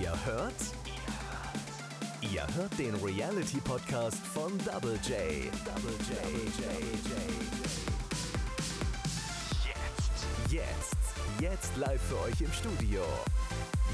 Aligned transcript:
Ihr 0.00 0.14
hört? 0.24 0.54
Ihr 2.22 2.46
hört 2.56 2.78
den 2.78 2.94
Reality 3.04 3.60
Podcast 3.60 4.16
von 4.16 4.50
Double 4.64 4.98
J. 5.06 5.52
Double 5.62 5.94
J. 6.08 6.16
Jetzt. 9.66 10.50
Jetzt. 10.50 10.96
Jetzt 11.38 11.76
live 11.76 12.00
für 12.00 12.18
euch 12.20 12.40
im 12.40 12.50
Studio. 12.50 13.02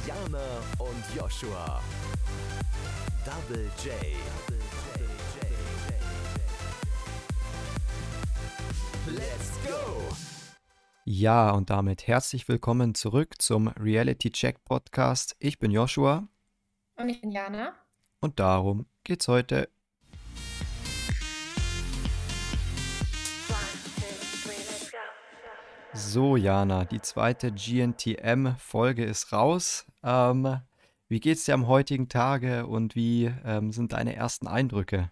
Jana 0.06 0.60
und 0.78 1.16
Joshua. 1.16 1.82
Double 3.24 3.68
J. 3.82 3.92
Let's 9.08 9.50
go! 9.66 10.25
Ja, 11.18 11.52
und 11.52 11.70
damit 11.70 12.06
herzlich 12.06 12.46
willkommen 12.46 12.94
zurück 12.94 13.40
zum 13.40 13.68
Reality 13.68 14.30
Check 14.30 14.62
Podcast. 14.66 15.34
Ich 15.38 15.58
bin 15.58 15.70
Joshua 15.70 16.28
Und 16.96 17.08
ich 17.08 17.22
bin 17.22 17.30
Jana. 17.30 17.74
und 18.20 18.38
darum 18.38 18.84
geht's 19.02 19.26
heute. 19.26 19.70
So, 25.94 26.36
Jana, 26.36 26.84
die 26.84 27.00
zweite 27.00 27.50
GNTM-Folge 27.50 29.02
ist 29.02 29.32
raus. 29.32 29.86
Ähm, 30.04 30.60
wie 31.08 31.20
geht's 31.20 31.46
dir 31.46 31.54
am 31.54 31.66
heutigen 31.66 32.10
Tage 32.10 32.66
und 32.66 32.94
wie 32.94 33.32
ähm, 33.42 33.72
sind 33.72 33.94
deine 33.94 34.14
ersten 34.14 34.48
Eindrücke? 34.48 35.10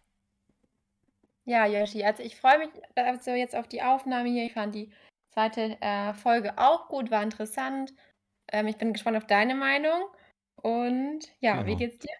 Ja, 1.46 1.64
Yoshi, 1.64 2.04
also 2.04 2.22
ich 2.22 2.36
freue 2.36 2.58
mich 2.58 2.68
also 2.94 3.30
jetzt 3.30 3.56
auf 3.56 3.68
die 3.68 3.80
Aufnahme 3.82 4.28
hier. 4.28 4.44
Ich 4.44 4.52
fand 4.52 4.74
die 4.74 4.90
zweite 5.34 5.80
äh, 5.80 6.14
Folge 6.14 6.58
auch 6.58 6.88
gut, 6.88 7.10
war 7.10 7.22
interessant. 7.22 7.92
Ähm, 8.52 8.66
ich 8.68 8.78
bin 8.78 8.92
gespannt 8.92 9.16
auf 9.16 9.26
deine 9.26 9.54
Meinung. 9.54 10.02
Und 10.56 11.26
ja, 11.40 11.66
wie 11.66 11.76
Genau. 11.76 11.76
geht's 11.76 11.98
dir? 11.98 12.14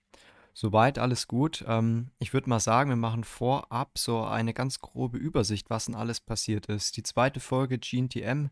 Soweit 0.52 0.98
alles 0.98 1.26
gut. 1.26 1.64
Ähm, 1.66 2.10
ich 2.20 2.32
würde 2.32 2.48
mal 2.48 2.60
sagen, 2.60 2.90
wir 2.90 2.96
machen 2.96 3.24
vorab 3.24 3.98
so 3.98 4.22
eine 4.24 4.54
ganz 4.54 4.80
grobe 4.80 5.18
Übersicht, 5.18 5.68
was 5.70 5.86
denn 5.86 5.96
alles 5.96 6.20
passiert 6.20 6.66
ist. 6.66 6.96
Die 6.96 7.02
zweite 7.02 7.40
Folge 7.40 7.78
GNTM 7.78 8.48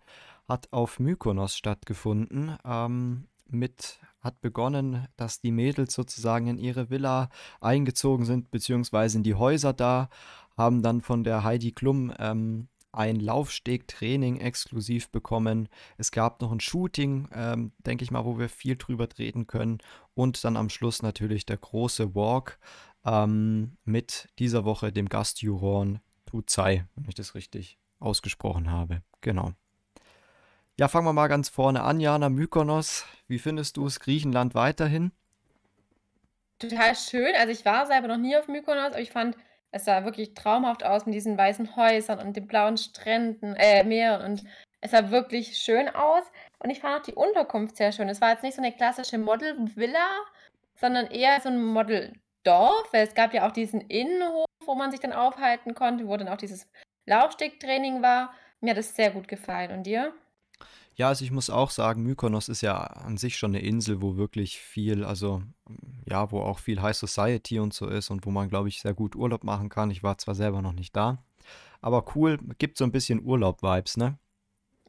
hat 0.49 0.73
auf 0.73 0.99
Mykonos 0.99 1.57
stattgefunden. 1.57 2.57
Ähm, 2.65 3.29
mit 3.49 4.01
hat 4.21 4.41
begonnen, 4.41 5.07
dass 5.17 5.41
die 5.41 5.53
Mädels 5.53 5.95
sozusagen 5.95 6.47
in 6.47 6.59
ihre 6.59 6.91
Villa 6.91 7.29
eingezogen 7.61 8.25
sind, 8.25 8.51
beziehungsweise 8.51 9.19
in 9.19 9.25
die 9.25 9.35
Häuser 9.35 9.73
da, 9.73 10.09
haben 10.57 10.83
dann 10.83 11.03
von 11.03 11.25
der 11.25 11.45
Heidi 11.45 11.73
Klum 11.73 12.13
ähm, 12.19 12.69
ein 12.93 13.17
Laufstegtraining 13.17 14.39
exklusiv 14.39 15.11
bekommen. 15.11 15.69
Es 15.97 16.13
gab 16.13 16.41
noch 16.41 16.53
ein 16.53 16.61
Shooting, 16.61 17.29
ähm, 17.35 17.73
denke 17.79 18.05
ich 18.05 18.11
mal, 18.11 18.25
wo 18.25 18.39
wir 18.39 18.49
viel 18.49 18.77
drüber 18.77 19.09
reden 19.19 19.47
können. 19.47 19.79
Und 20.15 20.45
dann 20.45 20.57
am 20.57 20.69
Schluss 20.69 21.03
natürlich 21.03 21.47
der 21.47 21.57
große 21.57 22.15
Walk 22.15 22.59
ähm, 23.05 23.77
mit 23.85 24.29
dieser 24.39 24.65
Woche 24.65 24.93
dem 24.93 25.09
Gastjuroren 25.09 26.01
Tuzai, 26.27 26.87
wenn 26.95 27.09
ich 27.09 27.15
das 27.15 27.35
richtig 27.35 27.79
ausgesprochen 27.99 28.71
habe. 28.71 29.03
Genau. 29.21 29.53
Ja, 30.79 30.89
fangen 30.89 31.07
wir 31.07 31.13
mal 31.13 31.29
ganz 31.29 31.49
vorne 31.49 31.83
an, 31.83 32.01
Jana 32.01 32.29
Mykonos. 32.29 33.05
Wie 33.29 33.39
findest 33.39 33.77
du 33.77 33.87
es 33.87 34.01
Griechenland 34.01 34.55
weiterhin? 34.55 35.13
Total 36.59 36.95
schön. 36.97 37.35
Also 37.39 37.53
ich 37.53 37.65
war 37.65 37.87
selber 37.87 38.09
noch 38.09 38.17
nie 38.17 38.37
auf 38.37 38.49
Mykonos, 38.49 38.93
aber 38.93 39.01
ich 39.01 39.11
fand, 39.11 39.37
es 39.73 39.87
sah 39.87 40.05
wirklich 40.05 40.35
traumhaft 40.35 40.85
aus 40.85 41.07
mit 41.07 41.15
diesen 41.15 41.37
weißen 41.37 41.77
Häusern 41.77 42.21
und 42.21 42.37
den 42.37 42.47
blauen 42.47 42.77
Stränden, 42.77 43.57
äh, 43.57 43.83
Meeren 43.85 44.23
und 44.25 44.45
es 44.81 44.91
sah 44.91 45.11
wirklich 45.11 45.57
schön 45.57 45.89
aus. 45.89 46.25
Und 46.59 46.71
ich 46.71 46.81
fand 46.81 47.01
auch 47.01 47.03
die 47.05 47.15
Unterkunft 47.15 47.77
sehr 47.77 47.93
schön. 47.93 48.09
Es 48.09 48.21
war 48.21 48.31
jetzt 48.31 48.43
nicht 48.43 48.55
so 48.55 48.63
eine 48.63 48.73
klassische 48.73 49.19
Model-Villa, 49.19 50.09
sondern 50.81 51.07
eher 51.07 51.41
so 51.41 51.49
ein 51.49 51.65
Model-Dorf, 51.65 52.89
es 52.93 53.15
gab 53.15 53.33
ja 53.33 53.47
auch 53.47 53.53
diesen 53.53 53.81
Innenhof, 53.83 54.47
wo 54.65 54.75
man 54.75 54.91
sich 54.91 55.01
dann 55.01 55.13
aufhalten 55.13 55.75
konnte, 55.75 56.07
wo 56.07 56.17
dann 56.17 56.29
auch 56.29 56.37
dieses 56.37 56.69
Laufstegtraining 57.07 58.03
war. 58.03 58.35
Mir 58.61 58.73
hat 58.73 58.79
es 58.79 58.95
sehr 58.95 59.11
gut 59.11 59.27
gefallen. 59.29 59.73
Und 59.73 59.85
dir? 59.85 60.13
Ja, 60.95 61.09
also 61.09 61.25
ich 61.25 61.31
muss 61.31 61.49
auch 61.51 61.71
sagen, 61.71 62.03
Mykonos 62.03 62.49
ist 62.49 62.61
ja 62.61 62.77
an 62.79 63.17
sich 63.17 63.39
schon 63.39 63.53
eine 63.53 63.65
Insel, 63.65 64.03
wo 64.03 64.17
wirklich 64.17 64.59
viel, 64.59 65.05
also 65.05 65.43
ja, 66.07 66.31
wo 66.31 66.41
auch 66.41 66.59
viel 66.59 66.83
High 66.83 66.97
Society 66.97 67.59
und 67.59 67.73
so 67.73 67.87
ist 67.87 68.11
und 68.11 68.27
wo 68.27 68.31
man, 68.31 68.49
glaube 68.49 68.69
ich, 68.69 68.81
sehr 68.81 68.95
gut 68.95 69.17
Urlaub 69.17 69.45
machen 69.45 69.69
kann. 69.69 69.91
Ich 69.91 70.03
war 70.03 70.19
zwar 70.19 70.35
selber 70.35 70.61
noch 70.61 70.75
nicht 70.75 70.95
da, 70.95 71.23
aber 71.81 72.05
cool, 72.15 72.39
gibt 72.59 72.77
so 72.77 72.85
ein 72.85 72.93
bisschen 72.93 73.25
Urlaub-Vibes, 73.25 73.97
ne? 73.97 74.19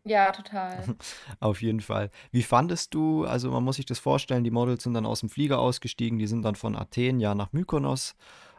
Ja, 0.05 0.31
total. 0.31 0.83
Auf 1.39 1.61
jeden 1.61 1.79
Fall. 1.79 2.11
Wie 2.31 2.43
fandest 2.43 2.93
du, 2.93 3.23
also 3.23 3.51
man 3.51 3.63
muss 3.63 3.77
sich 3.77 3.85
das 3.85 3.99
vorstellen, 3.99 4.43
die 4.43 4.51
Models 4.51 4.83
sind 4.83 4.93
dann 4.93 5.05
aus 5.05 5.21
dem 5.21 5.29
Flieger 5.29 5.59
ausgestiegen, 5.59 6.19
die 6.19 6.27
sind 6.27 6.43
dann 6.43 6.55
von 6.55 6.75
Athen 6.75 7.21
ja 7.21 7.35
nach 7.35 7.53
Mykonos 7.53 8.15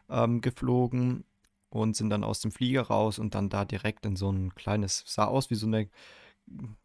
ähm, 0.08 0.40
geflogen 0.40 1.24
und 1.68 1.96
sind 1.96 2.08
dann 2.08 2.24
aus 2.24 2.40
dem 2.40 2.52
Flieger 2.52 2.82
raus 2.82 3.18
und 3.18 3.34
dann 3.34 3.50
da 3.50 3.64
direkt 3.64 4.06
in 4.06 4.16
so 4.16 4.30
ein 4.30 4.54
kleines, 4.54 5.04
sah 5.06 5.26
aus 5.26 5.50
wie 5.50 5.56
so 5.56 5.66
ein 5.66 5.90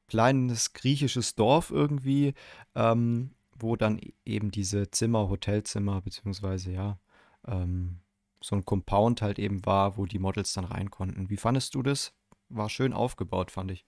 kleines 0.08 0.74
griechisches 0.74 1.36
Dorf 1.36 1.72
irgendwie, 1.72 2.34
ähm, 2.76 3.36
wo 3.58 3.76
dann 3.76 4.00
e- 4.00 4.14
eben 4.26 4.52
diese 4.52 4.90
Zimmer, 4.92 5.30
Hotelzimmer, 5.30 6.02
beziehungsweise 6.02 6.72
ja, 6.72 7.00
ähm, 7.48 8.00
so 8.42 8.56
ein 8.56 8.66
Compound 8.66 9.22
halt 9.22 9.38
eben 9.40 9.66
war, 9.66 9.98
wo 9.98 10.06
die 10.06 10.20
Models 10.20 10.54
dann 10.54 10.66
rein 10.66 10.90
konnten. 10.92 11.30
Wie 11.30 11.38
fandest 11.38 11.76
du 11.76 11.84
das? 11.84 12.14
War 12.50 12.70
schön 12.70 12.94
aufgebaut, 12.94 13.52
fand 13.52 13.72
ich. 13.72 13.86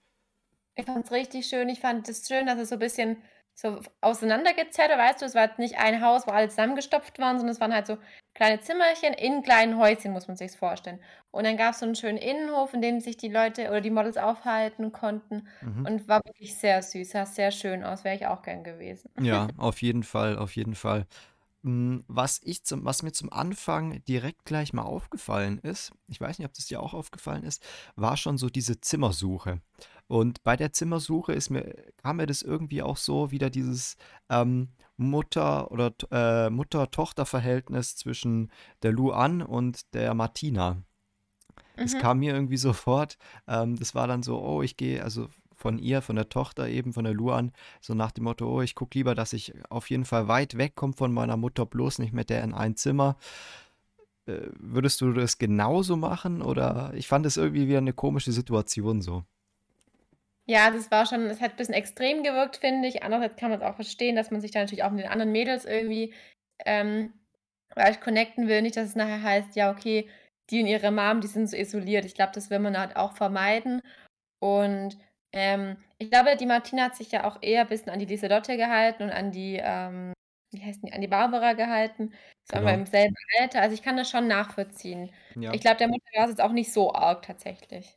Ich 0.74 0.84
fand 0.86 1.04
es 1.04 1.12
richtig 1.12 1.46
schön. 1.46 1.68
Ich 1.68 1.80
fand 1.80 2.08
es 2.08 2.26
schön, 2.28 2.46
dass 2.46 2.58
es 2.58 2.68
so 2.70 2.76
ein 2.76 2.78
bisschen 2.78 3.22
so 3.54 3.80
auseinandergezerrt 4.00 4.90
weißt 4.90 5.22
du? 5.22 5.26
Es 5.26 5.34
war 5.34 5.44
jetzt 5.46 5.58
nicht 5.58 5.78
ein 5.78 6.00
Haus, 6.04 6.26
wo 6.26 6.30
alle 6.32 6.48
zusammengestopft 6.48 7.18
waren, 7.18 7.38
sondern 7.38 7.54
es 7.54 7.60
waren 7.60 7.74
halt 7.74 7.86
so 7.86 7.98
kleine 8.34 8.60
Zimmerchen 8.60 9.12
in 9.14 9.42
kleinen 9.42 9.76
Häuschen, 9.78 10.12
muss 10.12 10.26
man 10.28 10.36
sich's 10.36 10.56
vorstellen. 10.56 11.00
Und 11.30 11.44
dann 11.44 11.56
gab 11.56 11.72
es 11.74 11.80
so 11.80 11.86
einen 11.86 11.94
schönen 11.94 12.18
Innenhof, 12.18 12.72
in 12.74 12.82
dem 12.82 13.00
sich 13.00 13.16
die 13.16 13.28
Leute 13.28 13.68
oder 13.68 13.80
die 13.80 13.90
Models 13.90 14.16
aufhalten 14.16 14.92
konnten 14.92 15.48
Mhm. 15.60 15.84
und 15.86 16.08
war 16.08 16.20
wirklich 16.24 16.56
sehr 16.58 16.82
süß, 16.82 17.10
sah 17.10 17.26
sehr 17.26 17.50
schön 17.50 17.84
aus, 17.84 18.04
wäre 18.04 18.16
ich 18.16 18.26
auch 18.26 18.42
gern 18.42 18.64
gewesen. 18.64 19.10
Ja, 19.20 19.48
auf 19.58 19.82
jeden 19.82 20.02
Fall, 20.02 20.38
auf 20.38 20.56
jeden 20.56 20.74
Fall. 20.74 21.06
Mm, 21.62 22.00
Was 22.08 22.40
ich 22.44 22.64
zum, 22.64 22.84
was 22.84 23.02
mir 23.02 23.12
zum 23.12 23.32
Anfang 23.32 24.04
direkt 24.06 24.44
gleich 24.44 24.72
mal 24.72 24.82
aufgefallen 24.84 25.58
ist, 25.58 25.92
ich 26.08 26.20
weiß 26.20 26.38
nicht, 26.38 26.46
ob 26.48 26.54
das 26.54 26.66
dir 26.66 26.80
auch 26.82 26.94
aufgefallen 26.94 27.44
ist, 27.44 27.64
war 27.96 28.16
schon 28.16 28.38
so 28.38 28.48
diese 28.50 28.80
Zimmersuche. 28.80 29.60
Und 30.12 30.42
bei 30.42 30.56
der 30.56 30.74
Zimmersuche 30.74 31.32
ist 31.32 31.48
mir, 31.48 31.74
kam 31.96 32.18
mir 32.18 32.26
das 32.26 32.42
irgendwie 32.42 32.82
auch 32.82 32.98
so 32.98 33.30
wieder 33.30 33.48
dieses 33.48 33.96
ähm, 34.28 34.68
Mutter- 34.98 35.70
oder 35.70 35.94
äh, 36.10 36.50
Mutter-Tochter-Verhältnis 36.50 37.96
zwischen 37.96 38.52
der 38.82 38.92
Luan 38.92 39.40
und 39.40 39.94
der 39.94 40.12
Martina. 40.12 40.82
Das 41.76 41.94
Mhm. 41.94 41.98
kam 41.98 42.18
mir 42.18 42.34
irgendwie 42.34 42.56
sofort. 42.58 43.16
Ähm, 43.48 43.78
das 43.78 43.94
war 43.94 44.06
dann 44.06 44.22
so, 44.22 44.38
oh, 44.38 44.60
ich 44.60 44.76
gehe, 44.76 45.02
also 45.02 45.30
von 45.56 45.78
ihr, 45.78 46.02
von 46.02 46.16
der 46.16 46.28
Tochter 46.28 46.68
eben, 46.68 46.92
von 46.92 47.04
der 47.04 47.14
Luan, 47.14 47.50
so 47.80 47.94
nach 47.94 48.10
dem 48.10 48.24
Motto, 48.24 48.46
oh, 48.46 48.60
ich 48.60 48.74
gucke 48.74 48.98
lieber, 48.98 49.14
dass 49.14 49.32
ich 49.32 49.54
auf 49.70 49.88
jeden 49.88 50.04
Fall 50.04 50.28
weit 50.28 50.58
wegkomme 50.58 50.92
von 50.92 51.10
meiner 51.14 51.38
Mutter, 51.38 51.64
bloß 51.64 52.00
nicht 52.00 52.12
mit 52.12 52.28
der 52.28 52.44
in 52.44 52.52
ein 52.52 52.76
Zimmer. 52.76 53.16
Äh, 54.26 54.48
würdest 54.58 55.00
du 55.00 55.14
das 55.14 55.38
genauso 55.38 55.96
machen? 55.96 56.42
Oder 56.42 56.92
ich 56.92 57.08
fand 57.08 57.24
es 57.24 57.38
irgendwie 57.38 57.66
wieder 57.66 57.78
eine 57.78 57.94
komische 57.94 58.32
Situation 58.32 59.00
so. 59.00 59.24
Ja, 60.46 60.70
das 60.70 60.90
war 60.90 61.06
schon, 61.06 61.26
es 61.26 61.40
hat 61.40 61.52
ein 61.52 61.56
bisschen 61.56 61.74
extrem 61.74 62.22
gewirkt, 62.22 62.56
finde 62.56 62.88
ich. 62.88 63.02
Andererseits 63.02 63.36
kann 63.36 63.50
man 63.50 63.60
es 63.60 63.64
auch 63.66 63.76
verstehen, 63.76 64.16
dass 64.16 64.30
man 64.30 64.40
sich 64.40 64.50
da 64.50 64.60
natürlich 64.60 64.82
auch 64.82 64.90
mit 64.90 65.04
den 65.04 65.10
anderen 65.10 65.32
Mädels 65.32 65.64
irgendwie 65.64 66.12
ähm, 66.64 67.12
vielleicht 67.72 68.00
connecten 68.00 68.48
will. 68.48 68.62
Nicht, 68.62 68.76
dass 68.76 68.88
es 68.88 68.96
nachher 68.96 69.22
heißt, 69.22 69.54
ja, 69.56 69.70
okay, 69.70 70.08
die 70.50 70.60
und 70.60 70.66
ihre 70.66 70.90
Mom, 70.90 71.20
die 71.20 71.28
sind 71.28 71.48
so 71.48 71.56
isoliert. 71.56 72.04
Ich 72.04 72.14
glaube, 72.14 72.32
das 72.34 72.50
will 72.50 72.58
man 72.58 72.76
halt 72.78 72.96
auch 72.96 73.12
vermeiden. 73.16 73.82
Und 74.40 74.98
ähm, 75.32 75.76
ich 75.98 76.10
glaube, 76.10 76.36
die 76.36 76.46
Martina 76.46 76.84
hat 76.86 76.96
sich 76.96 77.12
ja 77.12 77.24
auch 77.24 77.38
eher 77.42 77.62
ein 77.62 77.68
bisschen 77.68 77.90
an 77.90 78.00
die 78.00 78.06
Lieselotte 78.06 78.56
gehalten 78.56 79.04
und 79.04 79.10
an 79.10 79.30
die, 79.30 79.60
ähm, 79.62 80.12
wie 80.52 80.62
heißt 80.62 80.82
die, 80.84 80.92
an 80.92 81.00
die 81.00 81.08
Barbara 81.08 81.52
gehalten. 81.54 82.12
Einmal 82.52 82.74
Genau. 82.74 82.84
im 82.84 82.86
selben 82.86 83.14
Alter. 83.40 83.62
Also 83.62 83.74
ich 83.74 83.82
kann 83.82 83.96
das 83.96 84.10
schon 84.10 84.26
nachvollziehen. 84.26 85.12
Ja. 85.36 85.54
Ich 85.54 85.60
glaube, 85.60 85.76
der 85.78 85.88
Mutter 85.88 86.04
war 86.16 86.24
es 86.24 86.30
jetzt 86.30 86.42
auch 86.42 86.52
nicht 86.52 86.72
so 86.72 86.92
arg 86.92 87.22
tatsächlich. 87.22 87.96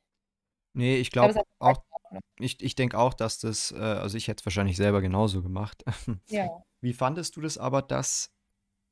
Nee, 0.75 0.97
ich 0.97 1.09
glaube, 1.09 1.41
auch, 1.59 1.83
ich, 2.37 2.61
ich 2.61 2.75
denke 2.75 2.99
auch, 2.99 3.13
dass 3.13 3.39
das, 3.39 3.71
äh, 3.71 3.77
also 3.77 4.17
ich 4.17 4.27
hätte 4.27 4.41
es 4.41 4.45
wahrscheinlich 4.45 4.75
selber 4.75 5.01
genauso 5.01 5.41
gemacht. 5.41 5.83
ja. 6.27 6.47
Wie 6.81 6.93
fandest 6.93 7.35
du 7.35 7.41
das 7.41 7.57
aber, 7.57 7.81
dass, 7.81 8.31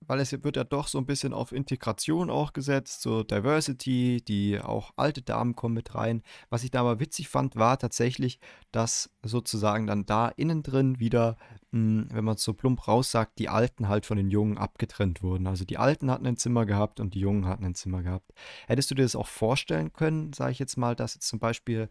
weil 0.07 0.19
es 0.19 0.31
wird 0.31 0.55
ja 0.55 0.63
doch 0.63 0.87
so 0.87 0.97
ein 0.97 1.05
bisschen 1.05 1.33
auf 1.33 1.51
Integration 1.51 2.29
auch 2.29 2.53
gesetzt, 2.53 3.01
so 3.01 3.23
Diversity, 3.23 4.23
die 4.27 4.59
auch 4.59 4.91
alte 4.95 5.21
Damen 5.21 5.55
kommen 5.55 5.75
mit 5.75 5.95
rein. 5.95 6.21
Was 6.49 6.63
ich 6.63 6.71
da 6.71 6.81
aber 6.81 6.99
witzig 6.99 7.29
fand, 7.29 7.55
war 7.55 7.77
tatsächlich, 7.77 8.39
dass 8.71 9.09
sozusagen 9.23 9.87
dann 9.87 10.05
da 10.05 10.29
innen 10.29 10.63
drin 10.63 10.99
wieder, 10.99 11.37
mh, 11.71 12.07
wenn 12.11 12.25
man 12.25 12.35
es 12.35 12.43
so 12.43 12.53
plump 12.53 12.87
raussagt, 12.87 13.39
die 13.39 13.49
Alten 13.49 13.87
halt 13.87 14.05
von 14.05 14.17
den 14.17 14.29
Jungen 14.29 14.57
abgetrennt 14.57 15.23
wurden. 15.23 15.47
Also 15.47 15.65
die 15.65 15.77
Alten 15.77 16.11
hatten 16.11 16.27
ein 16.27 16.37
Zimmer 16.37 16.65
gehabt 16.65 16.99
und 16.99 17.13
die 17.13 17.19
Jungen 17.19 17.45
hatten 17.47 17.65
ein 17.65 17.75
Zimmer 17.75 18.03
gehabt. 18.03 18.31
Hättest 18.67 18.91
du 18.91 18.95
dir 18.95 19.03
das 19.03 19.15
auch 19.15 19.27
vorstellen 19.27 19.93
können, 19.93 20.33
sage 20.33 20.51
ich 20.51 20.59
jetzt 20.59 20.77
mal, 20.77 20.95
dass 20.95 21.13
jetzt 21.15 21.27
zum 21.27 21.39
Beispiel 21.39 21.89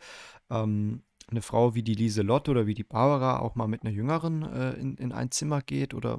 ähm, 0.51 1.03
eine 1.31 1.43
Frau 1.43 1.75
wie 1.75 1.83
die 1.83 1.95
Lieselotte 1.95 2.51
oder 2.51 2.67
wie 2.67 2.75
die 2.75 2.85
Barbara 2.85 3.41
auch 3.41 3.55
mal 3.55 3.69
mit 3.69 3.83
einer 3.83 3.93
Jüngeren 3.93 4.43
äh, 4.43 4.73
in, 4.73 4.97
in 4.97 5.13
ein 5.13 5.31
Zimmer 5.31 5.63
geht? 5.63 5.95
Oder 5.95 6.19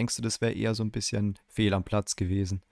denkst 0.00 0.16
du, 0.16 0.22
das 0.22 0.40
wäre 0.40 0.52
eher 0.54 0.74
so 0.74 0.84
ein 0.84 0.92
bisschen 0.92 1.38
fehl 1.48 1.74
am 1.74 1.84
Platz 1.84 2.16
gewesen? 2.16 2.62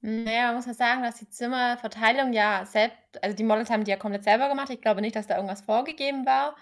Naja, 0.00 0.52
muss 0.52 0.66
man 0.66 0.74
sagen, 0.76 1.02
dass 1.02 1.16
die 1.18 1.28
Zimmerverteilung 1.28 2.32
ja 2.32 2.64
selbst 2.64 2.96
also 3.22 3.36
die 3.36 3.42
Models 3.42 3.68
haben 3.70 3.82
die 3.84 3.90
ja 3.90 3.96
komplett 3.96 4.22
selber 4.24 4.48
gemacht. 4.48 4.70
Ich 4.70 4.80
glaube 4.80 5.00
nicht, 5.00 5.16
dass 5.16 5.26
da 5.26 5.34
irgendwas 5.36 5.62
vorgegeben 5.62 6.24
war. 6.24 6.56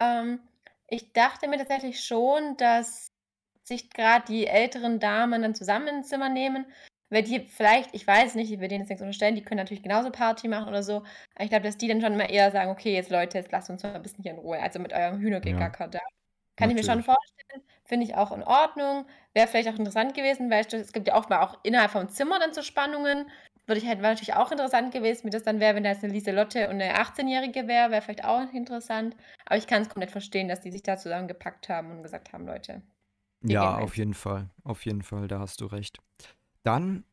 Ähm, 0.00 0.40
ich 0.88 1.12
dachte 1.12 1.46
mir 1.48 1.58
tatsächlich 1.58 2.04
schon, 2.04 2.56
dass 2.56 3.12
sich 3.62 3.90
gerade 3.90 4.24
die 4.26 4.46
älteren 4.48 4.98
Damen 4.98 5.42
dann 5.42 5.54
zusammen 5.54 5.86
ins 5.88 6.08
Zimmer 6.08 6.28
nehmen, 6.30 6.66
weil 7.10 7.22
die 7.22 7.40
vielleicht 7.46 7.94
ich 7.94 8.04
weiß 8.06 8.34
nicht, 8.34 8.50
ich 8.52 8.58
will 8.60 8.66
denen 8.68 8.80
jetzt 8.82 8.88
nichts 8.90 9.02
unterstellen, 9.02 9.36
die 9.36 9.42
können 9.44 9.58
natürlich 9.58 9.84
genauso 9.84 10.10
Party 10.10 10.48
machen 10.48 10.68
oder 10.68 10.82
so, 10.82 10.96
aber 11.34 11.44
ich 11.44 11.50
glaube, 11.50 11.64
dass 11.64 11.76
die 11.78 11.86
dann 11.88 12.00
schon 12.00 12.16
mal 12.16 12.24
eher 12.30 12.50
sagen: 12.50 12.70
„Okay, 12.72 12.92
jetzt 12.94 13.10
Leute, 13.10 13.38
jetzt 13.38 13.52
lasst 13.52 13.70
uns 13.70 13.82
mal 13.84 13.94
ein 13.94 14.02
bisschen 14.02 14.22
hier 14.24 14.32
in 14.32 14.38
Ruhe, 14.38 14.60
also 14.60 14.80
mit 14.80 14.92
eurem 14.92 15.20
Ja, 15.42 15.74
Hühnergegacker 15.74 15.86
da.“ 15.88 16.00
Kann 16.56 16.70
ich 16.70 16.76
mir 16.76 16.84
schon 16.84 17.00
natürlich. 17.00 17.04
vorstellen, 17.04 17.62
finde 17.84 18.04
ich 18.06 18.14
auch 18.16 18.32
in 18.32 18.42
Ordnung. 18.42 19.06
Wäre 19.36 19.46
vielleicht 19.46 19.68
auch 19.68 19.78
interessant 19.78 20.14
gewesen, 20.14 20.50
weil 20.50 20.64
es 20.72 20.92
gibt 20.92 21.06
ja 21.06 21.14
auch 21.14 21.28
mal 21.28 21.40
auch 21.42 21.60
innerhalb 21.62 21.92
vom 21.92 22.08
Zimmer 22.08 22.40
dann 22.40 22.52
so 22.52 22.62
Spannungen. 22.62 23.30
Würde 23.66 23.80
ich 23.80 23.86
halt 23.86 23.98
wäre 24.02 24.12
natürlich 24.14 24.34
auch 24.34 24.50
interessant 24.50 24.92
gewesen, 24.92 25.26
wie 25.26 25.30
das 25.30 25.44
dann 25.44 25.60
wäre, 25.60 25.76
wenn 25.76 25.84
da 25.84 25.90
jetzt 25.90 26.02
'ne 26.02 26.08
Lieselotte 26.08 26.68
und 26.68 26.78
'ne 26.78 26.94
Achtzehnjährige 26.96 27.68
wäre, 27.68 27.90
wäre 27.92 28.02
vielleicht 28.02 28.24
auch 28.24 28.52
interessant. 28.52 29.14
Aber 29.46 29.56
ich 29.56 29.68
kann's 29.68 29.88
komplett 29.88 30.10
verstehen, 30.10 30.48
dass 30.48 30.60
die 30.62 30.72
sich 30.72 30.82
da 30.82 30.96
zusammengepackt 30.96 31.68
haben 31.68 31.92
und 31.92 32.02
gesagt 32.02 32.32
haben: 32.32 32.46
„Leute, 32.46 32.82
Ja, 33.42 33.78
auf 33.78 33.96
ins“ 33.96 33.96
jeden 33.96 34.14
Fall. 34.14 34.50
Auf 34.64 34.84
jeden 34.84 35.02
Fall, 35.02 35.26
da 35.28 35.38
hast 35.40 35.60
du 35.60 35.66
recht. 35.66 35.98
Dann 36.64 37.04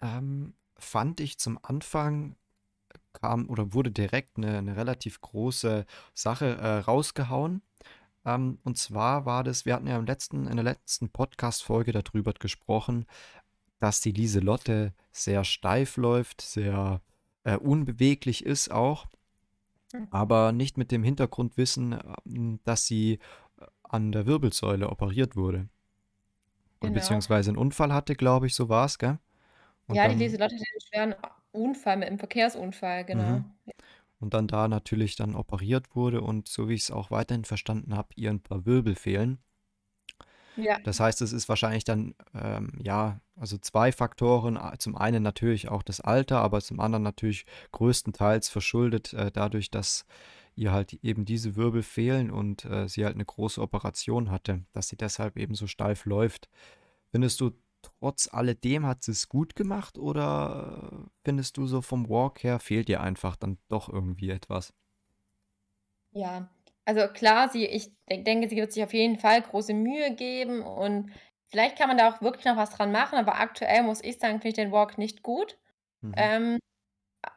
ähm, 0.00 0.54
fand 0.78 1.20
ich 1.20 1.38
zum 1.38 1.58
Anfang 1.62 2.36
kam 3.14 3.48
oder 3.50 3.74
wurde 3.74 3.92
direkt 3.92 4.38
eine 4.38 4.62
'ne 4.62 4.76
relativ 4.76 5.20
große 5.22 5.86
Sache, 6.14 6.46
äh, 6.58 6.78
rausgehauen. 6.80 7.62
Ähm, 8.26 8.58
und 8.64 8.76
zwar 8.78 9.24
war 9.26 9.44
das 9.44 9.64
wir 9.64 9.74
hatten 9.74 9.86
ja 9.86 9.98
im 9.98 10.06
letzten 10.06 10.46
in 10.46 10.56
der 10.56 10.64
letzten 10.64 11.10
Podcast-Folge 11.10 11.92
darüber 11.92 12.32
gesprochen, 12.34 13.06
dass 13.80 14.00
die 14.00 14.12
Lieselotte 14.12 14.94
sehr 15.12 15.44
steif 15.44 15.96
läuft, 15.96 16.42
sehr, 16.42 17.02
äh, 17.44 17.56
unbeweglich 17.56 18.44
ist 18.46 18.70
auch, 18.72 19.06
Hm, 19.94 20.04
aber 20.10 20.52
nicht 20.52 20.78
mit 20.78 20.92
dem 20.92 21.02
Hintergrundwissen, 21.04 21.98
ähm, 22.26 22.60
dass 22.64 22.86
sie, 22.86 23.14
äh, 23.60 23.66
an 23.84 24.12
der 24.12 24.26
Wirbelsäule 24.26 24.90
operiert 24.90 25.36
wurde 25.36 25.70
genau. 26.82 27.20
beziehungsweise 27.22 27.50
'n 27.50 27.56
Unfall 27.58 27.92
hatte, 27.92 28.14
glaube 28.14 28.46
ich, 28.46 28.54
so 28.54 28.68
war's, 28.68 28.98
gell? 28.98 29.18
Und 29.88 30.02
Ja, 30.02 30.06
die 30.08 30.14
dann 30.14 30.22
Lieselotte 30.22 30.54
hatte 30.54 30.64
'n 30.76 30.80
schweren 30.80 31.14
Unfall 31.52 31.96
mit 31.96 32.08
'nem 32.08 32.18
Verkehrsunfall, 32.18 33.04
genau. 33.04 33.40
mhm. 33.40 33.52
Und 34.20 34.34
dann 34.34 34.46
da 34.48 34.68
natürlich 34.68 35.16
dann 35.16 35.34
operiert 35.34 35.96
wurde 35.96 36.20
und 36.20 36.46
so 36.48 36.68
wie 36.68 36.74
ich 36.74 36.82
es 36.82 36.90
auch 36.90 37.10
weiterhin 37.10 37.44
verstanden 37.44 37.96
habe, 37.96 38.08
ihr 38.16 38.30
ein 38.30 38.42
paar 38.42 38.66
Wirbel 38.66 38.94
fehlen. 38.94 39.38
Ja, 40.56 40.78
Das 40.82 41.00
heißt, 41.00 41.22
es 41.22 41.32
ist 41.32 41.48
wahrscheinlich 41.48 41.84
dann, 41.84 42.14
ähm, 42.34 42.72
ja, 42.82 43.20
also 43.36 43.56
2 43.58 43.92
Faktoren. 43.92 44.58
Zum 44.78 44.96
einen 44.96 45.22
natürlich 45.22 45.68
auch 45.68 45.82
das 45.82 46.00
Alter, 46.00 46.40
aber 46.40 46.60
zum 46.60 46.80
anderen 46.80 47.02
natürlich 47.02 47.46
größtenteils 47.72 48.48
verschuldet, 48.48 49.12
äh, 49.14 49.30
dadurch, 49.32 49.70
dass 49.70 50.04
ihr 50.56 50.72
halt 50.72 50.92
eben 51.04 51.24
diese 51.24 51.56
Wirbel 51.56 51.82
fehlen 51.82 52.30
und, 52.30 52.64
äh, 52.64 52.88
sie 52.88 53.04
halt 53.04 53.14
eine 53.14 53.24
große 53.24 53.60
Operation 53.60 54.30
hatte, 54.30 54.64
dass 54.72 54.88
sie 54.88 54.96
deshalb 54.96 55.36
eben 55.38 55.54
so 55.54 55.66
steif 55.66 56.04
läuft. 56.04 56.48
Findest 57.12 57.40
du, 57.40 57.52
trotz 57.82 58.28
alledem 58.32 58.86
hat 58.86 59.04
sie 59.04 59.12
es 59.12 59.28
gut 59.28 59.56
gemacht 59.56 59.98
oder, 59.98 61.06
äh, 61.06 61.10
findest 61.24 61.56
du 61.56 61.66
so 61.66 61.82
vom 61.82 62.08
Walk 62.08 62.42
her 62.44 62.58
fehlt 62.60 62.88
ihr 62.88 63.00
einfach 63.00 63.36
dann 63.36 63.58
doch 63.68 63.88
irgendwie 63.88 64.30
etwas? 64.30 64.74
ja. 66.12 66.48
Also 66.84 67.06
klar, 67.08 67.48
sie 67.50 67.66
ich 67.66 67.90
de 68.08 68.22
denke, 68.24 68.48
sie 68.48 68.56
wird 68.56 68.72
sich 68.72 68.82
auf 68.82 68.92
jeden 68.94 69.18
Fall 69.18 69.42
große 69.42 69.74
Mühe 69.74 70.14
geben 70.14 70.62
und 70.62 71.12
vielleicht 71.50 71.76
kann 71.78 71.88
man 71.88 71.98
da 71.98 72.10
auch 72.10 72.20
wirklich 72.22 72.46
noch 72.46 72.56
was 72.56 72.70
dran 72.70 72.90
machen, 72.92 73.18
aber 73.18 73.38
aktuell 73.38 73.82
muss 73.82 74.02
ich 74.02 74.18
sagen, 74.18 74.34
finde 74.40 74.48
ich 74.48 74.54
den 74.54 74.72
Walk 74.72 74.98
nicht 74.98 75.22
gut. 75.22 75.58
Mhm. 76.02 76.14
Ähm 76.16 76.58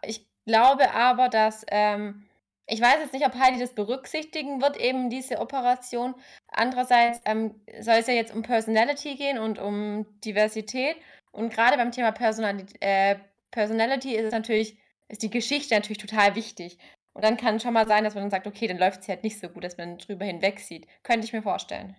Ich 0.06 0.28
glaube 0.48 0.94
aber, 0.94 1.30
dass 1.30 1.66
ähm, 1.70 2.26
ich 2.66 2.82
weiß 2.82 2.96
jetzt 3.00 3.14
nicht, 3.14 3.26
ob 3.26 3.36
Heidi 3.36 3.60
das 3.60 3.74
berücksichtigen 3.74 4.62
wird, 4.62 4.78
eben 4.78 5.10
diese 5.10 5.40
Operation. 5.40 6.16
Andererseits, 6.48 7.22
ähm, 7.26 7.56
soll 7.82 7.96
es 7.96 8.08
ja 8.08 8.14
jetzt 8.14 8.34
um 8.34 8.42
Personality 8.42 9.16
gehen 9.16 9.38
und 9.38 9.60
um 9.60 10.06
Diversität. 10.22 10.96
Und 11.32 11.52
gerade 11.54 11.78
beim 11.78 11.92
Thema 11.92 12.12
Personalit 12.12 12.74
äh, 12.82 13.18
Personality 13.52 14.16
ist 14.16 14.26
es 14.26 14.32
natürlich 14.32 14.78
ist 15.10 15.22
die 15.22 15.30
Geschichte 15.30 15.76
natürlich 15.76 15.98
total 16.00 16.36
wichtig. 16.36 16.78
Und 17.14 17.24
dann 17.24 17.38
kann 17.38 17.60
schon 17.60 17.74
mal 17.74 17.88
sein, 17.88 18.04
dass 18.04 18.16
man 18.16 18.24
dann 18.24 18.32
sagt: 18.32 18.48
„Okay, 18.48 18.68
dann 18.68 18.78
läuft's 18.80 19.08
halt 19.08 19.24
nicht 19.24 19.40
so 19.40 19.50
gut“, 19.50 19.64
dass 19.64 19.78
man 19.78 19.98
drüber 19.98 20.26
hinwegsieht. 20.26 20.88
Könnte 21.04 21.26
ich 21.26 21.34
mir 21.34 21.44
vorstellen. 21.44 21.96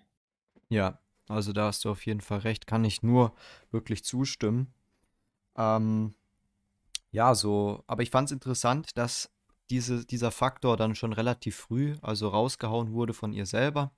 Ja, 0.69 0.99
also 1.29 1.53
da 1.53 1.67
hast 1.67 1.85
du 1.85 1.91
auf 1.91 2.05
jeden 2.07 2.21
Fall 2.21 2.39
recht, 2.39 2.67
kann 2.67 2.85
ich 2.85 3.03
nur 3.03 3.35
wirklich 3.71 4.05
zustimmen. 4.05 4.73
Ähm, 5.57 6.15
ja, 7.11 7.35
so, 7.35 7.85
aber 7.87 8.03
ich 8.03 8.11
fand 8.11 8.29
es 8.29 8.33
interessant, 8.33 8.97
dass 8.99 9.31
diese, 9.71 10.05
dieser 10.05 10.31
Faktor 10.31 10.77
dann 10.77 10.95
schon 10.95 11.13
relativ 11.13 11.57
früh, 11.57 11.97
also 12.03 12.29
rausgehauen 12.29 12.93
wurde 12.93 13.15
von 13.15 13.33
ihr 13.33 13.47
selber. 13.47 13.93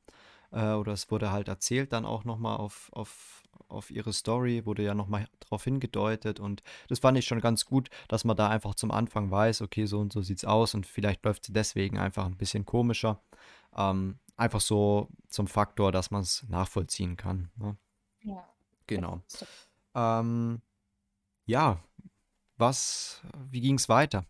Äh, 0.53 0.73
oder 0.73 0.93
es 0.93 1.11
wurde 1.11 1.33
halt 1.33 1.49
erzählt 1.49 1.93
dann 1.93 2.07
auch 2.07 2.25
nochmal 2.25 2.57
auf, 2.57 2.91
auf, 2.93 3.43
auf 3.69 3.91
ihre 3.91 4.13
Story, 4.13 4.65
wurde 4.65 4.83
ja 4.83 4.95
nochmal 4.95 5.27
drauf 5.41 5.65
hingedeutet. 5.65 6.41
Und 6.41 6.63
das 6.89 7.01
fand 7.01 7.19
ich 7.19 7.27
schon 7.27 7.41
ganz 7.41 7.65
gut, 7.65 7.91
dass 8.09 8.25
man 8.25 8.37
da 8.37 8.49
einfach 8.49 8.75
zum 8.75 8.91
Anfang 8.91 9.31
weiß, 9.31 9.63
okay, 9.63 9.87
so 9.87 9.99
und 9.99 10.13
so 10.13 10.23
sieht's 10.23 10.45
aus 10.45 10.75
und 10.75 10.87
vielleicht 10.87 11.25
läuft 11.25 11.45
sie 11.45 11.53
deswegen 11.53 11.99
einfach 11.99 12.27
ein 12.27 12.37
bisschen 12.37 12.65
komischer. 12.65 13.21
Ähm, 13.77 14.19
einfach 14.37 14.61
so 14.61 15.09
zum 15.29 15.47
Faktor, 15.49 15.93
dass 15.93 16.11
man 16.11 16.23
es 16.23 16.45
nachvollziehen 16.49 17.17
kann. 17.17 17.51
Ne? 17.57 17.77
Ja, 18.23 18.45
Genau. 18.87 19.21
Ähm, 19.95 20.61
ja, 21.47 21.81
was, 22.57 23.23
wie 23.51 23.61
ging 23.61 23.77
es 23.77 23.89
weiter? 23.89 24.25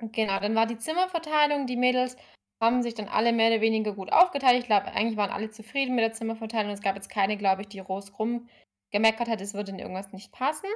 Genau, 0.00 0.38
dann 0.40 0.54
war 0.54 0.66
die 0.66 0.78
Zimmerverteilung. 0.78 1.66
Die 1.66 1.76
Mädels 1.76 2.16
haben 2.62 2.82
sich 2.82 2.94
dann 2.94 3.08
alle 3.08 3.32
mehr 3.32 3.50
oder 3.52 3.60
weniger 3.60 3.92
gut 3.94 4.12
aufgeteilt. 4.12 4.58
Ich 4.60 4.66
glaube, 4.66 4.86
eigentlich 4.86 5.16
waren 5.16 5.30
alle 5.30 5.50
zufrieden 5.50 5.94
mit 5.94 6.04
der 6.04 6.12
Zimmerverteilung. 6.12 6.72
Es 6.72 6.82
gab 6.82 6.94
jetzt 6.96 7.10
keine, 7.10 7.36
glaube 7.36 7.62
ich, 7.62 7.68
die 7.68 7.78
groß 7.82 8.12
rumgemeckert 8.18 9.28
hat, 9.28 9.40
es 9.40 9.54
würde 9.54 9.72
in 9.72 9.78
irgendwas 9.78 10.12
nicht 10.12 10.32
passen. 10.32 10.68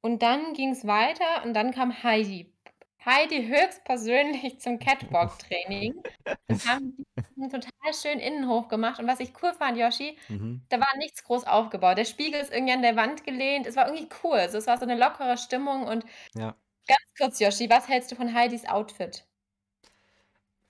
Und 0.00 0.22
dann 0.22 0.52
ging 0.54 0.70
es 0.70 0.86
weiter 0.86 1.44
und 1.44 1.54
dann 1.54 1.72
kam 1.72 2.02
Heidi. 2.02 2.52
Heidi 3.04 3.46
höchstpersönlich 3.46 4.60
zum 4.60 4.78
Catwalk-Training 4.78 5.94
und 6.48 6.66
haben 6.68 7.04
diesen 7.36 7.50
total 7.50 7.94
schönen 7.94 8.20
Innenhof 8.20 8.68
gemacht. 8.68 8.98
Und 9.00 9.06
was 9.06 9.20
ich 9.20 9.32
cool 9.42 9.52
fand, 9.52 9.76
Yoshi, 9.78 10.16
Mhm. 10.28 10.62
da 10.68 10.78
war 10.80 10.96
nichts 10.98 11.24
groß 11.24 11.44
aufgebaut. 11.46 11.98
Der 11.98 12.04
Spiegel 12.04 12.40
ist 12.40 12.52
irgendwie 12.52 12.72
an 12.72 12.82
der 12.82 12.96
Wand 12.96 13.24
gelehnt. 13.24 13.66
Es 13.66 13.76
war 13.76 13.86
irgendwie 13.88 14.08
cool. 14.22 14.36
Also, 14.38 14.58
es 14.58 14.66
war 14.66 14.78
so 14.78 14.84
eine 14.84 14.96
lockere 14.96 15.36
Stimmung 15.38 15.84
und 15.84 16.04
Ja. 16.34 16.54
Ganz 16.86 17.14
kurz, 17.18 17.40
Yoshi, 17.40 17.68
was 17.68 17.88
hältst 17.88 18.10
du 18.12 18.16
von 18.16 18.32
Heidis 18.34 18.64
Outfit, 18.66 19.26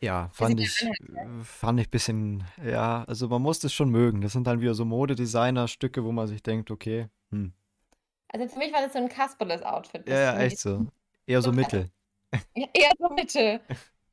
Ja, 0.03 0.29
das 0.39 0.49
sie 0.49 0.55
fand 0.55 0.61
ich, 0.61 0.91
äh, 1.01 1.45
fand 1.45 1.81
ich 1.81 1.91
bisschen, 1.91 2.45
ja, 2.63 3.05
also 3.05 3.29
man 3.29 3.41
muss 3.43 3.61
das 3.61 3.73
schon 3.73 3.89
mögen. 3.91 4.21
Das 4.21 4.33
sind 4.33 4.47
dann 4.47 4.61
wieder 4.61 4.75
so 4.75 4.85
Modedesigner-Stücke, 4.85 6.05
wo 6.05 6.13
man 6.13 6.27
sich 6.27 6.43
denkt, 6.43 6.71
okay, 6.71 7.09
hm. 7.31 7.55
Also, 8.33 8.49
für 8.49 8.59
mich 8.59 8.73
war 8.73 8.83
das 8.83 8.93
so 8.93 8.99
'n 8.99 9.09
Kasperles-Outfit 9.09 10.07
Ja, 10.09 10.19
ja, 10.21 10.37
mit 10.37 10.41
echt 10.41 10.59
so. 10.59 10.87
Eher 11.27 11.43
so 11.43 11.53
Mittel. 11.53 11.91
ja, 12.57 12.69
eher 12.75 12.91
so 12.99 13.09
Mitte, 13.15 13.61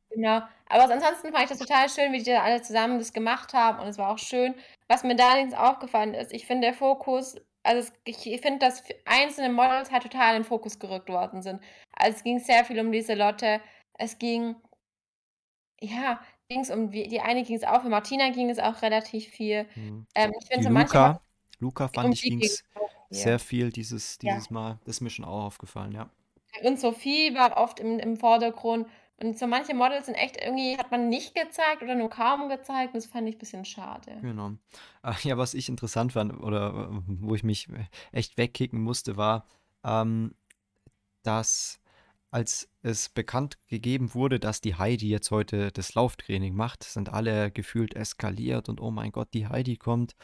genau. 0.09 0.41
Aber 0.69 0.91
ansonsten 0.93 1.31
fand 1.31 1.43
ich 1.45 1.49
das 1.49 1.59
total 1.59 1.89
schön, 1.89 2.13
wie 2.13 2.19
die 2.19 2.25
da 2.31 2.43
alle 2.43 2.61
zusammen 2.61 2.99
das 2.99 3.13
gemacht 3.13 3.53
haben 3.53 3.79
und 3.79 3.87
es 3.87 3.97
war 3.99 4.09
auch 4.11 4.19
schön. 4.19 4.55
Was 4.89 5.03
mir 5.03 5.15
da 5.15 5.31
allerdings 5.31 5.53
aufgefallen 5.55 6.13
ist, 6.15 6.33
ich 6.33 6.47
finde, 6.47 6.67
der 6.69 6.75
Fokus 6.75 7.35
also, 7.63 7.91
es 8.05 8.17
ich 8.25 8.41
finde, 8.41 8.59
dass 8.59 8.83
einzelne 9.05 9.49
Models 9.53 9.91
halt 9.91 10.03
total 10.03 10.35
in 10.35 10.41
den 10.43 10.47
Fokus 10.47 10.79
gerückt 10.79 11.09
worden 11.09 11.41
sind. 11.41 11.61
Also, 11.93 12.17
es 12.17 12.23
ging 12.23 12.39
sehr 12.39 12.65
viel 12.65 12.79
um 12.79 12.91
Lieselotte. 12.91 13.61
Es 13.97 14.17
ging 14.17 14.55
ja, 15.79 16.21
ging's 16.49 16.69
um 16.71 16.91
wie 16.91 17.07
die 17.07 17.21
eine 17.21 17.43
ging's 17.43 17.63
auch 17.63 17.81
für 17.81 17.89
Martina 17.89 18.29
ging 18.29 18.49
es 18.49 18.59
auch 18.59 18.81
relativ 18.81 19.27
viel. 19.29 19.67
Mhm. 19.75 20.05
Ähm, 20.15 20.31
ich 20.39 20.47
finde 20.47 20.63
so 20.63 20.69
Luca, 20.69 21.21
Luca 21.59 21.87
fand 21.87 22.07
Um 22.07 22.11
ich 22.13 22.27
ging's 22.27 22.63
auch 22.75 22.89
sehr 23.09 23.39
viel. 23.39 23.65
viel 23.65 23.71
dieses, 23.71 24.17
Ja. 24.21 24.33
dieses 24.33 24.49
Mal. 24.49 24.79
Das 24.85 24.97
ist 24.97 25.01
mir 25.01 25.09
schon 25.09 25.25
auch 25.25 25.45
aufgefallen, 25.45 25.91
ja. 25.91 26.09
Und 26.63 26.79
Sophie 26.79 27.33
war 27.35 27.57
oft 27.57 27.79
im 27.79 27.99
im 27.99 28.17
Vordergrund. 28.17 28.87
Und 29.21 29.37
so 29.37 29.45
manche 29.45 29.75
Models 29.75 30.07
sind 30.07 30.15
echt 30.15 30.37
irgendwie 30.37 30.77
hat 30.77 30.89
man 30.89 31.07
nicht 31.07 31.35
gezeigt 31.35 31.83
oder 31.83 31.95
nur 31.95 32.09
kaum 32.09 32.49
gezeigt. 32.49 32.95
Das 32.95 33.05
fand 33.05 33.29
ich 33.29 33.37
bisschen 33.37 33.65
schade. 33.65 34.17
Genau. 34.21 34.53
Äh, 35.03 35.13
ja, 35.23 35.37
was 35.37 35.53
ich 35.53 35.69
interessant 35.69 36.13
fand 36.13 36.41
oder 36.41 36.89
äh, 36.91 37.01
wo 37.05 37.35
ich 37.35 37.43
mich 37.43 37.69
äh, 37.69 37.85
echt 38.11 38.37
wegkicken 38.37 38.81
musste, 38.81 39.17
war, 39.17 39.45
ähm, 39.83 40.33
dass 41.23 41.79
als 42.31 42.69
es 42.81 43.09
bekannt 43.09 43.59
gegeben 43.67 44.13
wurde, 44.13 44.39
dass 44.39 44.61
die 44.61 44.75
Heidi 44.75 45.09
jetzt 45.09 45.31
heute 45.31 45.71
das 45.71 45.93
Lauftraining 45.93 46.55
macht, 46.55 46.83
sind 46.83 47.09
alle 47.09 47.51
gefühlt 47.51 47.93
eskaliert 47.93 48.69
und 48.69 48.79
oh 48.79 48.89
mein 48.89 49.11
Gott, 49.11 49.33
die 49.33 49.47
Heidi 49.47 49.75
kommt. 49.75 50.15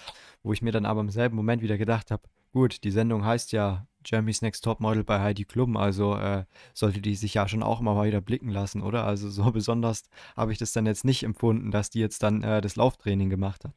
Wo 0.41 0.53
ich 0.53 0.61
mir 0.61 0.71
dann 0.71 0.85
aber 0.85 1.01
im 1.01 1.09
selben 1.09 1.35
Moment 1.35 1.61
wieder 1.61 1.77
gedacht 1.77 2.09
habe, 2.09 2.23
gut, 2.51 2.83
die 2.83 2.91
Sendung 2.91 3.25
heißt 3.25 3.51
ja 3.51 3.87
Jeremy's 4.05 4.41
Next 4.41 4.63
Topmodel 4.63 5.03
bei 5.03 5.19
Heidi 5.19 5.45
Klum, 5.45 5.75
also 5.75 6.15
äh, 6.15 6.45
sollte 6.73 7.01
die 7.01 7.15
sich 7.15 7.33
ja 7.33 7.47
schon 7.47 7.63
auch 7.63 7.81
mal 7.81 8.05
wieder 8.05 8.21
blicken 8.21 8.49
lassen, 8.49 8.81
oder? 8.81 9.05
Also 9.05 9.29
so 9.29 9.51
besonders 9.51 10.03
habe 10.35 10.51
ich 10.51 10.57
das 10.57 10.71
dann 10.71 10.85
jetzt 10.85 11.05
nicht 11.05 11.23
empfunden, 11.23 11.71
dass 11.71 11.89
die 11.89 11.99
jetzt 11.99 12.23
dann 12.23 12.41
äh, 12.43 12.61
das 12.61 12.75
Lauftraining 12.75 13.29
gemacht 13.29 13.65
hat. 13.65 13.73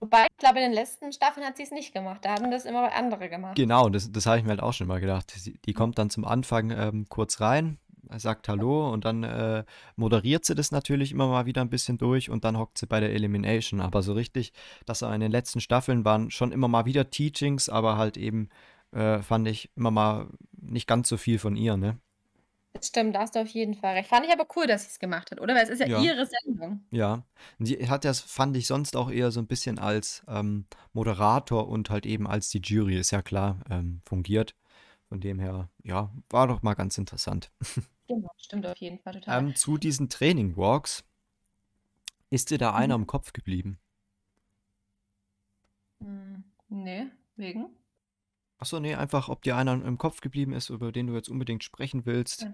Wobei, 0.00 0.26
ich 0.30 0.36
glaube, 0.36 0.58
in 0.58 0.64
den 0.64 0.74
letzten 0.74 1.12
Staffeln 1.12 1.46
hat 1.46 1.56
sie 1.56 1.62
es 1.62 1.70
nicht 1.70 1.94
gemacht. 1.94 2.24
Da 2.24 2.34
haben 2.34 2.50
das 2.50 2.66
immer 2.66 2.92
andere 2.92 3.30
gemacht. 3.30 3.56
Genau, 3.56 3.88
das, 3.88 4.12
das 4.12 4.26
habe 4.26 4.38
ich 4.38 4.44
mir 4.44 4.50
halt 4.50 4.62
auch 4.62 4.74
schon 4.74 4.86
mal 4.86 5.00
gedacht. 5.00 5.30
Sie, 5.30 5.58
die 5.64 5.72
kommt 5.72 5.98
dann 5.98 6.10
zum 6.10 6.26
Anfang 6.26 6.70
ähm, 6.70 7.06
kurz 7.08 7.40
rein, 7.40 7.78
sagt 8.16 8.48
Hallo 8.48 8.92
und 8.92 9.04
dann 9.04 9.22
äh, 9.24 9.64
moderiert 9.96 10.44
sie 10.44 10.54
das 10.54 10.70
natürlich 10.70 11.12
immer 11.12 11.28
mal 11.28 11.46
wieder 11.46 11.60
ein 11.60 11.70
bisschen 11.70 11.98
durch 11.98 12.30
und 12.30 12.44
dann 12.44 12.58
hockt 12.58 12.78
sie 12.78 12.86
bei 12.86 13.00
der 13.00 13.12
Elimination. 13.12 13.80
Aber 13.80 14.02
so 14.02 14.12
richtig, 14.12 14.52
dass 14.86 15.02
er 15.02 15.14
in 15.14 15.20
den 15.20 15.32
letzten 15.32 15.60
Staffeln 15.60 16.04
waren 16.04 16.30
schon 16.30 16.52
immer 16.52 16.68
mal 16.68 16.84
wieder 16.86 17.10
Teachings, 17.10 17.68
aber 17.68 17.96
halt 17.96 18.16
eben 18.16 18.48
äh, 18.92 19.20
fand 19.22 19.48
ich 19.48 19.70
immer 19.76 19.90
mal 19.90 20.28
nicht 20.52 20.86
ganz 20.86 21.08
so 21.08 21.16
viel 21.16 21.38
von 21.38 21.56
ihr, 21.56 21.76
ne? 21.76 21.98
Das 22.74 22.88
stimmt, 22.88 23.14
da 23.14 23.20
hast 23.20 23.36
du 23.36 23.40
auf 23.40 23.48
jeden 23.48 23.74
Fall 23.74 23.94
recht. 23.94 24.08
Fand 24.08 24.26
ich 24.26 24.32
aber 24.32 24.46
cool, 24.56 24.66
dass 24.66 24.82
sie 24.82 24.88
es 24.90 24.98
gemacht 24.98 25.30
hat, 25.30 25.40
oder? 25.40 25.54
Weil 25.54 25.62
es 25.62 25.68
ist 25.68 25.78
ja, 25.80 25.86
Ja. 25.86 26.00
ihre 26.00 26.26
Sendung. 26.26 26.84
Ja, 26.90 27.24
und 27.58 27.66
sie 27.66 27.88
hat 27.88 28.04
das, 28.04 28.18
fand 28.20 28.56
ich 28.56 28.66
sonst 28.66 28.96
auch 28.96 29.10
eher 29.10 29.30
so 29.30 29.38
ein 29.40 29.46
bisschen 29.46 29.78
als 29.78 30.24
ähm, 30.26 30.66
Moderator 30.92 31.68
und 31.68 31.88
halt 31.90 32.04
eben 32.04 32.26
als 32.26 32.48
die 32.48 32.58
Jury, 32.58 32.98
ist 32.98 33.12
ja 33.12 33.22
klar, 33.22 33.60
ähm, 33.70 34.00
fungiert. 34.04 34.56
Von 35.08 35.20
dem 35.20 35.38
her, 35.38 35.68
ja, 35.84 36.10
war 36.30 36.48
doch 36.48 36.62
mal 36.62 36.74
ganz 36.74 36.98
interessant. 36.98 37.52
Genau, 38.08 38.30
stimmt 38.38 38.64
auf 38.66 38.78
jeden 38.78 38.98
Fall 39.00 39.12
total. 39.12 39.44
Ähm, 39.46 39.54
zu 39.54 39.76
diesen 39.76 40.08
Training 40.08 40.56
Walks, 40.56 41.04
ist 42.28 42.50
dir 42.50 42.58
da 42.58 42.74
einer 42.74 42.96
Mhm. 42.96 43.00
im 43.00 43.06
Kopf 43.06 43.32
geblieben? 43.32 43.80
Hm, 46.00 46.44
nee, 46.68 47.10
wegen? 47.36 47.76
Achso, 48.58 48.80
nee, 48.80 48.96
einfach, 48.96 49.28
ob 49.28 49.42
dir 49.42 49.56
einer 49.56 49.74
im 49.74 49.96
Kopf 49.96 50.20
geblieben 50.20 50.54
ist, 50.54 50.68
über 50.68 50.90
den 50.90 51.06
du 51.06 51.14
jetzt 51.14 51.28
unbedingt 51.28 51.62
sprechen 51.62 52.04
willst. 52.04 52.48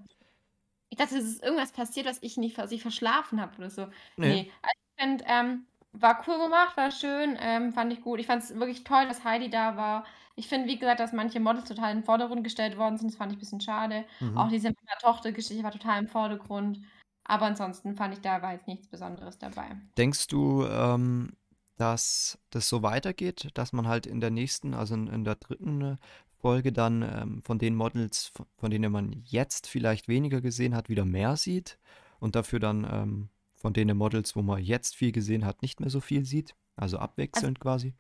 Ich 0.89 0.99
dachte, 0.99 1.17
es 1.19 1.25
ist 1.25 1.43
irgendwas 1.43 1.73
passiert, 1.73 2.07
was 2.07 2.19
ich 2.23 2.37
nicht, 2.37 2.59
was 2.59 2.73
ich 2.73 2.83
verschlafen 2.83 3.41
habe 3.41 3.57
oder 3.59 3.71
so. 3.71 3.89
Nee. 4.17 4.41
Nee, 4.41 4.51
also 4.63 4.75
ich 4.97 5.03
finde, 5.03 5.25
ähm, 5.29 5.67
war 5.93 6.25
cool 6.29 6.39
gemacht, 6.39 6.77
war 6.77 6.91
schön, 6.91 7.37
ähm, 7.41 7.73
fand 7.73 7.93
ich 7.93 8.01
gut. 8.03 8.21
Ich 8.21 8.27
fand 8.27 8.43
es 8.43 8.55
wirklich 8.55 8.85
toll, 8.85 9.07
dass 9.07 9.25
Heidi 9.25 9.51
da 9.51 9.77
war. 9.77 10.05
Ich 10.37 10.49
finde, 10.49 10.69
wie 10.69 10.79
gesagt, 10.79 11.01
dass 11.01 11.13
manche 11.13 11.41
Models 11.41 11.69
total 11.69 11.93
in 11.93 11.99
den 11.99 12.05
Vordergrund 12.05 12.45
gestellt 12.45 12.79
worden 12.79 12.97
sind. 12.97 13.11
Das 13.11 13.17
fand 13.17 13.33
ich 13.33 13.37
ein 13.37 13.41
bisschen 13.41 13.61
schade. 13.61 14.05
Auch 14.37 14.47
Mhm. 14.47 14.51
diese 14.51 14.69
Mutter-Tochter-Geschichte 14.69 15.63
war 15.63 15.73
total 15.73 15.99
im 16.01 16.09
Vordergrund. 16.09 16.81
Aber 17.25 17.47
ansonsten 17.47 17.95
fand 17.95 18.15
ich, 18.15 18.21
da 18.21 18.43
war 18.43 18.53
jetzt 18.53 18.67
nichts 18.67 18.89
Besonderes 18.89 19.39
dabei. 19.39 19.77
Denkst 19.97 20.27
du, 20.29 20.65
ähm, 20.65 21.33
dass 21.77 22.39
das 22.51 22.69
so 22.69 22.83
weitergeht, 22.83 23.49
dass 23.55 23.73
man 23.73 23.87
halt 23.87 24.07
in 24.07 24.21
der 24.21 24.31
nächsten, 24.31 24.75
also 24.75 24.95
in, 24.95 25.07
in 25.07 25.25
der 25.25 25.37
dritten 25.37 25.81
äh, 25.81 25.97
Folge 26.41 26.73
dann 26.73 27.03
ähm, 27.03 27.43
von 27.43 27.59
den 27.59 27.75
Models, 27.75 28.33
von, 28.59 28.71
denen 28.71 28.91
man 28.91 29.13
jetzt 29.25 29.67
vielleicht 29.67 30.09
weniger 30.09 30.41
gesehen 30.41 30.75
hat, 30.75 30.89
wieder 30.89 31.05
mehr 31.05 31.37
sieht 31.37 31.79
und 32.19 32.35
dafür 32.35 32.61
dann 32.61 32.87
ähm, 32.91 33.29
von 33.55 33.73
den 33.73 33.95
Models, 33.97 34.35
wo 34.37 34.43
man 34.43 34.63
jetzt 34.63 34.97
viel 34.97 35.13
gesehen 35.13 35.45
hat, 35.45 35.63
nicht 35.63 35.81
mehr 35.81 35.91
so 35.91 36.01
viel 36.01 36.25
sieht? 36.25 36.55
Also 36.77 36.99
abwechselnd 36.99 37.61
quasi. 37.61 37.95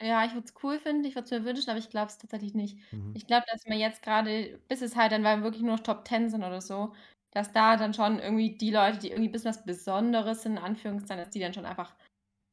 Ja, 0.00 0.24
ich 0.24 0.34
würde 0.34 0.46
es 0.46 0.54
cool 0.62 0.78
finden, 0.78 1.04
ich 1.04 1.14
würde 1.14 1.24
es 1.24 1.30
mir 1.30 1.44
wünschen, 1.44 1.70
aber 1.70 1.78
ich 1.78 1.88
glaube 1.90 2.08
es 2.08 2.18
tatsächlich 2.18 2.54
nicht. 2.54 2.78
Mhm. 2.92 3.12
Ich 3.14 3.26
glaube, 3.26 3.44
dass 3.50 3.64
man 3.66 3.78
jetzt 3.78 4.02
gerade, 4.02 4.60
bis 4.68 4.82
es 4.82 4.94
halt 4.96 5.12
dann 5.12 5.24
weil 5.24 5.42
wirklich 5.42 5.62
nur 5.62 5.76
noch 5.76 5.82
Top 5.82 6.06
10 6.06 6.28
sind 6.28 6.44
oder 6.44 6.60
so, 6.60 6.92
dass 7.30 7.52
da 7.52 7.76
dann 7.76 7.94
schon 7.94 8.18
irgendwie 8.18 8.56
die 8.56 8.70
Leute, 8.70 8.98
die 8.98 9.08
irgendwie 9.10 9.28
ein 9.28 9.32
bisschen 9.32 9.50
was 9.50 9.64
Besonderes 9.64 10.42
sind, 10.42 10.52
in 10.52 10.58
Anführungszeichen, 10.58 11.22
dass 11.24 11.32
die 11.32 11.40
dann 11.40 11.54
schon 11.54 11.66
einfach 11.66 11.94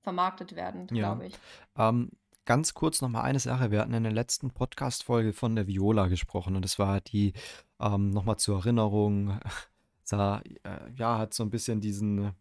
vermarktet 0.03 0.55
werden, 0.55 0.87
Ja. 0.91 1.13
glaube 1.13 1.27
ich. 1.27 1.35
Ähm, 1.77 2.11
ganz 2.45 2.73
kurz 2.73 3.01
noch 3.01 3.09
mal 3.09 3.21
eine 3.21 3.39
Sache. 3.39 3.71
Wir 3.71 3.79
hatten 3.81 3.93
in 3.93 4.03
der 4.03 4.11
letzten 4.11 4.51
Podcast-Folge 4.51 5.33
von 5.33 5.55
der 5.55 5.67
Viola 5.67 6.07
gesprochen 6.07 6.55
und 6.55 6.63
das 6.63 6.79
war 6.79 7.01
die, 7.01 7.33
ähm, 7.79 8.09
noch 8.09 8.25
mal 8.25 8.37
zur 8.37 8.59
Erinnerung, 8.59 9.39
sah, 10.03 10.41
äh, 10.63 10.91
ja, 10.95 11.17
hat 11.17 11.33
so 11.33 11.43
ein 11.43 11.49
bisschen 11.49 11.79
diesen, 11.81 12.33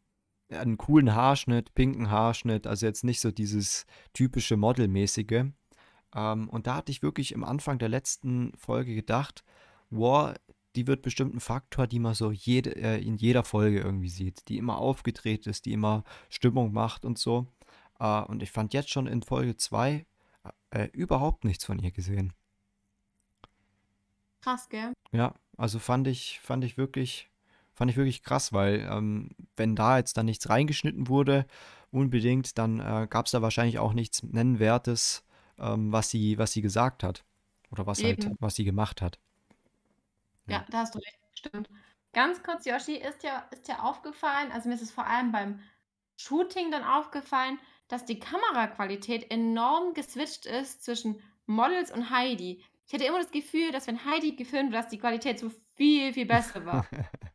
einen 0.53 0.79
coolen 0.79 1.15
Haarschnitt, 1.15 1.75
pinken 1.75 2.11
Haarschnitt, 2.11 2.67
also 2.67 2.87
jetzt 2.87 3.05
nicht 3.05 3.21
so 3.21 3.31
dieses 3.31 3.87
typische 4.13 4.57
Modelmäßige. 4.57 5.47
Ähm, 6.15 6.49
und 6.49 6.67
da 6.67 6.77
hatte 6.77 6.93
ich 6.93 7.03
wirklich 7.03 7.33
im 7.33 7.45
Anfang 7.45 7.79
der 7.79 7.89
letzten 7.89 8.53
Folge 8.57 8.95
gedacht, 8.95 9.45
wow, 9.91 10.35
die 10.77 10.87
wird 10.87 11.03
bestimmt 11.03 11.35
ein 11.35 11.41
Faktor, 11.41 11.87
die 11.87 11.99
man 11.99 12.15
so 12.15 12.31
jede, 12.31 12.75
äh, 12.77 13.03
in 13.03 13.17
jeder 13.17 13.45
Folge 13.45 13.81
irgendwie 13.81 14.09
sieht, 14.09 14.49
die 14.49 14.59
immer 14.59 14.79
aufgedreht 14.79 15.47
ist, 15.47 15.67
die 15.67 15.73
immer 15.73 16.05
Stimmung 16.31 16.73
macht 16.73 17.05
und 17.05 17.19
so. 17.19 17.47
Äh, 17.99 18.23
und 18.23 18.43
ich 18.43 18.51
fand 18.51 18.75
jetzt 18.75 18.91
schon 18.91 19.07
in 19.07 19.23
Folge 19.23 19.57
2 19.57 20.07
äh, 20.71 20.89
überhaupt 20.93 21.45
nichts 21.45 21.65
von 21.65 21.79
ihr 21.79 21.91
gesehen. 21.91 22.33
Krass, 24.41 24.69
gell? 24.69 24.93
Ja, 25.13 25.35
also 25.57 25.79
fand 25.79 26.09
ich, 26.09 26.41
fand 26.41 26.65
ich 26.65 26.77
wirklich, 26.77 27.31
fand 27.75 27.91
ich 27.91 27.97
wirklich 27.97 28.23
krass, 28.23 28.53
weil 28.53 28.87
ähm, 28.91 29.31
wenn 29.57 29.77
da 29.77 29.99
jetzt 29.99 30.17
dann 30.17 30.27
nichts 30.27 30.49
reingeschnitten 30.49 31.09
wurde, 31.09 31.47
unbedingt, 31.91 32.59
dann 32.59 32.81
äh, 32.81 33.07
gab 33.09 33.27
es 33.27 33.33
da 33.33 33.43
wahrscheinlich 33.43 33.79
auch 33.79 33.93
nichts 33.93 34.23
Nennenwertes, 34.23 35.25
ähm, 35.59 35.93
was 35.93 36.11
sie, 36.11 36.39
was 36.39 36.53
sie 36.53 36.63
gesagt 36.63 37.03
hat. 37.03 37.25
Oder 37.71 37.87
was 37.87 38.03
halt, 38.03 38.31
was 38.39 38.55
sie 38.55 38.65
gemacht 38.65 39.01
hat. 39.01 39.19
Ja, 40.47 40.59
Ja. 40.59 40.67
da 40.71 40.79
hast 40.79 40.95
du 40.95 40.99
recht, 40.99 41.19
stimmt. 41.35 41.71
Ganz 42.13 42.43
kurz, 42.43 42.67
Yoshi, 42.67 42.97
ist 42.97 43.23
dir, 43.23 43.43
ist 43.51 43.69
dir 43.69 43.83
aufgefallen, 43.83 44.53
also 44.53 44.69
mir 44.69 44.75
ist 44.75 44.83
es 44.83 44.91
vor 44.91 45.07
allem 45.07 45.33
beim 45.33 45.61
Shooting 46.17 46.71
dann 46.71 46.85
aufgefallen, 46.85 47.59
dass 47.89 48.05
die 48.05 48.19
Kameraqualität 48.19 49.31
enorm 49.31 49.95
geswitcht 49.95 50.45
ist 50.47 50.85
zwischen 50.85 51.21
Models 51.47 51.91
und 51.91 52.11
Heidi. 52.11 52.63
Ich 52.87 52.93
hatte 52.93 53.05
immer 53.05 53.23
das 53.23 53.31
Gefühl, 53.31 53.73
dass 53.73 53.87
wenn 53.87 54.05
Heidi 54.05 54.37
gefilmt 54.37 54.73
wird, 54.73 54.85
dass 54.85 54.91
die 54.91 54.99
Qualität 54.99 55.39
so 55.39 55.51
viel, 55.75 56.13
viel 56.13 56.27
besser 56.27 56.67
war. 56.67 56.87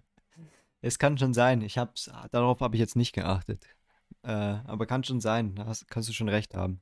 Es 0.81 0.99
kann 0.99 1.17
schon 1.17 1.33
sein. 1.33 1.61
Ich 1.61 1.77
hab's, 1.77 2.09
darauf 2.31 2.59
habe 2.61 2.75
ich 2.75 2.79
jetzt 2.79 2.95
nicht 2.95 3.13
geachtet. 3.13 3.65
Äh, 4.23 4.31
aber 4.31 4.85
kann 4.85 5.03
schon 5.03 5.21
sein. 5.21 5.55
Da 5.55 5.65
hast, 5.65 5.87
kannst 5.89 6.09
du 6.09 6.13
schon 6.13 6.29
recht 6.29 6.53
haben. 6.53 6.81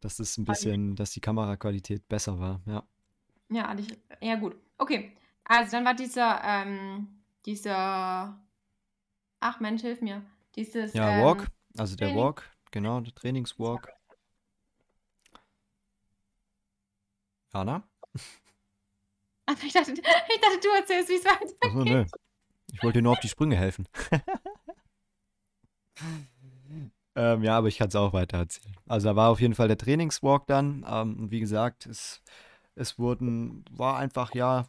Dass 0.00 0.18
es 0.18 0.36
ein 0.38 0.44
bisschen, 0.44 0.94
dass 0.94 1.10
die 1.12 1.20
Kameraqualität 1.20 2.06
besser 2.08 2.38
war. 2.38 2.60
Ja. 2.66 2.86
Ja, 3.48 3.68
hatte 3.68 3.82
ich, 3.82 3.98
ja 4.20 4.36
gut. 4.36 4.56
Okay, 4.78 5.16
also 5.44 5.72
dann 5.72 5.84
war 5.84 5.94
dieser, 5.94 6.40
ähm, 6.44 7.08
dieser, 7.46 8.38
ach 9.40 9.60
Mensch, 9.60 9.82
hilf 9.82 10.00
mir, 10.02 10.22
dieses, 10.54 10.92
Ja, 10.94 11.10
ähm, 11.18 11.24
Walk. 11.24 11.46
Also 11.78 11.96
der 11.96 12.08
Training- 12.08 12.22
Walk, 12.22 12.50
genau, 12.70 13.00
der 13.00 13.14
Trainingswalk. 13.14 13.88
Jana? 17.54 17.88
also 19.46 19.62
ich 19.66 19.72
dachte, 19.72 19.92
ich 19.92 20.00
dachte, 20.00 20.60
du 20.62 20.68
erzählst, 20.76 21.08
wie 21.08 21.14
es 21.14 21.24
weitergeht. 21.24 21.56
Achso, 21.62 21.84
nö. 21.84 22.04
Ich 22.72 22.82
wollte 22.82 22.98
dir 22.98 23.02
nur 23.02 23.12
auf 23.12 23.20
die 23.20 23.28
Sprünge 23.28 23.56
helfen. 23.56 23.86
ähm, 27.16 27.42
ja, 27.42 27.56
aber 27.56 27.68
ich 27.68 27.78
kann 27.78 27.88
es 27.88 27.96
auch 27.96 28.12
weiter 28.12 28.38
erzählen. 28.38 28.76
Also 28.86 29.08
da 29.08 29.16
war 29.16 29.30
auf 29.30 29.40
jeden 29.40 29.54
Fall 29.54 29.68
der 29.68 29.78
Trainingswalk 29.78 30.46
dann. 30.46 30.84
Ähm, 30.88 31.30
wie 31.30 31.40
gesagt, 31.40 31.86
es, 31.86 32.22
es 32.74 32.98
wurden, 32.98 33.64
war 33.70 33.98
einfach, 33.98 34.34
ja, 34.34 34.66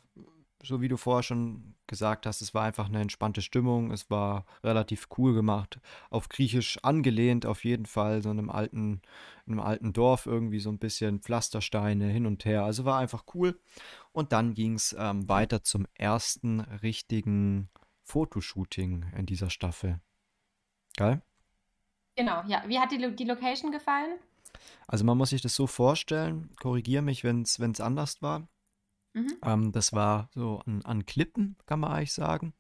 so 0.63 0.81
wie 0.81 0.87
du 0.87 0.97
vorher 0.97 1.23
schon 1.23 1.75
gesagt 1.87 2.25
hast, 2.25 2.41
es 2.41 2.53
war 2.53 2.63
einfach 2.63 2.87
eine 2.87 3.01
entspannte 3.01 3.41
Stimmung. 3.41 3.91
Es 3.91 4.09
war 4.09 4.45
relativ 4.63 5.07
cool 5.17 5.33
gemacht. 5.33 5.79
Auf 6.09 6.29
Griechisch 6.29 6.77
angelehnt, 6.83 7.45
auf 7.45 7.63
jeden 7.63 7.85
Fall. 7.85 8.21
So 8.21 8.31
in 8.31 8.39
einem 8.39 8.49
alten, 8.49 9.01
in 9.45 9.53
einem 9.53 9.61
alten 9.61 9.93
Dorf 9.93 10.25
irgendwie 10.25 10.59
so 10.59 10.69
ein 10.69 10.79
bisschen 10.79 11.19
Pflastersteine 11.19 12.07
hin 12.07 12.25
und 12.25 12.45
her. 12.45 12.63
Also 12.63 12.85
war 12.85 12.99
einfach 12.99 13.23
cool. 13.33 13.59
Und 14.11 14.33
dann 14.33 14.53
ging 14.53 14.73
es 14.73 14.95
ähm, 14.99 15.27
weiter 15.29 15.63
zum 15.63 15.87
ersten 15.95 16.59
richtigen 16.59 17.69
Fotoshooting 18.07 19.05
in 19.15 19.25
dieser 19.25 19.49
Staffel. 19.49 19.99
Geil? 20.95 21.21
Genau, 22.15 22.41
ja. 22.47 22.63
Wie 22.67 22.79
hat 22.79 22.91
dir 22.91 23.11
die, 23.11 23.25
Location 23.25 23.71
gefallen? 23.71 24.17
Also 24.87 25.05
man 25.05 25.17
muss 25.17 25.29
sich 25.29 25.41
das 25.41 25.53
so 25.53 25.67
vorstellen, 25.67 26.49
korrigiere 26.59 27.03
mich, 27.03 27.23
wenn 27.23 27.41
es 27.43 27.81
anders 27.81 28.21
war. 28.21 28.47
Mhm. 29.13 29.37
Ähm, 29.43 29.71
das 29.71 29.93
war 29.93 30.29
so 30.33 30.61
an, 30.65 30.81
an 30.83 31.05
Klippen, 31.05 31.57
kann 31.65 31.79
man 31.79 31.91
eigentlich 31.91 32.13
sagen. 32.13 32.53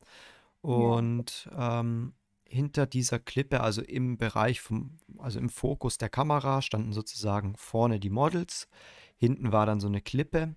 Und 0.61 1.49
ähm, 1.57 2.13
hinter 2.43 2.85
dieser 2.85 3.19
Klippe, 3.19 3.61
also 3.61 3.81
im 3.81 4.17
Bereich 4.17 4.61
vom, 4.61 4.97
also 5.17 5.39
im 5.39 5.49
Fokus 5.49 5.97
der 5.97 6.09
Kamera, 6.09 6.61
standen 6.61 6.93
sozusagen 6.93 7.55
vorne 7.55 7.99
die 7.99 8.09
Models. 8.09 8.67
Hinten 9.15 9.51
war 9.51 9.65
dann 9.65 9.79
so 9.79 9.87
eine 9.87 10.01
Klippe 10.01 10.55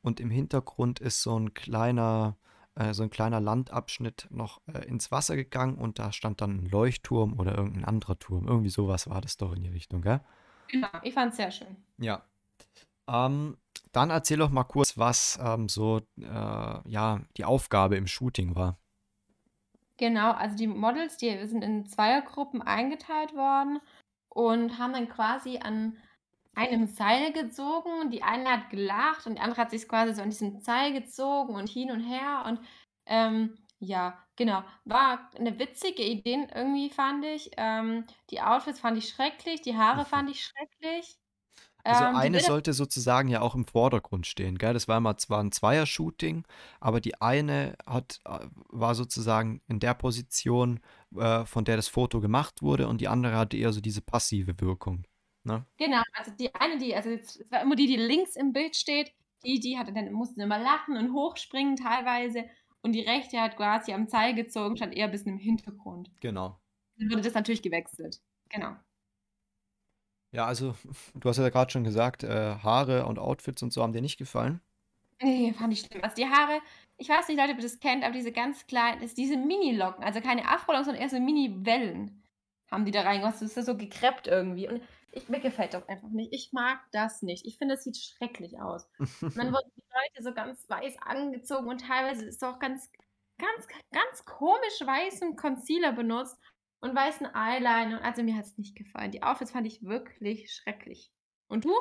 und 0.00 0.20
im 0.20 0.30
Hintergrund 0.30 0.98
ist 0.98 1.22
so 1.22 1.38
ein 1.38 1.54
kleiner, 1.54 2.36
äh, 2.74 2.94
so 2.94 3.02
ein 3.02 3.10
kleiner 3.10 3.40
Landabschnitt 3.40 4.28
noch 4.30 4.60
äh, 4.66 4.86
ins 4.86 5.10
Wasser 5.10 5.36
gegangen 5.36 5.76
und 5.76 5.98
da 5.98 6.12
stand 6.12 6.40
dann 6.40 6.58
ein 6.58 6.66
Leuchtturm 6.66 7.38
oder 7.38 7.56
irgendein 7.56 7.84
anderer 7.84 8.18
Turm. 8.18 8.48
Irgendwie 8.48 8.70
sowas 8.70 9.08
war 9.08 9.20
das 9.20 9.36
doch 9.36 9.52
in 9.52 9.62
die 9.62 9.68
Richtung, 9.68 10.02
gell? 10.02 10.20
Genau, 10.68 10.88
ich 11.02 11.14
fand 11.14 11.32
es 11.32 11.36
sehr 11.36 11.50
schön. 11.50 11.76
Ja. 11.98 12.24
Ähm, 13.08 13.58
dann 13.92 14.10
erzähl 14.10 14.38
doch 14.38 14.50
mal 14.50 14.64
kurz, 14.64 14.96
was 14.96 15.38
ähm, 15.42 15.68
so 15.68 16.00
äh, 16.18 16.88
ja, 16.88 17.20
die 17.36 17.44
Aufgabe 17.44 17.96
im 17.96 18.06
Shooting 18.06 18.54
war. 18.56 18.78
Genau, 19.98 20.32
also 20.32 20.56
die 20.56 20.66
Models, 20.66 21.18
die 21.18 21.46
sind 21.46 21.62
in 21.62 21.86
Zweiergruppen 21.86 22.62
eingeteilt 22.62 23.34
worden 23.34 23.80
und 24.28 24.78
haben 24.78 24.94
dann 24.94 25.08
quasi 25.08 25.58
an 25.58 25.96
einem 26.54 26.86
Seil 26.86 27.32
gezogen. 27.32 28.10
Die 28.10 28.22
eine 28.22 28.50
hat 28.50 28.70
gelacht 28.70 29.26
und 29.26 29.36
die 29.36 29.40
andere 29.42 29.60
hat 29.62 29.70
sich 29.70 29.88
quasi 29.88 30.14
so 30.14 30.22
an 30.22 30.30
diesem 30.30 30.60
Seil 30.60 30.92
gezogen 30.92 31.54
und 31.54 31.68
hin 31.68 31.90
und 31.90 32.00
her. 32.00 32.44
Und 32.46 32.60
ähm, 33.06 33.56
Ja, 33.78 34.24
genau. 34.36 34.62
War 34.84 35.30
eine 35.36 35.58
witzige 35.58 36.02
Idee 36.04 36.46
irgendwie, 36.54 36.90
fand 36.90 37.24
ich. 37.24 37.50
Ähm, 37.56 38.06
die 38.30 38.40
Outfits 38.42 38.80
fand 38.80 38.98
ich 38.98 39.08
schrecklich, 39.08 39.60
die 39.62 39.76
Haare 39.76 40.04
fand 40.04 40.30
ich 40.30 40.44
schrecklich. 40.44 41.18
Also, 41.88 42.06
Ähm, 42.06 42.20
die 42.22 42.28
eine 42.28 42.40
Bilder 42.40 42.40
sollte 42.40 42.72
sozusagen 42.72 43.28
ja 43.28 43.40
auch 43.42 43.54
im 43.54 43.66
Vordergrund 43.66 44.26
stehen, 44.26 44.56
gell? 44.56 44.72
Das 44.72 44.88
war 44.88 44.98
immer 44.98 45.16
zwar 45.18 45.40
'n 45.42 45.52
Zweier-Shooting, 45.52 46.44
aber 46.80 47.00
die 47.00 47.20
eine 47.20 47.76
hat 47.86 48.20
äh, 48.24 48.46
war 48.68 48.94
sozusagen 48.94 49.60
in 49.68 49.78
der 49.80 49.94
Position, 49.94 50.80
äh, 51.16 51.44
von 51.44 51.64
der 51.64 51.76
das 51.76 51.88
Foto 51.88 52.20
gemacht 52.20 52.62
wurde 52.62 52.88
und 52.88 53.00
die 53.00 53.08
andere 53.08 53.36
hatte 53.36 53.56
eher 53.58 53.72
so 53.72 53.80
diese 53.80 54.00
passive 54.00 54.54
Wirkung, 54.60 55.04
ne? 55.44 55.66
genau, 55.76 56.02
also 56.14 56.30
die 56.32 56.54
eine, 56.54 56.78
die 56.78 56.94
also 56.94 57.10
es 57.10 57.44
war 57.50 57.62
immer 57.62 57.76
die, 57.76 57.86
die 57.86 57.96
links 57.96 58.36
im 58.36 58.52
Bild 58.52 58.76
steht, 58.76 59.12
die 59.44 59.60
die 59.60 59.78
hatte 59.78 59.92
dann 59.92 60.12
musste 60.12 60.42
immer 60.42 60.58
lachen 60.58 60.96
und 60.96 61.12
hochspringen 61.12 61.76
teilweise 61.76 62.44
und 62.82 62.92
die 62.92 63.02
rechte 63.02 63.40
hat 63.40 63.56
quasi 63.56 63.92
am 63.92 64.06
Seil 64.06 64.34
gezogen, 64.34 64.76
stand 64.76 64.94
eher 64.94 65.08
bisschen 65.08 65.32
im 65.32 65.38
Hintergrund. 65.38 66.10
Genau. 66.20 66.58
Dann 66.96 67.10
wurde 67.10 67.22
das 67.22 67.34
natürlich 67.34 67.62
gewechselt. 67.62 68.20
Genau. 68.48 68.76
Ja, 70.32 70.46
also, 70.46 70.74
du 71.14 71.28
hast 71.28 71.38
ja 71.38 71.48
grad 71.50 71.72
schon 71.72 71.84
gesagt, 71.84 72.24
äh, 72.24 72.56
Haare 72.56 73.06
und 73.06 73.18
Outfits 73.18 73.62
und 73.62 73.72
so 73.72 73.82
haben 73.82 73.92
dir 73.92 74.02
nicht 74.02 74.18
gefallen? 74.18 74.60
Ne, 75.22 75.54
fand 75.56 75.72
ich 75.72 75.80
schlimm. 75.80 76.02
Also, 76.02 76.16
die 76.16 76.26
Haare 76.26 76.60
ich 77.02 77.08
weiß 77.08 77.28
nicht, 77.28 77.38
Leute, 77.38 77.52
ob 77.52 77.58
ihr 77.58 77.64
das 77.64 77.80
kennt, 77.80 78.04
aber 78.04 78.12
diese 78.12 78.32
ganz 78.32 78.66
kleinen 78.66 79.02
ist 79.02 79.18
diese 79.18 79.36
Mini-Locken, 79.36 80.04
also 80.04 80.20
keine 80.20 80.48
Afro-Locken, 80.48 80.84
sondern 80.84 81.02
eher 81.02 81.10
so 81.10 81.18
Mini-Wellen 81.18 82.22
haben 82.70 82.84
die 82.84 82.92
da 82.92 83.02
reingemacht. 83.02 83.34
Das 83.34 83.42
ist 83.42 83.56
ja 83.56 83.62
so 83.62 83.76
gekreppt 83.76 84.28
irgendwie 84.28 84.68
und 84.68 84.82
ich 85.12 85.28
mir 85.28 85.40
gefällt 85.40 85.74
das 85.74 85.88
einfach 85.88 86.08
nicht. 86.08 86.32
Ich 86.32 86.52
mag 86.52 86.80
das 86.90 87.22
nicht. 87.22 87.46
Ich 87.46 87.58
finde, 87.58 87.74
das 87.74 87.84
sieht 87.84 87.96
schrecklich 87.96 88.60
aus. 88.60 88.88
Dann 89.20 89.52
wurden 89.52 89.70
die 89.76 89.82
Leute 89.82 90.22
so 90.22 90.34
ganz 90.34 90.68
weiß 90.68 90.96
angezogen 91.02 91.68
und 91.68 91.82
teilweise 91.82 92.24
ist 92.24 92.42
auch 92.44 92.58
ganz 92.58 92.90
ganz 93.38 93.66
ganz 93.92 94.24
komisch 94.24 94.80
weißen 94.80 95.36
Concealer 95.36 95.92
benutzt 95.92 96.36
und 96.80 96.94
weißen 96.94 97.28
Eyeliner. 97.34 98.02
Also, 98.02 98.22
mir 98.22 98.36
hat's 98.36 98.58
nicht 98.58 98.76
gefallen. 98.76 99.12
Die 99.12 99.22
Outfits 99.22 99.52
fand 99.52 99.66
ich 99.66 99.82
wirklich 99.82 100.52
schrecklich. 100.52 101.12
Und 101.48 101.64
du? 101.64 101.74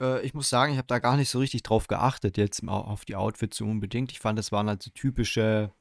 Äh, 0.00 0.24
ich 0.24 0.34
muss 0.34 0.48
sagen, 0.48 0.72
ich 0.72 0.78
habe 0.78 0.88
da 0.88 0.98
gar 0.98 1.16
nicht 1.16 1.28
so 1.28 1.38
richtig 1.38 1.62
drauf 1.62 1.86
geachtet 1.86 2.36
jetzt 2.36 2.66
au 2.66 2.80
auf 2.80 3.04
die 3.04 3.16
Outfits 3.16 3.58
so 3.58 3.64
unbedingt. 3.64 4.12
Ich 4.12 4.20
fand, 4.20 4.38
das 4.38 4.52
waren 4.52 4.68
halt 4.68 4.82
so 4.82 4.90
typische 4.90 5.72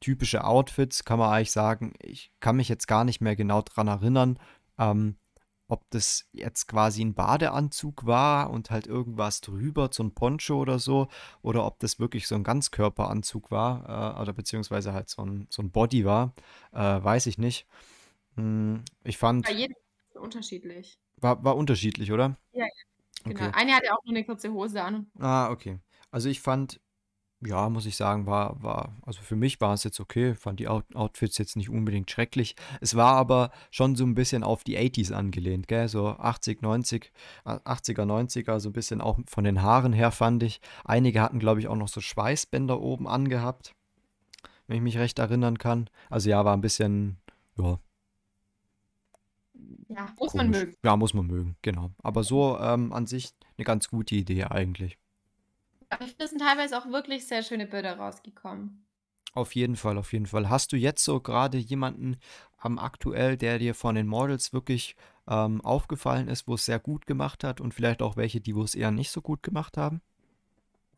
typische 0.00 0.44
Outfits, 0.44 1.04
kann 1.04 1.18
man 1.18 1.30
eigentlich 1.30 1.50
sagen. 1.50 1.92
Ich 2.00 2.30
kann 2.40 2.56
mich 2.56 2.68
jetzt 2.68 2.86
gar 2.86 3.04
nicht 3.04 3.20
mehr 3.20 3.36
genau 3.36 3.62
dran 3.62 3.88
erinnern, 3.88 4.38
ähm, 4.78 5.16
ob 5.68 5.84
das 5.90 6.28
jetzt 6.32 6.66
quasi 6.68 7.02
ein 7.04 7.14
Badeanzug 7.14 8.06
war 8.06 8.50
und 8.50 8.70
halt 8.70 8.86
irgendwas 8.86 9.40
drüber, 9.42 9.90
so 9.92 10.02
'n 10.02 10.14
Poncho 10.14 10.58
oder 10.60 10.78
so, 10.78 11.08
oder 11.42 11.66
ob 11.66 11.78
das 11.80 11.98
wirklich 12.00 12.26
so 12.28 12.34
ein 12.36 12.44
Ganzkörperanzug 12.44 13.50
war, 13.50 14.16
äh, 14.18 14.22
oder 14.22 14.32
beziehungsweise 14.32 14.92
halt 14.94 15.08
so 15.10 15.22
ein 15.24 15.46
so 15.50 15.62
'n 15.62 15.70
Body 15.70 16.04
war, 16.04 16.34
äh, 16.72 16.78
weiß 16.80 17.26
ich 17.26 17.38
nicht. 17.38 17.66
Hm, 18.36 18.84
ich 19.04 19.18
Bei 19.44 19.50
fand 19.50 19.52
jedem 19.52 19.74
unterschiedlich. 20.14 20.96
war 21.22 21.42
war 21.44 21.56
unterschiedlich, 21.56 22.12
oder? 22.12 22.36
Ja, 22.54 22.64
ja, 22.64 22.70
genau. 23.26 23.48
Okay. 23.48 23.52
Eine 23.52 23.74
hatte 23.76 23.92
auch 23.94 24.04
nur 24.04 24.14
'ne 24.14 24.24
kurze 24.24 24.52
Hose 24.52 24.82
an. 24.82 25.10
Ah, 25.16 25.50
okay. 25.50 25.80
Also, 26.10 26.28
ich 26.28 26.40
fand 26.40 26.80
ja, 27.40 27.68
muss 27.68 27.86
ich 27.86 27.96
sagen, 27.96 28.26
war 28.26 28.60
war 28.62 28.96
also, 29.02 29.22
für 29.22 29.36
mich 29.36 29.60
war 29.60 29.72
es 29.74 29.84
jetzt 29.84 30.00
okay. 30.00 30.34
Fand 30.34 30.58
die 30.60 30.66
Out 30.68 30.84
Outfits 30.94 31.38
jetzt 31.38 31.56
nicht 31.56 31.70
unbedingt 31.70 32.10
schrecklich. 32.10 32.56
Es 32.80 32.96
war 32.96 33.14
aber 33.14 33.50
schon 33.70 33.94
so 33.96 34.04
ein 34.04 34.14
bisschen 34.16 34.42
auf 34.42 34.64
die 34.64 34.76
80s 34.76 35.12
angelehnt, 35.12 35.68
gell? 35.68 35.88
So 35.88 36.08
80, 36.08 36.62
90, 36.62 37.12
a 37.44 37.54
80er, 37.58 38.04
90er, 38.04 38.58
so 38.58 38.70
ein 38.70 38.72
bisschen 38.72 39.00
auch 39.00 39.18
von 39.26 39.44
den 39.44 39.62
Haaren 39.62 39.92
her, 39.92 40.10
fand 40.10 40.42
ich. 40.42 40.60
Einige 40.84 41.20
hatten, 41.22 41.38
glaube 41.38 41.60
ich, 41.60 41.68
auch 41.68 41.76
noch 41.76 41.88
so 41.88 42.00
Schweißbänder 42.00 42.80
oben 42.80 43.06
angehabt, 43.06 43.74
wenn 44.66 44.76
ich 44.78 44.82
mich 44.82 44.98
recht 44.98 45.18
erinnern 45.20 45.58
kann. 45.58 45.88
Also, 46.10 46.28
ja, 46.30 46.44
war 46.44 46.56
ein 46.56 46.60
bisschen, 46.60 47.18
ja, 47.56 47.78
Ja, 49.88 50.06
muss 50.18 50.34
man 50.34 50.46
komisch. 50.46 50.60
mögen. 50.60 50.74
Ja, 50.84 50.96
muss 50.96 51.14
man 51.14 51.26
mögen, 51.26 51.56
genau. 51.62 51.90
Aber 52.02 52.22
so, 52.24 52.58
ähm, 52.60 52.92
an 52.92 53.06
sich 53.06 53.32
eine 53.56 53.64
ganz 53.64 53.88
gute 53.88 54.14
Idee 54.16 54.44
eigentlich. 54.44 54.98
Aber 55.90 56.04
ich 56.04 56.10
finde, 56.10 56.24
es 56.24 56.30
sind 56.30 56.40
teilweise 56.40 56.78
auch 56.78 56.86
wirklich 56.86 57.26
sehr 57.26 57.42
schöne 57.42 57.66
Bilder 57.66 57.98
rausgekommen. 57.98 58.86
Auf 59.32 59.54
jeden 59.54 59.76
Fall, 59.76 59.96
auf 59.98 60.12
jeden 60.12 60.26
Fall. 60.26 60.48
Hast 60.50 60.72
du 60.72 60.76
jetzt 60.76 61.02
so 61.04 61.20
gerade 61.20 61.56
jemanden, 61.58 62.18
ähm, 62.64 62.78
aktuell, 62.78 63.36
der 63.38 63.58
dir 63.58 63.74
von 63.74 63.94
den 63.94 64.06
Models 64.06 64.52
wirklich, 64.52 64.96
ähm, 65.28 65.60
aufgefallen 65.62 66.28
ist, 66.28 66.46
wo 66.48 66.54
es 66.54 66.64
sehr 66.66 66.78
gut 66.78 67.06
gemacht 67.06 67.42
hat 67.44 67.60
und 67.60 67.72
vielleicht 67.74 68.02
auch 68.02 68.16
welche, 68.16 68.40
die 68.40 68.54
wo 68.56 68.62
es 68.62 68.74
eher 68.74 68.90
nicht 68.90 69.10
so 69.10 69.20
gut 69.22 69.42
gemacht 69.42 69.76
haben? 69.78 70.02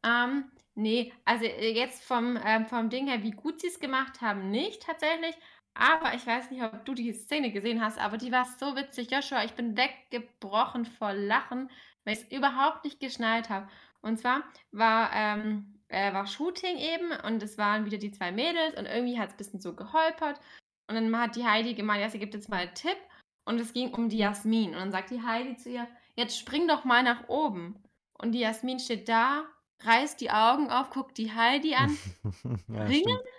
Ähm, 0.05 0.51
ne, 0.75 1.13
also, 1.25 1.45
äh, 1.45 1.73
jetzt 1.73 2.05
vom 2.05 2.39
ähm, 2.43 2.67
vom 2.67 2.89
Ding 2.91 3.07
her, 3.09 3.23
wie 3.23 3.31
gut 3.33 3.61
sie's 3.61 3.81
gemacht 3.81 4.21
haben, 4.21 4.51
nicht 4.51 4.83
tatsächlich, 4.83 5.35
aber 5.75 6.15
ich 6.15 6.27
weiß 6.27 6.51
nicht, 6.51 6.63
ob 6.63 6.85
du 6.85 6.95
die 6.95 7.13
Szene 7.13 7.53
gesehen 7.53 7.81
hast, 7.83 7.99
aber 7.99 8.17
die 8.19 8.33
war 8.33 8.45
so 8.59 8.77
witzig. 8.77 9.11
Joshua, 9.11 9.45
ich 9.45 9.53
bin 9.55 9.77
weggebrochen 9.77 10.85
vor 10.87 11.13
Lachen, 11.13 11.71
weil 12.05 12.15
ich's 12.15 12.31
überhaupt 12.33 12.85
nicht 12.85 13.01
geschnallt 13.01 13.51
habe. 13.51 13.69
Und 14.03 14.19
zwar 14.19 14.45
war 14.73 15.11
ähm, 15.15 15.83
äh, 15.89 16.13
war 16.15 16.27
Shooting 16.27 16.79
eben 16.79 17.13
und 17.25 17.43
es 17.43 17.59
waren 17.59 17.85
wieder 17.85 17.99
die 17.99 18.13
2 18.13 18.33
Mädels 18.33 18.79
und 18.79 18.87
irgendwie 18.87 19.19
hat's 19.19 19.37
bisschen 19.37 19.61
so 19.61 19.75
geholpert 19.75 20.41
und 20.89 20.95
dann 20.97 21.19
hat 21.21 21.37
die 21.37 21.47
Heidi 21.47 21.75
gemeint: 21.75 22.01
„Ja, 22.03 22.09
sie 22.11 22.19
gibt 22.19 22.35
jetzt 22.35 22.49
mal 22.49 22.67
'n 22.69 22.75
Tipp“ 22.75 22.97
und 23.45 23.61
es 23.61 23.73
ging 23.73 23.93
um 23.95 24.09
die 24.09 24.19
Jasmin. 24.19 24.71
Und 24.71 24.77
dann 24.81 24.93
sagt 24.93 25.11
die 25.11 25.23
Heidi 25.23 25.57
zu 25.57 25.71
ihr: 25.71 25.89
„Jetzt 26.17 26.39
spring 26.39 26.69
doch 26.69 26.85
mal 26.85 27.03
nach 27.03 27.29
oben.“ 27.29 27.83
Und 28.15 28.33
die 28.33 28.41
Jasmin 28.41 28.79
steht 28.81 29.09
da, 29.09 29.45
reißt 29.83 30.21
die 30.21 30.31
Augen 30.31 30.71
auf, 30.71 30.91
guckt 30.91 31.19
die 31.19 31.33
Heidi 31.33 31.75
an: 31.75 31.99
Ja, 32.69 32.93
„Springen? 32.93 32.93
stimmt. 32.93 33.31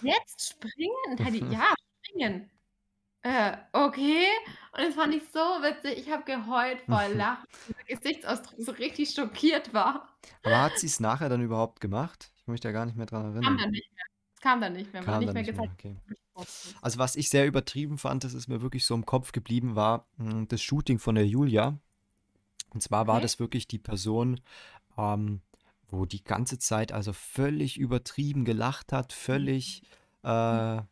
Jetzt 0.00 0.48
springen?“ 0.50 0.96
Und 1.08 1.22
Heidi: 1.24 1.46
„Ja, 1.50 1.74
springen.“ 2.04 2.50
Äh, 3.22 3.56
okay. 3.72 4.26
Und 4.72 4.80
das 4.84 4.94
fand 4.96 5.14
ich 5.14 5.28
so 5.30 5.40
witzig. 5.40 5.98
Ich 5.98 6.10
habe 6.12 6.24
geheult 6.24 6.80
vor 6.82 7.08
Lachen, 7.08 7.44
Gesichtsausdruck 7.88 8.60
so 8.60 8.72
richtig 8.72 9.10
schockiert 9.10 9.74
war. 9.74 10.08
Aber 10.42 10.60
hat 10.62 10.78
sie's 10.78 11.00
nachher 11.00 11.28
dann 11.28 11.42
überhaupt 11.42 11.80
gemacht? 11.80 12.32
Ich 12.36 12.44
kann 12.44 12.52
mich 12.52 12.60
da 12.60 12.72
gar 12.72 12.86
nicht 12.86 12.96
mehr 12.96 13.06
dran 13.06 13.24
Kam 13.24 13.32
erinnern. 13.34 13.58
dann 13.58 13.70
nicht 13.70 13.90
mehr. 13.92 14.04
Es 14.34 14.40
kam 14.40 14.60
dann 14.60 14.72
nicht 14.74 14.92
mehr, 14.92 15.02
Kam 15.02 15.20
nicht 15.20 15.26
dann 15.26 15.34
mehr 15.34 15.42
nicht 15.42 15.52
mehr, 15.52 15.62
gezeigt. 15.62 15.72
okay. 15.72 15.96
Also, 16.82 16.98
was 16.98 17.16
ich 17.16 17.30
sehr 17.30 17.46
übertrieben 17.46 17.98
fand, 17.98 18.24
das 18.24 18.34
ist 18.34 18.48
mir 18.48 18.62
wirklich 18.62 18.84
so 18.86 18.94
im 18.94 19.06
Kopf 19.06 19.32
geblieben, 19.32 19.76
war, 19.76 20.06
hm, 20.18 20.48
das 20.48 20.62
Shooting 20.62 20.98
von 20.98 21.14
der 21.16 21.26
Julia. 21.26 21.78
Und 22.70 22.82
zwar 22.82 23.06
war 23.06 23.16
Okay. 23.16 23.22
das 23.22 23.38
wirklich 23.40 23.68
die 23.68 23.78
Person, 23.78 24.40
ähm, 24.98 25.42
wo 25.88 26.06
die 26.06 26.24
ganze 26.24 26.58
Zeit 26.58 26.92
also 26.92 27.12
völlig 27.12 27.78
übertrieben 27.78 28.44
gelacht 28.44 28.92
hat, 28.92 29.12
völlig, 29.12 29.82
äh, 30.22 30.82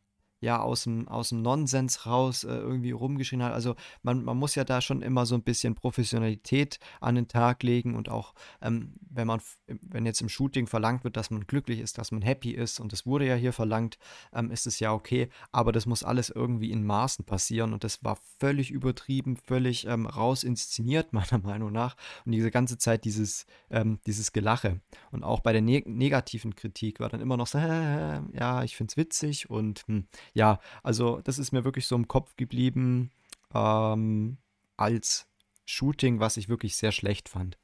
ja, 0.40 0.60
aus'm 0.62 1.06
aus'm 1.08 1.36
Nonsens 1.42 2.06
raus, 2.06 2.44
äh, 2.44 2.48
irgendwie 2.48 2.90
rumgeschrien 2.92 3.42
hat. 3.42 3.52
Also, 3.52 3.74
man 4.02 4.24
man 4.24 4.36
muss 4.36 4.54
ja 4.54 4.64
da 4.64 4.80
schon 4.80 5.02
immer 5.02 5.26
so 5.26 5.34
ein 5.34 5.42
bisschen 5.42 5.74
Professionalität 5.74 6.78
an 7.00 7.14
den 7.14 7.28
Tag 7.28 7.62
legen 7.62 7.94
und 7.96 8.08
auch, 8.10 8.34
ähm, 8.62 8.92
wenn 9.10 9.26
man 9.26 9.40
wenn 9.66 10.06
jetzt 10.06 10.20
im 10.20 10.28
Shooting 10.28 10.66
verlangt 10.66 11.04
wird, 11.04 11.16
dass 11.16 11.30
man 11.30 11.46
glücklich 11.46 11.80
ist, 11.80 11.98
dass 11.98 12.12
man 12.12 12.22
happy 12.22 12.50
ist 12.52 12.80
und 12.80 12.92
das 12.92 13.06
wurde 13.06 13.26
ja 13.26 13.34
hier 13.34 13.52
verlangt, 13.52 13.98
ähm, 14.32 14.50
ist 14.50 14.66
es 14.66 14.80
ja 14.80 14.92
okay, 14.92 15.28
aber 15.52 15.72
das 15.72 15.86
muss 15.86 16.02
alles 16.04 16.30
irgendwie 16.30 16.70
in 16.70 16.84
Maßen 16.84 17.24
passieren 17.24 17.72
und 17.72 17.84
das 17.84 18.04
war 18.04 18.18
völlig 18.38 18.70
übertrieben, 18.70 19.36
völlig, 19.36 19.86
ähm, 19.86 20.06
rausinszeniert 20.06 21.12
meiner 21.12 21.38
Meinung 21.42 21.72
nach 21.72 21.96
und 22.24 22.32
diese 22.32 22.50
ganze 22.50 22.78
Zeit 22.78 23.04
dieses 23.04 23.46
ähm, 23.70 23.98
dieses 24.06 24.32
Gelache. 24.32 24.80
Und 25.10 25.22
auch 25.24 25.40
bei 25.40 25.52
der 25.52 25.62
ne 25.62 25.82
negativen 25.86 26.54
Kritik 26.54 27.00
war 27.00 27.08
dann 27.08 27.20
immer 27.20 27.36
noch 27.36 27.46
so: 27.46 27.58
„Ja, 28.32 28.62
ich 28.64 28.76
find's 28.76 28.96
witzig“ 28.96 29.50
und, 29.50 29.84
hm, 29.86 30.06
ja, 30.34 30.60
also, 30.82 31.20
das 31.22 31.38
ist 31.38 31.52
mir 31.52 31.64
wirklich 31.64 31.86
so 31.86 31.94
im 31.96 32.08
Kopf 32.08 32.36
geblieben, 32.36 33.10
ähm, 33.54 34.38
als 34.76 35.28
Shooting, 35.64 36.20
was 36.20 36.36
ich 36.36 36.48
wirklich 36.48 36.76
sehr 36.76 36.92
schlecht 36.92 37.28
fand. 37.28 37.58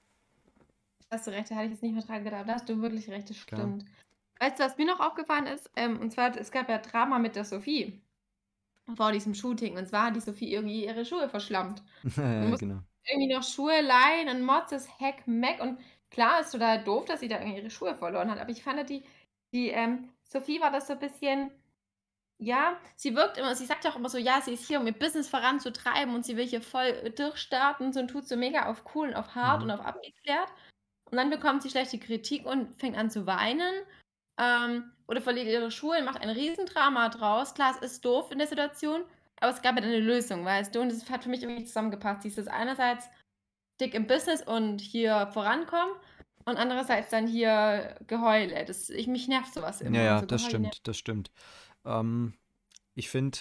Hast 1.10 1.26
du 1.26 1.30
recht, 1.30 1.50
da 1.50 1.56
hatte 1.56 1.66
ich 1.66 1.72
jetzt 1.72 1.82
nicht 1.82 1.94
mehr 1.94 2.02
dran 2.02 2.24
gedacht. 2.24 2.48
Da 2.48 2.54
hast 2.54 2.68
du 2.68 2.80
wirklich 2.80 3.08
recht, 3.10 3.28
das 3.30 3.46
Klar. 3.46 3.60
stimmt. 3.60 3.84
Weißt 4.40 4.58
du, 4.58 4.64
was 4.64 4.78
mir 4.78 4.86
noch 4.86 5.00
aufgefallen 5.00 5.46
ist? 5.46 5.70
Ähm, 5.76 6.00
und 6.00 6.10
zwar, 6.10 6.36
es 6.36 6.50
gab 6.50 6.68
ja 6.68 6.78
Drama 6.78 7.18
mit 7.18 7.36
der 7.36 7.44
Sophie 7.44 8.00
vor 8.96 9.12
diesem 9.12 9.34
Shooting. 9.34 9.76
Und 9.76 9.86
zwar 9.88 10.06
hat 10.06 10.16
die 10.16 10.20
Sophie 10.20 10.52
irgendwie 10.52 10.84
ihre 10.86 11.04
Schuhe 11.04 11.28
verschlammt. 11.28 11.82
Musste 12.16 12.66
Genau. 12.66 12.82
irgendwie 13.06 13.34
noch 13.34 13.42
Schuhe 13.42 13.80
leihen 13.80 14.28
und 14.28 14.44
Motzes 14.44 14.88
Heck 14.98 15.26
Meck. 15.26 15.60
Und 15.60 15.78
klar 16.10 16.40
ist 16.40 16.52
total 16.52 16.82
doof, 16.82 17.04
dass 17.04 17.20
sie 17.20 17.28
da 17.28 17.38
irgendwie 17.40 17.58
ihre 17.58 17.70
Schuhe 17.70 17.94
verloren 17.94 18.30
hat. 18.30 18.38
Aber 18.40 18.50
ich 18.50 18.62
fand, 18.62 18.88
die, 18.90 19.04
die 19.52 19.68
ähm, 19.68 20.08
Sophie 20.24 20.60
war 20.60 20.70
das 20.72 20.86
so 20.88 20.94
ein 20.94 20.98
bisschen, 20.98 21.50
ja, 22.42 22.76
sie 22.96 23.14
wirkt 23.14 23.38
immer, 23.38 23.54
sie 23.54 23.66
sagt 23.66 23.84
ja 23.84 23.90
auch 23.92 23.96
immer 23.96 24.08
so, 24.08 24.18
ja, 24.18 24.40
sie 24.40 24.52
ist 24.54 24.66
hier, 24.66 24.80
um 24.80 24.86
ihr 24.86 24.92
Business 24.92 25.28
voranzutreiben 25.28 26.14
und 26.14 26.24
sie 26.24 26.36
will 26.36 26.46
hier 26.46 26.60
voll 26.62 27.10
durchstarten 27.16 27.92
so, 27.92 28.00
und 28.00 28.08
tut 28.08 28.26
so 28.26 28.36
mega 28.36 28.66
auf 28.66 28.84
cool 28.94 29.08
und 29.08 29.14
auf 29.14 29.34
hart 29.34 29.62
und 29.62 29.68
Mhm. 29.68 29.74
auf 29.74 29.80
abgeklärt. 29.80 30.48
Und 31.10 31.16
dann 31.18 31.30
bekommt 31.30 31.62
sie 31.62 31.70
schlechte 31.70 31.98
Kritik 31.98 32.46
und 32.46 32.78
fängt 32.80 32.96
an 32.96 33.10
zu 33.10 33.26
weinen 33.26 33.72
ähm, 34.38 34.92
oder 35.06 35.20
verliert 35.20 35.46
ihre 35.46 35.70
Schuhe 35.70 35.98
und 35.98 36.04
macht 36.04 36.20
ein 36.22 36.30
Riesendrama 36.30 37.08
draus. 37.10 37.54
Klar, 37.54 37.72
es 37.76 37.82
ist 37.92 38.04
doof 38.04 38.30
in 38.32 38.38
der 38.38 38.46
Situation, 38.48 39.04
aber 39.40 39.52
es 39.52 39.62
gab 39.62 39.74
ja 39.76 39.82
dann 39.82 39.90
eine 39.90 40.00
Lösung, 40.00 40.44
weißt 40.44 40.74
du? 40.74 40.80
Und 40.80 40.90
das 40.90 41.08
hat 41.10 41.22
für 41.24 41.30
mich 41.30 41.42
irgendwie 41.42 41.64
zusammengepasst. 41.64 42.22
Sie 42.22 42.28
ist 42.28 42.48
einerseits 42.48 43.08
dick 43.80 43.94
im 43.94 44.06
Business 44.06 44.42
und 44.42 44.80
hier 44.80 45.28
vorankommen 45.32 45.94
und 46.44 46.56
andererseits 46.56 47.10
dann 47.10 47.26
hier 47.26 47.96
Geheule. 48.06 48.64
Das 48.64 48.90
ich 48.90 49.06
mich 49.06 49.28
nervt 49.28 49.52
sowas 49.54 49.80
Ja, 49.86 49.86
immer, 49.88 50.02
ja, 50.02 50.18
so 50.18 50.26
das 50.26 50.42
Geheule 50.42 50.48
stimmt, 50.48 50.88
das 50.88 50.96
stimmt. 50.96 51.30
Ähm, 51.84 52.34
ich 52.94 53.08
finde, 53.10 53.38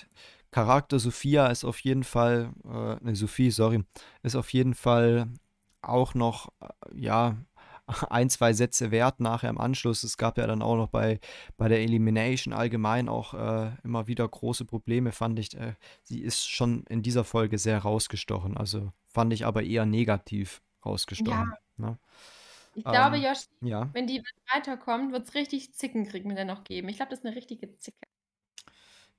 Charakter 0.52 1.00
Sophia 1.00 1.48
ist 1.48 1.64
auf 1.64 1.80
jeden 1.80 2.04
Fall, 2.04 2.54
äh, 2.66 3.04
ne, 3.04 3.16
Sophie, 3.16 3.52
sorry, 3.52 3.84
ist 4.24 4.36
auf 4.36 4.52
jeden 4.54 4.74
Fall 4.76 5.28
auch 5.82 6.14
noch, 6.14 6.52
äh, 6.62 6.68
ja, 6.94 7.38
ein, 8.10 8.30
zwei 8.30 8.54
Sätze 8.54 8.92
wert 8.92 9.20
nachher 9.20 9.50
im 9.50 9.60
Anschluss. 9.60 10.04
Es 10.04 10.18
gab 10.18 10.38
ja 10.38 10.48
dann 10.48 10.62
auch 10.62 10.76
noch 10.78 10.90
bei, 10.90 11.20
bei 11.58 11.68
der 11.68 11.82
Elimination 11.82 12.54
allgemein 12.54 13.10
auch 13.10 13.34
äh, 13.34 13.72
immer 13.84 14.08
wieder 14.08 14.28
große 14.28 14.66
Probleme, 14.66 15.12
fand 15.12 15.40
ich. 15.40 15.56
Äh, 15.58 15.76
sie 16.04 16.22
ist 16.22 16.50
schon 16.50 16.84
in 16.90 17.02
dieser 17.04 17.24
Folge 17.24 17.58
sehr 17.58 17.80
rausgestochen. 17.80 18.58
Also 18.58 18.92
fand 19.06 19.34
ich 19.34 19.46
aber 19.46 19.64
eher 19.64 19.86
negativ 19.86 20.62
Ja, 21.18 21.46
rausgestochen. 21.46 21.54
Ne? 21.78 21.98
ich 22.74 22.88
glaube, 22.88 23.18
Ähm, 23.18 23.24
Joshi, 23.24 23.48
ja. 23.62 23.90
wenn 23.94 24.08
die 24.08 24.24
weiterkommt, 24.54 25.12
wird 25.12 25.28
es 25.28 25.36
richtig 25.36 25.74
Zickenkrieg 25.74 26.26
mit 26.26 26.38
der 26.38 26.46
noch 26.46 26.64
geben. 26.64 26.90
Ich 26.90 26.98
glaube, 26.98 27.12
das 27.12 27.20
ist 27.20 27.26
eine 27.26 27.36
richtige 27.36 27.78
Zicke. 27.78 28.08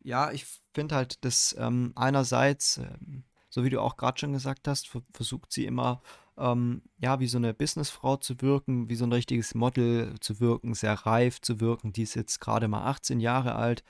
Ja, 0.04 0.32
ich 0.32 0.46
finde 0.74 0.94
halt, 0.96 1.24
dass 1.24 1.54
ähm, 1.58 1.92
einerseits, 1.94 2.78
ähm, 2.78 3.24
so 3.50 3.64
wie 3.64 3.70
du 3.70 3.80
auch 3.80 3.96
gerade 3.96 4.18
schon 4.18 4.32
gesagt 4.32 4.66
hast, 4.66 4.88
ver 4.88 5.02
versucht 5.12 5.52
sie 5.52 5.64
immer, 5.66 6.02
ähm, 6.36 6.82
ja, 6.98 7.20
wie 7.20 7.26
so 7.28 7.38
eine 7.38 7.54
Businessfrau 7.54 8.16
zu 8.16 8.40
wirken, 8.40 8.88
wie 8.88 8.96
so 8.96 9.04
ein 9.04 9.12
richtiges 9.12 9.54
Model 9.54 10.18
zu 10.20 10.40
wirken, 10.40 10.74
sehr 10.74 10.94
reif 10.94 11.40
zu 11.40 11.60
wirken. 11.60 11.92
Die 11.92 12.02
ist 12.02 12.14
jetzt 12.14 12.40
gerade 12.40 12.68
mal 12.68 12.84
18 12.86 13.20
Jahre 13.20 13.54
alt, 13.54 13.84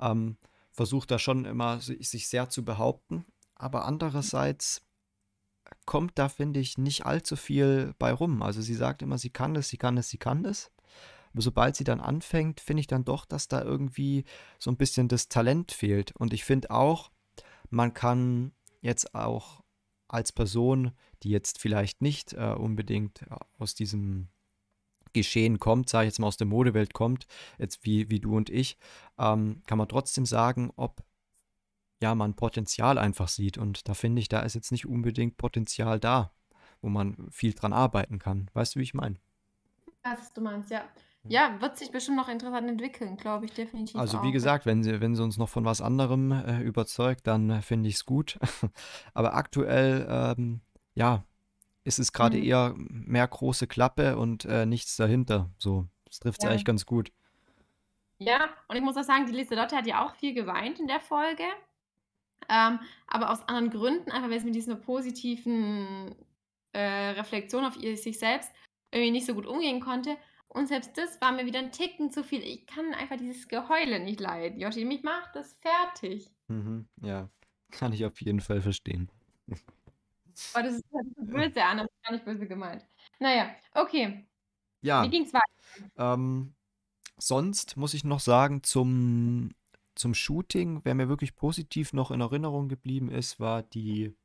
ähm, 0.00 0.36
versucht 0.72 1.10
da 1.10 1.18
schon 1.18 1.44
immer 1.46 1.80
si- 1.80 2.02
sich 2.02 2.28
sehr 2.28 2.48
zu 2.50 2.64
behaupten. 2.64 3.24
Aber 3.56 3.86
andererseits 3.86 4.82
kommt 5.86 6.18
da, 6.18 6.28
finde 6.28 6.60
ich, 6.60 6.78
nicht 6.78 7.06
allzu 7.06 7.36
viel 7.36 7.94
bei 7.98 8.12
rum. 8.12 8.42
Also 8.42 8.60
sie 8.60 8.74
sagt 8.74 9.02
immer, 9.02 9.18
sie 9.18 9.30
kann 9.30 9.56
es, 9.56 9.68
sie 9.68 9.78
kann 9.78 9.96
es, 9.96 10.08
sie 10.10 10.18
kann 10.18 10.44
es. 10.44 10.70
Aber 11.36 11.42
sobald 11.42 11.76
sie 11.76 11.84
dann 11.84 12.00
anfängt, 12.00 12.60
finde 12.60 12.80
ich 12.80 12.86
dann 12.86 13.04
doch, 13.04 13.26
dass 13.26 13.46
da 13.46 13.60
irgendwie 13.60 14.24
so 14.58 14.70
ein 14.70 14.78
bisschen 14.78 15.06
das 15.06 15.28
Talent 15.28 15.70
fehlt. 15.70 16.16
Und 16.16 16.32
ich 16.32 16.46
finde 16.46 16.70
auch, 16.70 17.10
man 17.68 17.92
kann 17.92 18.52
jetzt 18.80 19.14
auch 19.14 19.62
als 20.08 20.32
Person, 20.32 20.92
die 21.22 21.28
jetzt 21.28 21.60
vielleicht 21.60 22.00
nicht 22.00 22.32
äh, 22.32 22.54
unbedingt 22.54 23.20
äh, 23.20 23.36
aus 23.58 23.74
diesem 23.74 24.28
Geschehen 25.12 25.58
kommt, 25.58 25.90
sage 25.90 26.06
ich 26.06 26.12
jetzt 26.12 26.20
mal 26.20 26.28
aus 26.28 26.38
der 26.38 26.46
Modewelt 26.46 26.94
kommt, 26.94 27.26
jetzt 27.58 27.84
wie, 27.84 28.08
wie 28.08 28.20
du 28.20 28.34
und 28.34 28.48
ich, 28.48 28.78
ähm, 29.18 29.60
kann 29.66 29.76
man 29.76 29.88
trotzdem 29.88 30.24
sagen, 30.24 30.72
ob 30.76 31.04
ja 32.02 32.14
man 32.14 32.34
Potenzial 32.34 32.96
einfach 32.96 33.28
sieht. 33.28 33.58
Und 33.58 33.90
da 33.90 33.92
finde 33.92 34.20
ich, 34.20 34.30
da 34.30 34.40
ist 34.40 34.54
jetzt 34.54 34.72
nicht 34.72 34.86
unbedingt 34.86 35.36
Potenzial 35.36 36.00
da, 36.00 36.32
wo 36.80 36.88
man 36.88 37.28
viel 37.30 37.52
dran 37.52 37.74
arbeiten 37.74 38.18
kann. 38.18 38.50
Weißt 38.54 38.74
du, 38.74 38.78
wie 38.78 38.84
ich 38.84 38.94
meine? 38.94 39.16
weiß, 40.06 40.18
was 40.18 40.32
du 40.32 40.40
meinst, 40.40 40.70
ja. 40.70 40.84
Ja, 41.28 41.60
wird 41.60 41.76
sich 41.76 41.90
bestimmt 41.90 42.16
noch 42.16 42.28
interessant 42.28 42.68
entwickeln, 42.68 43.16
glaube 43.16 43.46
ich 43.46 43.52
definitiv 43.52 43.96
Also 43.96 44.22
wie 44.22 44.28
auch. 44.28 44.32
gesagt, 44.32 44.66
wenn 44.66 44.82
sie, 44.82 45.00
wenn 45.00 45.14
sie 45.14 45.22
uns 45.22 45.38
noch 45.38 45.48
von 45.48 45.64
was 45.64 45.80
anderem 45.80 46.32
äh, 46.32 46.60
überzeugt, 46.60 47.26
dann 47.26 47.50
äh, 47.50 47.62
finde 47.62 47.88
ich 47.88 47.96
es 47.96 48.04
gut. 48.04 48.38
Aber 49.14 49.34
aktuell, 49.34 50.06
ähm, 50.08 50.60
ja, 50.94 51.24
ist 51.84 51.98
es 51.98 52.12
gerade 52.12 52.38
Mhm. 52.38 52.44
eher 52.44 52.74
mehr 52.76 53.26
große 53.26 53.66
Klappe 53.66 54.16
und 54.16 54.44
äh, 54.44 54.66
nichts 54.66 54.96
dahinter. 54.96 55.50
So, 55.58 55.86
das 56.04 56.20
trifft 56.20 56.40
es 56.40 56.44
Ja. 56.44 56.50
eigentlich 56.50 56.64
ganz 56.64 56.86
gut. 56.86 57.12
Ja, 58.18 58.48
und 58.68 58.76
ich 58.76 58.82
muss 58.82 58.96
auch 58.96 59.02
sagen, 59.02 59.26
die 59.26 59.32
Lieselotte 59.32 59.76
hat 59.76 59.86
ja 59.86 60.04
auch 60.06 60.14
viel 60.16 60.32
geweint 60.34 60.80
in 60.80 60.86
der 60.86 61.00
Folge. 61.00 61.44
Ähm, 62.48 62.78
aber 63.08 63.30
aus 63.30 63.42
anderen 63.48 63.70
Gründen, 63.70 64.10
einfach 64.10 64.30
weil 64.30 64.38
sie 64.40 64.46
mit 64.46 64.54
dieser 64.54 64.76
positiven 64.76 66.14
äh, 66.72 67.10
Reflexion 67.10 67.64
auf 67.64 67.76
ihr, 67.76 67.96
sich 67.96 68.18
selbst 68.18 68.52
irgendwie 68.92 69.10
nicht 69.10 69.26
so 69.26 69.34
gut 69.34 69.46
umgehen 69.46 69.80
konnte. 69.80 70.16
Und 70.48 70.66
selbst 70.66 70.96
das 70.98 71.20
war 71.20 71.32
mir 71.32 71.46
wieder 71.46 71.58
ein 71.60 71.70
Ticken 71.72 72.10
zu 72.10 72.24
viel. 72.24 72.42
Ich 72.42 72.66
kann 72.66 72.94
einfach 72.94 73.16
dieses 73.16 73.46
Geheule 73.48 74.00
nicht 74.00 74.20
leiden, 74.20 74.58
Joshi. 74.60 74.84
Mich 74.84 75.02
macht 75.02 75.36
das 75.36 75.54
fertig. 75.60 76.30
Mhm, 76.48 76.88
ja, 77.02 77.30
kann 77.70 77.92
ich 77.92 78.04
auf 78.04 78.20
jeden 78.20 78.40
Fall 78.40 78.60
verstehen. 78.60 79.10
Aber 80.52 80.62
das 80.64 80.74
ist 80.76 80.84
halt 80.94 81.06
so 81.16 81.24
böse 81.24 81.62
an, 81.64 81.78
das 81.78 81.86
ist 81.86 82.02
gar 82.02 82.12
nicht 82.12 82.24
böse 82.24 82.46
gemeint. 82.46 82.86
Naja, 83.18 83.54
okay. 83.74 84.26
Wie 84.80 84.88
Ja, 84.88 85.06
ging's 85.10 85.32
weiter? 85.32 85.44
ähm, 85.96 86.54
sonst 87.18 87.76
muss 87.76 87.94
ich 87.94 88.04
noch 88.04 88.20
sagen, 88.20 88.62
zum, 88.62 89.52
zum 89.96 90.14
Shooting, 90.14 90.82
wer 90.84 90.94
mir 90.94 91.08
wirklich 91.08 91.36
positiv 91.36 91.92
noch 91.92 92.10
in 92.10 92.20
Erinnerung 92.22 92.68
geblieben 92.68 93.10
ist, 93.10 93.40
war 93.40 93.62
die, 93.62 94.16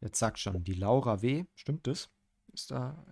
jetzt 0.00 0.18
sag 0.18 0.38
schon, 0.38 0.64
die 0.64 0.74
Laura 0.74 1.22
W. 1.22 1.44
Stimmt 1.54 1.86
das? 1.86 2.10
Ist 2.52 2.70
da 2.70 3.04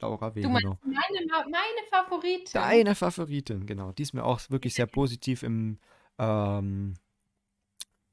Laura 0.00 0.34
W. 0.34 0.42
Du 0.42 0.48
meine, 0.48 0.78
meine 0.84 1.82
Favoritin? 1.90 2.52
Deine 2.52 2.94
Favoritin, 2.94 3.66
genau. 3.66 3.92
Die 3.92 4.02
ist 4.02 4.12
mir 4.12 4.24
auch 4.24 4.40
wirklich 4.50 4.74
sehr 4.74 4.86
positiv 4.86 5.42
im, 5.42 5.78
ähm, 6.18 6.94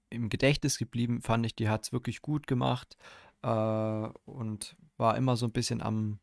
im 0.09 0.29
Gedächtnis 0.29 0.77
geblieben, 0.77 1.21
fand 1.21 1.45
ich. 1.45 1.55
Die 1.55 1.69
hat 1.69 1.83
es 1.83 1.93
wirklich 1.93 2.21
gut 2.21 2.47
gemacht 2.47 2.97
äh, 3.41 4.07
und 4.25 4.75
war 4.97 5.17
immer 5.17 5.35
so 5.35 5.45
ein 5.45 5.51
bisschen 5.51 5.81
am, 5.81 6.19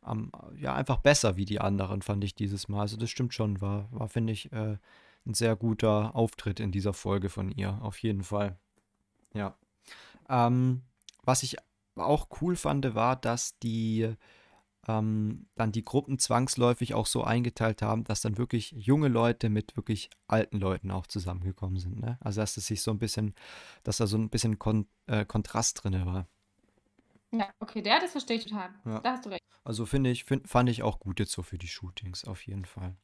am, 0.00 0.32
ja, 0.56 0.74
einfach 0.74 0.98
besser 0.98 1.36
wie 1.36 1.44
die 1.44 1.60
anderen, 1.60 2.02
fand 2.02 2.24
ich 2.24 2.34
dieses 2.34 2.68
Mal. 2.68 2.80
Also 2.80 2.96
das 2.96 3.10
stimmt 3.10 3.34
schon, 3.34 3.60
war, 3.60 3.88
war 3.92 4.08
finde 4.08 4.32
ich, 4.32 4.50
äh, 4.52 4.78
ein 5.24 5.34
sehr 5.34 5.54
guter 5.56 6.16
Auftritt 6.16 6.58
in 6.58 6.72
dieser 6.72 6.94
Folge 6.94 7.28
von 7.28 7.50
ihr, 7.50 7.78
auf 7.82 7.98
jeden 7.98 8.24
Fall. 8.24 8.56
Ja. 9.34 9.56
Ähm, 10.28 10.82
was 11.22 11.42
ich 11.42 11.56
auch 11.96 12.28
cool 12.40 12.56
fand, 12.56 12.94
war, 12.94 13.16
dass 13.16 13.58
die 13.58 14.16
ähm, 14.88 15.46
dann 15.54 15.72
die 15.72 15.84
Gruppen 15.84 16.18
zwangsläufig 16.18 16.94
auch 16.94 17.06
so 17.06 17.22
eingeteilt 17.22 17.82
haben, 17.82 18.04
dass 18.04 18.20
dann 18.20 18.36
wirklich 18.36 18.72
junge 18.72 19.08
Leute 19.08 19.48
mit 19.48 19.76
wirklich 19.76 20.10
alten 20.26 20.58
Leuten 20.58 20.90
auch 20.90 21.06
zusammengekommen 21.06 21.78
sind. 21.78 22.00
Ne? 22.00 22.18
Also 22.20 22.40
dass 22.40 22.56
es 22.56 22.66
sich 22.66 22.82
so 22.82 22.90
ein 22.90 22.98
bisschen, 22.98 23.34
dass 23.84 23.98
da 23.98 24.06
so 24.06 24.18
ein 24.18 24.30
bisschen 24.30 24.58
Kon 24.58 24.86
äh, 25.06 25.24
Kontrast 25.24 25.84
drin 25.84 26.04
war. 26.04 26.26
Ja, 27.30 27.48
okay, 27.60 27.80
der, 27.80 28.00
das 28.00 28.12
verstehe 28.12 28.36
ich 28.36 28.44
total. 28.44 28.70
Ja. 28.84 29.00
Da 29.00 29.12
hast 29.12 29.24
du 29.24 29.30
recht. 29.30 29.42
Also 29.64 29.86
finde 29.86 30.10
ich, 30.10 30.24
find, 30.24 30.48
fand 30.48 30.68
ich 30.68 30.82
auch 30.82 30.98
gut 30.98 31.20
jetzt 31.20 31.32
so 31.32 31.42
für 31.42 31.58
die 31.58 31.68
Shootings, 31.68 32.24
auf 32.24 32.44
jeden 32.46 32.64
Fall. 32.64 32.96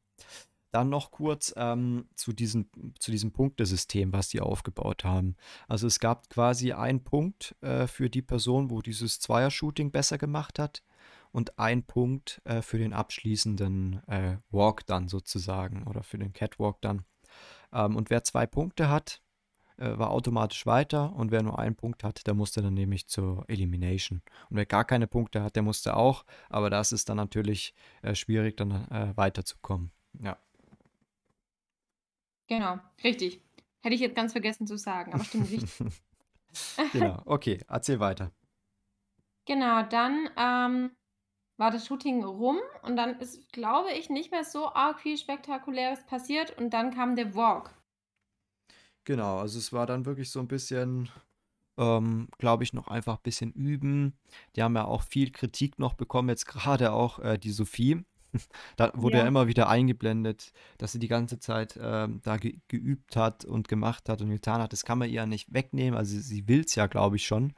Dann 0.70 0.90
noch 0.90 1.12
kurz 1.12 1.54
ähm, 1.56 2.08
zu, 2.14 2.34
diesem, 2.34 2.68
zu 2.98 3.10
diesem 3.10 3.32
Punktesystem, 3.32 4.12
was 4.12 4.28
die 4.28 4.40
aufgebaut 4.40 5.04
haben. 5.04 5.36
Also 5.66 5.86
es 5.86 5.98
gab 5.98 6.28
quasi 6.28 6.72
einen 6.72 7.04
Punkt 7.04 7.56
äh, 7.62 7.86
für 7.86 8.10
die 8.10 8.20
Person, 8.20 8.68
wo 8.70 8.82
dieses 8.82 9.20
Zweier-Shooting 9.20 9.92
besser 9.92 10.18
gemacht 10.18 10.58
hat 10.58 10.82
und 11.32 11.58
ein 11.58 11.82
Punkt 11.84 12.40
äh, 12.44 12.62
für 12.62 12.78
den 12.78 12.92
abschließenden 12.92 14.02
äh, 14.08 14.36
Walk 14.50 14.86
dann 14.86 15.08
sozusagen 15.08 15.86
oder 15.86 16.02
für 16.02 16.18
den 16.18 16.32
Catwalk 16.32 16.80
dann. 16.80 17.04
Ähm, 17.72 17.96
und 17.96 18.10
wer 18.10 18.24
zwei 18.24 18.46
Punkte 18.46 18.88
hat, 18.88 19.20
äh, 19.78 19.96
war 19.96 20.10
automatisch 20.10 20.66
weiter 20.66 21.12
und 21.14 21.30
wer 21.30 21.42
nur 21.42 21.58
einen 21.58 21.76
Punkt 21.76 22.02
hat, 22.02 22.26
der 22.26 22.34
musste 22.34 22.62
dann 22.62 22.74
nämlich 22.74 23.06
zur 23.08 23.44
Elimination. 23.48 24.22
Und 24.50 24.56
wer 24.56 24.66
gar 24.66 24.84
keine 24.84 25.06
Punkte 25.06 25.42
hat, 25.42 25.56
der 25.56 25.62
musste 25.62 25.96
auch, 25.96 26.24
aber 26.48 26.68
das 26.70 26.92
ist 26.92 27.08
dann 27.08 27.16
natürlich 27.16 27.74
äh, 28.02 28.14
schwierig, 28.14 28.56
dann 28.56 28.88
äh, 28.90 29.16
weiterzukommen. 29.16 29.92
Ja. 30.20 30.36
Genau, 32.48 32.78
richtig. 33.04 33.42
Hätte 33.82 33.94
ich 33.94 34.00
jetzt 34.00 34.16
ganz 34.16 34.32
vergessen 34.32 34.66
zu 34.66 34.76
sagen, 34.76 35.12
aber 35.12 35.22
stimmt 35.22 35.50
richtig. 35.50 35.70
genau, 36.92 37.22
okay, 37.26 37.60
erzähl 37.68 38.00
weiter. 38.00 38.32
Genau, 39.44 39.82
dann 39.82 40.28
ähm, 40.36 40.90
war 41.59 41.71
das 41.71 41.87
Shooting 41.87 42.25
rum 42.25 42.59
und 42.83 42.97
dann 42.97 43.18
ist, 43.18 43.53
glaube 43.53 43.92
ich, 43.92 44.09
nicht 44.09 44.31
mehr 44.31 44.44
so 44.44 44.73
arg 44.73 45.01
viel 45.01 45.18
Spektakuläres 45.18 46.07
passiert 46.07 46.57
und 46.57 46.71
dann 46.71 46.94
kam 46.94 47.16
der 47.16 47.35
Walk. 47.35 47.75
Genau, 49.05 49.38
also 49.38 49.59
es 49.59 49.73
war 49.73 49.87
dann 49.87 50.07
wirklich 50.07 50.31
so 50.31 50.38
ein 50.38 50.49
bisschen, 50.49 51.09
ähm, 51.77 52.29
glaube 52.38 52.62
ich, 52.62 52.73
noch 52.73 52.88
einfach 52.88 53.16
ein 53.16 53.23
bisschen 53.23 53.53
üben. 53.53 54.16
Die 54.55 54.62
haben 54.62 54.77
ja 54.77 54.85
auch 54.85 55.03
viel 55.03 55.33
Kritik 55.33 55.79
noch 55.79 55.94
bekommen, 55.94 56.29
jetzt 56.29 56.47
gerade 56.47 56.92
auch 56.92 57.18
äh, 57.18 57.38
die 57.38 57.51
Sophie. 57.51 58.05
Da 58.77 58.92
wurde 58.94 59.16
ja. 59.16 59.23
Ja. 59.23 59.29
immer 59.29 59.47
wieder 59.47 59.71
eingeblendet, 59.71 60.53
dass 60.77 60.92
sie 60.92 60.99
die 60.99 61.09
ganze 61.09 61.40
Zeit 61.40 61.79
ähm, 61.83 62.21
da 62.23 62.37
ge 62.37 62.59
geübt 62.68 63.16
hat 63.16 63.47
und 63.47 63.68
gemacht 63.68 64.11
hat 64.11 64.21
und 64.21 64.29
getan 64.29 64.61
hat. 64.61 64.75
Das 64.75 64.85
kann 64.85 64.99
man 64.99 65.09
ihr 65.09 65.14
ja 65.14 65.27
nicht 65.27 65.53
wegnehmen. 65.55 65.99
Also 65.99 66.12
sie, 66.12 66.21
sie 66.21 66.47
will 66.47 66.61
es 66.61 66.75
ja, 66.75 66.87
glaube 66.88 67.16
ich, 67.16 67.27
schon. 67.27 67.55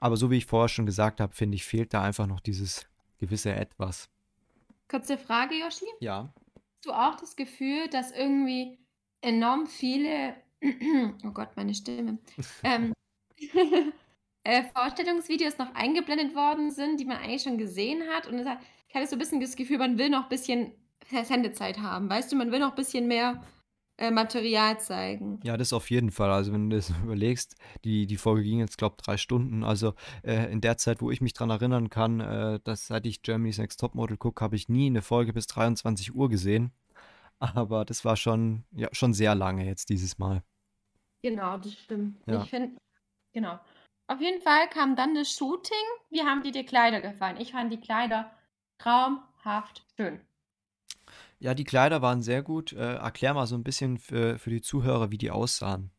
Aber 0.00 0.16
so 0.16 0.30
wie 0.30 0.38
ich 0.38 0.46
vorher 0.46 0.68
schon 0.68 0.86
gesagt 0.86 1.20
habe, 1.20 1.34
finde 1.34 1.56
ich, 1.56 1.64
fehlt 1.64 1.92
da 1.92 2.02
einfach 2.02 2.26
noch 2.26 2.40
dieses 2.40 2.86
gewisse 3.18 3.54
Etwas. 3.54 4.08
Kurze 4.88 5.18
Frage, 5.18 5.54
Yoshi. 5.54 5.84
Ja. 6.00 6.32
Hast 6.54 6.86
du 6.86 6.92
auch 6.92 7.16
das 7.16 7.36
Gefühl, 7.36 7.88
dass 7.88 8.10
irgendwie 8.10 8.78
enorm 9.20 9.66
viele, 9.66 10.34
oh 11.24 11.30
Gott, 11.30 11.50
meine 11.54 11.74
Stimme, 11.74 12.18
ähm, 12.64 12.94
äh, 14.44 14.64
Vorstellungsvideos 14.74 15.58
noch 15.58 15.74
eingeblendet 15.74 16.34
worden 16.34 16.70
sind, 16.70 16.98
die 16.98 17.04
man 17.04 17.18
eigentlich 17.18 17.42
schon 17.42 17.58
gesehen 17.58 18.02
hat? 18.08 18.26
Und 18.26 18.48
hat, 18.48 18.58
ich 18.88 18.94
hatte 18.94 19.06
so 19.06 19.16
ein 19.16 19.18
bisschen 19.18 19.40
das 19.40 19.54
Gefühl, 19.54 19.78
man 19.78 19.98
will 19.98 20.08
noch 20.08 20.24
ein 20.24 20.28
bisschen 20.30 20.72
Sendezeit 21.24 21.78
haben. 21.78 22.08
Weißt 22.08 22.32
du, 22.32 22.36
man 22.36 22.50
will 22.50 22.60
noch 22.60 22.70
ein 22.70 22.76
bisschen 22.76 23.06
mehr 23.06 23.44
äh, 24.00 24.10
Material 24.10 24.80
zeigen. 24.80 25.40
Ja, 25.44 25.58
das 25.58 25.72
auf 25.74 25.90
jeden 25.90 26.10
Fall. 26.10 26.30
Also, 26.30 26.52
wenn 26.52 26.70
du 26.70 26.76
das 26.76 26.90
überlegst, 27.04 27.54
die, 27.84 28.06
die 28.06 28.16
Folge 28.16 28.42
ging 28.42 28.58
jetzt, 28.58 28.78
glaube 28.78 28.96
ich, 28.98 29.04
drei 29.04 29.16
Stunden. 29.18 29.62
Also, 29.62 29.94
äh, 30.22 30.50
in 30.50 30.60
der 30.60 30.78
Zeit, 30.78 31.02
wo 31.02 31.10
ich 31.10 31.20
mich 31.20 31.34
dran 31.34 31.50
erinnern 31.50 31.90
kann, 31.90 32.20
äh, 32.20 32.60
dass 32.64 32.86
seit 32.86 33.06
ich 33.06 33.22
Germany's 33.22 33.58
Next 33.58 33.78
Topmodel 33.78 34.16
gucke, 34.16 34.42
habe 34.42 34.56
ich 34.56 34.68
nie 34.68 34.86
eine 34.86 35.02
Folge 35.02 35.32
bis 35.34 35.46
23 35.46 36.14
Uhr 36.14 36.30
gesehen. 36.30 36.72
Aber 37.38 37.84
das 37.84 38.04
war 38.04 38.16
schon, 38.16 38.64
ja, 38.72 38.88
schon 38.92 39.12
sehr 39.12 39.34
lange 39.34 39.66
jetzt 39.66 39.90
dieses 39.90 40.18
Mal. 40.18 40.42
Genau, 41.22 41.58
das 41.58 41.74
stimmt. 41.74 42.16
Ja. 42.26 42.42
Ich 42.42 42.50
finde, 42.50 42.80
genau. 43.34 43.60
Auf 44.08 44.20
jeden 44.20 44.40
Fall 44.40 44.68
kam 44.70 44.96
dann 44.96 45.14
das 45.14 45.30
Shooting. 45.30 45.76
Wie 46.08 46.22
haben 46.22 46.42
dir 46.42 46.52
die 46.52 46.64
Kleider 46.64 47.00
gefallen? 47.00 47.36
Ich 47.38 47.52
fand 47.52 47.70
die 47.70 47.80
Kleider 47.80 48.30
traumhaft 48.78 49.84
schön. 49.96 50.20
Ja, 51.40 51.54
die 51.54 51.64
Kleider 51.64 52.02
waren 52.02 52.22
sehr 52.22 52.42
gut. 52.42 52.72
Äh, 52.72 52.96
erklär 52.96 53.32
mal 53.32 53.46
so 53.46 53.54
ein 53.54 53.64
bisschen 53.64 53.98
für, 53.98 54.38
für 54.38 54.50
die 54.50 54.60
Zuhörer, 54.60 55.10
wie 55.10 55.18
die 55.18 55.30
aussahen. 55.30 55.90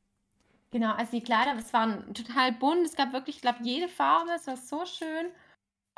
Genau, 0.69 0.93
also 0.93 1.11
die 1.11 1.23
Kleider, 1.23 1.55
es 1.57 1.73
waren 1.73 2.13
total 2.13 2.53
bunt. 2.53 2.85
Es 2.85 2.95
gab 2.95 3.11
wirklich, 3.11 3.37
ich 3.37 3.41
glaube, 3.41 3.59
jede 3.63 3.89
Farbe. 3.89 4.31
Es 4.35 4.47
war 4.47 4.55
so 4.55 4.85
schön. 4.85 5.31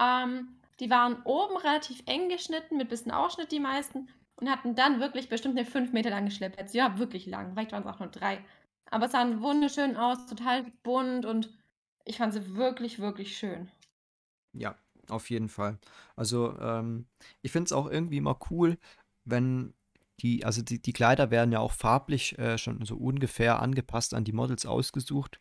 Ähm, 0.01 0.47
die 0.79 0.89
waren 0.89 1.21
oben 1.23 1.57
relativ 1.57 2.01
eng 2.05 2.29
geschnitten, 2.29 2.77
mit 2.77 2.89
bisschen 2.89 3.11
Ausschnitt 3.11 3.51
die 3.51 3.59
meisten. 3.59 4.07
Und 4.37 4.49
hatten 4.49 4.75
dann 4.75 4.99
wirklich 4.99 5.29
bestimmt 5.29 5.57
eine 5.57 5.67
5 5.67 5.91
Meter 5.91 6.09
lange 6.09 6.31
Schleppnetz. 6.31 6.73
Ja, 6.73 6.97
wirklich 6.97 7.25
lang. 7.27 7.53
Vielleicht 7.53 7.73
waren 7.73 7.83
es 7.83 7.89
auch 7.89 7.99
nur 7.99 8.09
drei. 8.09 8.43
Aber 8.89 9.05
es 9.05 9.11
sahen 9.11 9.41
wunderschön 9.41 9.97
aus, 9.97 10.25
total 10.25 10.65
bunt 10.83 11.25
und 11.25 11.49
ich 12.05 12.17
fand 12.17 12.33
sie 12.33 12.55
wirklich, 12.55 12.99
wirklich 12.99 13.37
schön. 13.37 13.71
Ja, 14.53 14.75
auf 15.09 15.29
jeden 15.29 15.49
Fall. 15.49 15.79
Also, 16.15 16.57
ähm, 16.59 17.07
ich 17.41 17.51
finde 17.51 17.65
es 17.65 17.73
auch 17.73 17.89
irgendwie 17.89 18.17
immer 18.17 18.37
cool, 18.49 18.77
wenn 19.25 19.73
die, 20.19 20.45
also 20.45 20.61
die, 20.61 20.81
die 20.81 20.93
Kleider 20.93 21.31
werden 21.31 21.51
ja 21.51 21.59
auch 21.59 21.71
farblich 21.71 22.37
äh, 22.37 22.57
schon 22.57 22.85
so 22.85 22.95
ungefähr 22.95 23.61
angepasst 23.61 24.13
an 24.13 24.23
die 24.23 24.31
Models 24.31 24.65
ausgesucht. 24.65 25.39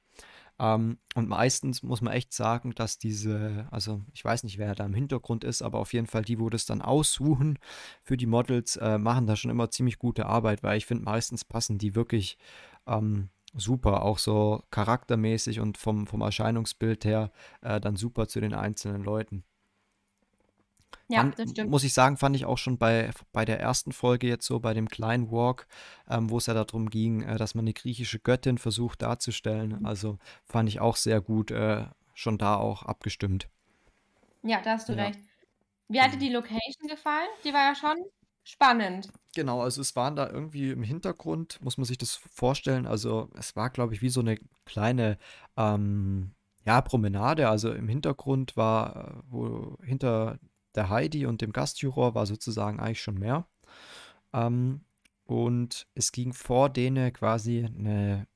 Ähm, 0.58 0.98
und 1.14 1.28
meistens 1.28 1.82
muss 1.82 2.00
man 2.00 2.14
echt 2.14 2.32
sagen, 2.32 2.74
dass 2.74 2.98
diese, 2.98 3.66
also 3.70 4.02
ich 4.12 4.24
weiß 4.24 4.44
nicht, 4.44 4.58
wer 4.58 4.74
da 4.74 4.84
im 4.84 4.94
Hintergrund 4.94 5.44
ist, 5.44 5.62
aber 5.62 5.78
auf 5.78 5.92
jeden 5.92 6.06
Fall 6.06 6.22
die, 6.22 6.38
wo 6.38 6.50
das 6.50 6.66
dann 6.66 6.82
aussuchen 6.82 7.58
für 8.02 8.16
die 8.16 8.26
Models, 8.26 8.76
äh, 8.76 8.98
machen 8.98 9.26
da 9.26 9.36
schon 9.36 9.50
immer 9.50 9.70
ziemlich 9.70 9.98
gute 9.98 10.26
Arbeit, 10.26 10.62
weil 10.62 10.78
ich 10.78 10.86
finde, 10.86 11.04
meistens 11.04 11.44
passen 11.44 11.78
die 11.78 11.94
wirklich 11.94 12.38
ähm, 12.86 13.30
super, 13.54 14.02
auch 14.02 14.18
so 14.18 14.62
charaktermäßig 14.70 15.60
und 15.60 15.78
vom, 15.78 16.06
vom 16.06 16.22
Erscheinungsbild 16.22 17.04
her 17.04 17.30
äh, 17.60 17.80
dann 17.80 17.96
super 17.96 18.28
zu 18.28 18.40
den 18.40 18.54
einzelnen 18.54 19.02
Leuten. 19.04 19.44
Ja, 21.08 21.20
Fand, 21.20 21.38
das 21.38 21.50
stimmt. 21.50 21.70
muss 21.70 21.84
ich 21.84 21.92
sagen, 21.92 22.16
fand 22.16 22.36
ich 22.36 22.44
auch 22.46 22.58
schon 22.58 22.78
bei, 22.78 23.10
bei 23.32 23.44
der 23.44 23.60
ersten 23.60 23.92
Folge 23.92 24.28
jetzt 24.28 24.46
so, 24.46 24.60
bei 24.60 24.74
dem 24.74 24.88
kleinen 24.88 25.30
Walk, 25.30 25.66
ähm, 26.08 26.30
wo 26.30 26.38
es 26.38 26.46
ja 26.46 26.54
darum 26.54 26.90
ging, 26.90 27.22
äh, 27.22 27.36
dass 27.36 27.54
man 27.54 27.64
eine 27.64 27.72
griechische 27.74 28.18
Göttin 28.18 28.58
versucht 28.58 29.02
darzustellen. 29.02 29.84
Also 29.84 30.18
fand 30.44 30.68
ich 30.68 30.80
auch 30.80 30.96
sehr 30.96 31.20
gut, 31.20 31.50
äh, 31.50 31.84
schon 32.14 32.38
da 32.38 32.56
auch 32.56 32.82
abgestimmt. 32.84 33.48
Ja, 34.42 34.60
da 34.62 34.72
hast 34.72 34.88
du 34.88 34.94
Ja. 34.94 35.04
recht. 35.04 35.18
Wie 35.88 36.00
hat 36.00 36.12
dir 36.12 36.18
Genau. 36.18 36.24
die 36.26 36.32
Location 36.32 36.88
gefallen? 36.88 37.28
Die 37.44 37.52
war 37.52 37.60
ja 37.68 37.74
schon 37.74 37.96
spannend. 38.44 39.08
Genau, 39.34 39.60
also 39.62 39.80
es 39.80 39.94
waren 39.94 40.16
da 40.16 40.28
irgendwie 40.28 40.70
im 40.70 40.82
Hintergrund, 40.82 41.58
muss 41.62 41.76
man 41.78 41.84
sich 41.84 41.98
das 41.98 42.14
vorstellen. 42.16 42.86
Also 42.86 43.28
es 43.38 43.54
war, 43.56 43.70
glaube 43.70 43.94
ich, 43.94 44.02
wie 44.02 44.08
so 44.08 44.20
eine 44.20 44.38
kleine, 44.64 45.18
ähm, 45.56 46.32
ja, 46.64 46.80
Promenade. 46.80 47.48
Also 47.48 47.72
im 47.72 47.88
Hintergrund 47.88 48.56
war, 48.56 49.22
wo 49.28 49.76
hinter 49.82 50.38
der 50.74 50.88
Heidi 50.88 51.26
und 51.26 51.40
dem 51.40 51.52
Gastjuror 51.52 52.14
war 52.14 52.26
sozusagen 52.26 52.80
eigentlich 52.80 53.02
schon 53.02 53.18
mehr. 53.18 53.46
Ähm, 54.32 54.82
und 55.24 55.86
es 55.94 56.12
ging 56.12 56.32
vor 56.32 56.68
denen 56.68 57.12
quasi 57.12 57.64
eine, 57.64 58.26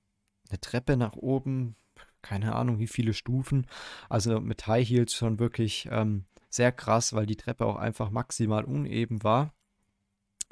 eine 0.48 0.60
Treppe 0.60 0.96
nach 0.96 1.16
oben, 1.16 1.76
keine 2.22 2.54
Ahnung, 2.54 2.78
wie 2.78 2.86
viele 2.86 3.14
Stufen. 3.14 3.66
Also 4.08 4.40
mit 4.40 4.66
High 4.66 4.88
Heels 4.88 5.14
schon 5.14 5.38
wirklich 5.38 5.88
ähm, 5.90 6.24
sehr 6.48 6.72
krass, 6.72 7.12
weil 7.12 7.26
die 7.26 7.36
Treppe 7.36 7.66
auch 7.66 7.76
einfach 7.76 8.10
maximal 8.10 8.64
uneben 8.64 9.22
war 9.22 9.52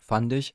fand 0.04 0.32
ich. 0.32 0.54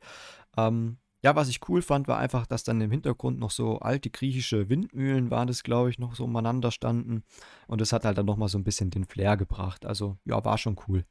Ähm, 0.57 0.97
ja, 1.21 1.35
was 1.35 1.49
ich 1.49 1.67
cool 1.67 1.81
fand, 1.81 2.07
war 2.07 2.17
einfach, 2.17 2.45
dass 2.47 2.63
dann 2.63 2.79
im 2.79 2.91
Hintergrund 2.91 3.39
noch 3.39 3.51
so 3.51 3.79
alte 3.79 4.09
griechische 4.09 4.69
Windmühlen 4.69 5.31
waren 5.31 5.47
das, 5.47 5.63
glaube 5.63 5.89
ich, 5.89 5.99
noch 5.99 6.15
so 6.15 6.23
umeinander 6.23 6.71
standen. 6.71 7.23
Und 7.67 7.81
das 7.81 7.91
hat 7.91 8.05
halt 8.05 8.17
dann 8.17 8.25
nochmal 8.25 8.47
so 8.47 8.57
ein 8.57 8.63
bisschen 8.63 8.89
den 8.89 9.03
Flair 9.03 9.35
gebracht. 9.35 9.85
Also, 9.85 10.17
ja, 10.23 10.43
war 10.45 10.57
schon 10.57 10.77
cool. 10.87 11.05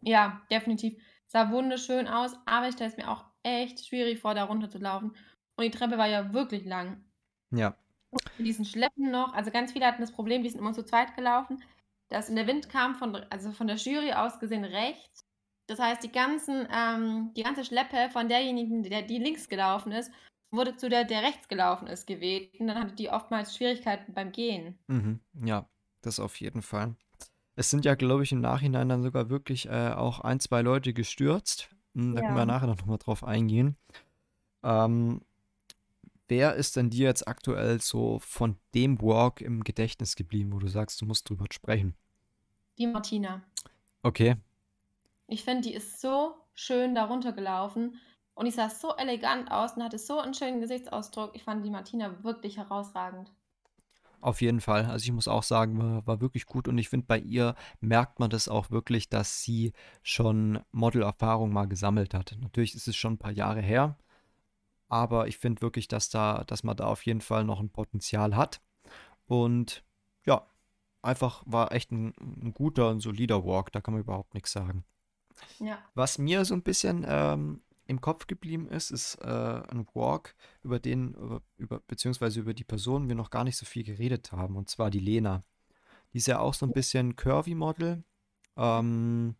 Ja, 0.00 0.42
definitiv. 0.50 1.02
Sah 1.26 1.50
wunderschön 1.50 2.06
aus, 2.08 2.36
aber 2.44 2.68
ich 2.68 2.74
stelle 2.74 2.90
es 2.90 2.96
mir 2.96 3.10
auch 3.10 3.24
echt 3.42 3.86
schwierig 3.86 4.20
vor, 4.20 4.34
da 4.34 4.44
runter 4.44 4.68
zu 4.68 4.78
laufen. 4.78 5.16
Und 5.56 5.64
die 5.64 5.70
Treppe 5.70 5.98
war 5.98 6.06
ja 6.06 6.32
wirklich 6.32 6.64
lang. 6.64 7.04
Ja. 7.50 7.76
Mit 8.36 8.46
diesen 8.46 8.64
Schleppen 8.64 9.10
noch, 9.10 9.32
also 9.34 9.50
ganz 9.50 9.72
viele 9.72 9.86
hatten 9.86 10.00
das 10.00 10.12
Problem, 10.12 10.42
die 10.42 10.50
sind 10.50 10.60
immer 10.60 10.72
zu 10.72 10.84
zweit 10.84 11.16
gelaufen, 11.16 11.62
dass 12.10 12.32
der 12.32 12.46
Wind 12.46 12.68
kam 12.68 12.94
von, 12.94 13.16
also 13.30 13.50
von 13.52 13.66
der 13.66 13.76
Jury 13.76 14.12
aus 14.12 14.38
gesehen 14.38 14.64
rechts. 14.64 15.24
Das 15.66 15.78
heißt, 15.78 16.04
die 16.04 16.12
ganzen, 16.12 16.68
ähm, 16.70 17.32
die 17.34 17.42
ganze 17.42 17.64
Schleppe 17.64 18.10
von 18.10 18.28
derjenigen, 18.28 18.82
der 18.82 19.02
die 19.02 19.18
links 19.18 19.48
gelaufen 19.48 19.92
ist, 19.92 20.12
wurde 20.52 20.76
zu 20.76 20.88
der, 20.88 21.04
der 21.04 21.22
rechts 21.22 21.48
gelaufen 21.48 21.88
ist, 21.88 22.06
geweht. 22.06 22.60
Und 22.60 22.68
dann 22.68 22.78
hatte 22.78 22.94
die 22.94 23.10
oftmals 23.10 23.56
Schwierigkeiten 23.56 24.12
beim 24.12 24.30
Gehen. 24.30 24.78
Mhm. 24.86 25.20
Ja, 25.44 25.68
das 26.02 26.20
auf 26.20 26.40
jeden 26.40 26.62
Fall. 26.62 26.94
Es 27.56 27.70
sind 27.70 27.84
ja, 27.84 27.94
glaube 27.94 28.22
ich, 28.24 28.32
im 28.32 28.40
Nachhinein 28.40 28.88
dann 28.88 29.02
sogar 29.02 29.30
wirklich 29.30 29.66
äh, 29.68 29.90
auch 29.92 30.20
ein, 30.20 30.40
zwei 30.40 30.62
Leute 30.62 30.92
gestürzt. 30.92 31.68
Hm, 31.94 32.14
Da 32.14 32.20
können 32.22 32.34
wir 32.34 32.40
Ja. 32.40 32.46
nachher 32.46 32.66
noch 32.66 32.84
mal 32.84 32.98
drauf 32.98 33.22
eingehen. 33.24 33.76
Ähm, 34.62 35.20
wer 36.28 36.54
ist 36.54 36.76
denn 36.76 36.90
dir 36.90 37.06
jetzt 37.08 37.28
aktuell 37.28 37.80
so 37.80 38.18
von 38.20 38.56
dem 38.74 39.00
Walk 39.00 39.40
im 39.40 39.62
Gedächtnis 39.62 40.16
geblieben, 40.16 40.52
wo 40.52 40.58
du 40.58 40.68
sagst, 40.68 41.00
du 41.00 41.06
musst 41.06 41.28
drüber 41.28 41.46
sprechen? 41.52 41.94
Die 42.78 42.86
Martina. 42.86 43.42
Okay. 44.02 44.36
Ich 45.28 45.44
finde, 45.44 45.68
die 45.68 45.74
ist 45.74 46.00
so 46.00 46.34
schön 46.54 46.94
da 46.94 47.04
runtergelaufen 47.06 48.00
und 48.34 48.46
die 48.46 48.50
sah 48.50 48.68
so 48.68 48.94
elegant 48.96 49.50
aus 49.50 49.74
und 49.76 49.82
hatte 49.84 49.98
so 49.98 50.18
einen 50.18 50.34
schönen 50.34 50.60
Gesichtsausdruck. 50.60 51.34
Ich 51.36 51.44
fand 51.44 51.64
die 51.64 51.70
Martina 51.70 52.22
wirklich 52.24 52.56
herausragend. 52.56 53.30
Auf 54.24 54.40
jeden 54.40 54.62
Fall. 54.62 54.86
Also 54.86 55.04
ich 55.04 55.12
muss 55.12 55.28
auch 55.28 55.42
sagen, 55.42 55.76
war, 55.76 56.06
war 56.06 56.22
wirklich 56.22 56.46
gut 56.46 56.66
und 56.66 56.78
ich 56.78 56.88
finde, 56.88 57.04
bei 57.04 57.18
ihr 57.18 57.54
merkt 57.80 58.20
man 58.20 58.30
das 58.30 58.48
auch 58.48 58.70
wirklich, 58.70 59.10
dass 59.10 59.42
sie 59.42 59.74
schon 60.02 60.60
Modelerfahrung 60.72 61.52
mal 61.52 61.68
gesammelt 61.68 62.14
hat. 62.14 62.34
Natürlich 62.40 62.74
ist 62.74 62.88
es 62.88 62.96
schon 62.96 63.14
ein 63.14 63.18
paar 63.18 63.32
Jahre 63.32 63.60
her, 63.60 63.98
aber 64.88 65.28
ich 65.28 65.36
finde 65.36 65.60
wirklich, 65.60 65.88
dass 65.88 66.08
da, 66.08 66.42
dass 66.44 66.64
man 66.64 66.74
da 66.74 66.86
auf 66.86 67.04
jeden 67.04 67.20
Fall 67.20 67.44
noch 67.44 67.60
ein 67.60 67.68
Potenzial 67.68 68.34
hat. 68.34 68.62
Und 69.26 69.84
ja, 70.24 70.46
einfach 71.02 71.42
war 71.44 71.72
echt 71.72 71.92
ein, 71.92 72.14
ein 72.18 72.54
guter, 72.54 72.92
ein 72.92 73.00
solider 73.00 73.44
Walk, 73.44 73.72
da 73.72 73.82
kann 73.82 73.92
man 73.92 74.02
überhaupt 74.02 74.32
nichts 74.32 74.52
sagen. 74.52 74.86
Ja. 75.58 75.76
Was 75.92 76.16
mir 76.16 76.46
so 76.46 76.54
ein 76.54 76.62
bisschen 76.62 77.04
ähm, 77.06 77.60
im 77.86 78.00
Kopf 78.00 78.26
geblieben 78.26 78.68
ist, 78.68 78.90
ist 78.90 79.16
äh, 79.16 79.26
ein 79.26 79.86
Walk, 79.94 80.34
über 80.62 80.78
den, 80.78 81.14
über, 81.14 81.42
über, 81.56 81.80
beziehungsweise 81.80 82.40
über 82.40 82.54
die 82.54 82.64
Person 82.64 83.08
wir 83.08 83.14
noch 83.14 83.30
gar 83.30 83.44
nicht 83.44 83.56
so 83.56 83.66
viel 83.66 83.84
geredet 83.84 84.32
haben, 84.32 84.56
und 84.56 84.68
zwar 84.68 84.90
die 84.90 85.00
Lena. 85.00 85.44
Die 86.12 86.18
ist 86.18 86.26
ja 86.26 86.38
auch 86.38 86.54
so 86.54 86.64
ein 86.64 86.72
bisschen 86.72 87.16
Curvy-Model. 87.16 88.04
Ähm, 88.56 89.34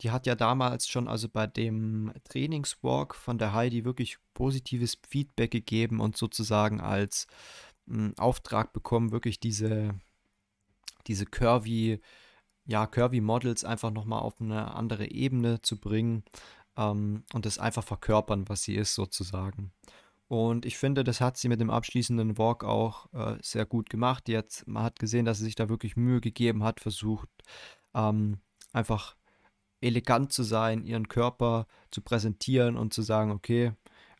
die 0.00 0.10
hat 0.10 0.26
ja 0.26 0.34
damals 0.34 0.88
schon, 0.88 1.08
also 1.08 1.28
bei 1.28 1.46
dem 1.46 2.12
Trainingswalk 2.24 3.14
von 3.14 3.38
der 3.38 3.52
Heidi 3.52 3.84
wirklich 3.84 4.18
positives 4.34 4.98
Feedback 5.08 5.50
gegeben 5.50 6.00
und 6.00 6.16
sozusagen 6.16 6.80
als 6.80 7.26
mh, 7.86 8.14
Auftrag 8.16 8.72
bekommen, 8.72 9.12
wirklich 9.12 9.40
diese, 9.40 9.94
diese 11.06 11.26
Curvy, 11.26 12.00
ja, 12.64 12.86
Curvy-Models 12.86 13.64
einfach 13.64 13.90
nochmal 13.90 14.20
auf 14.20 14.40
eine 14.40 14.74
andere 14.74 15.10
Ebene 15.10 15.62
zu 15.62 15.78
bringen 15.78 16.24
ähm, 16.76 17.24
und 17.32 17.46
das 17.46 17.58
einfach 17.58 17.84
verkörpern, 17.84 18.48
was 18.48 18.62
sie 18.62 18.74
ist, 18.74 18.94
sozusagen. 18.94 19.72
Und 20.28 20.64
ich 20.64 20.78
finde, 20.78 21.04
das 21.04 21.20
hat 21.20 21.36
sie 21.36 21.48
mit 21.48 21.60
dem 21.60 21.68
abschließenden 21.68 22.38
Walk 22.38 22.64
auch 22.64 23.12
äh, 23.12 23.36
sehr 23.42 23.66
gut 23.66 23.90
gemacht. 23.90 24.28
Jetzt, 24.28 24.66
man 24.66 24.82
hat 24.82 24.98
gesehen, 24.98 25.26
dass 25.26 25.38
sie 25.38 25.44
sich 25.44 25.56
da 25.56 25.68
wirklich 25.68 25.96
Mühe 25.96 26.22
gegeben 26.22 26.64
hat, 26.64 26.80
versucht 26.80 27.28
ähm, 27.94 28.40
einfach 28.72 29.16
elegant 29.82 30.32
zu 30.32 30.42
sein, 30.42 30.84
ihren 30.84 31.08
Körper 31.08 31.66
zu 31.90 32.00
präsentieren 32.00 32.76
und 32.76 32.94
zu 32.94 33.02
sagen, 33.02 33.30
okay, 33.30 33.72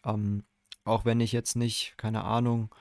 ähm, 0.05 0.45
auch 0.85 1.05
wenn 1.05 1.21
ich 1.21 1.33
jetzt 1.33 1.57
nicht, 1.57 1.95
keine 1.97 2.25
Ahnung, 2.25 2.75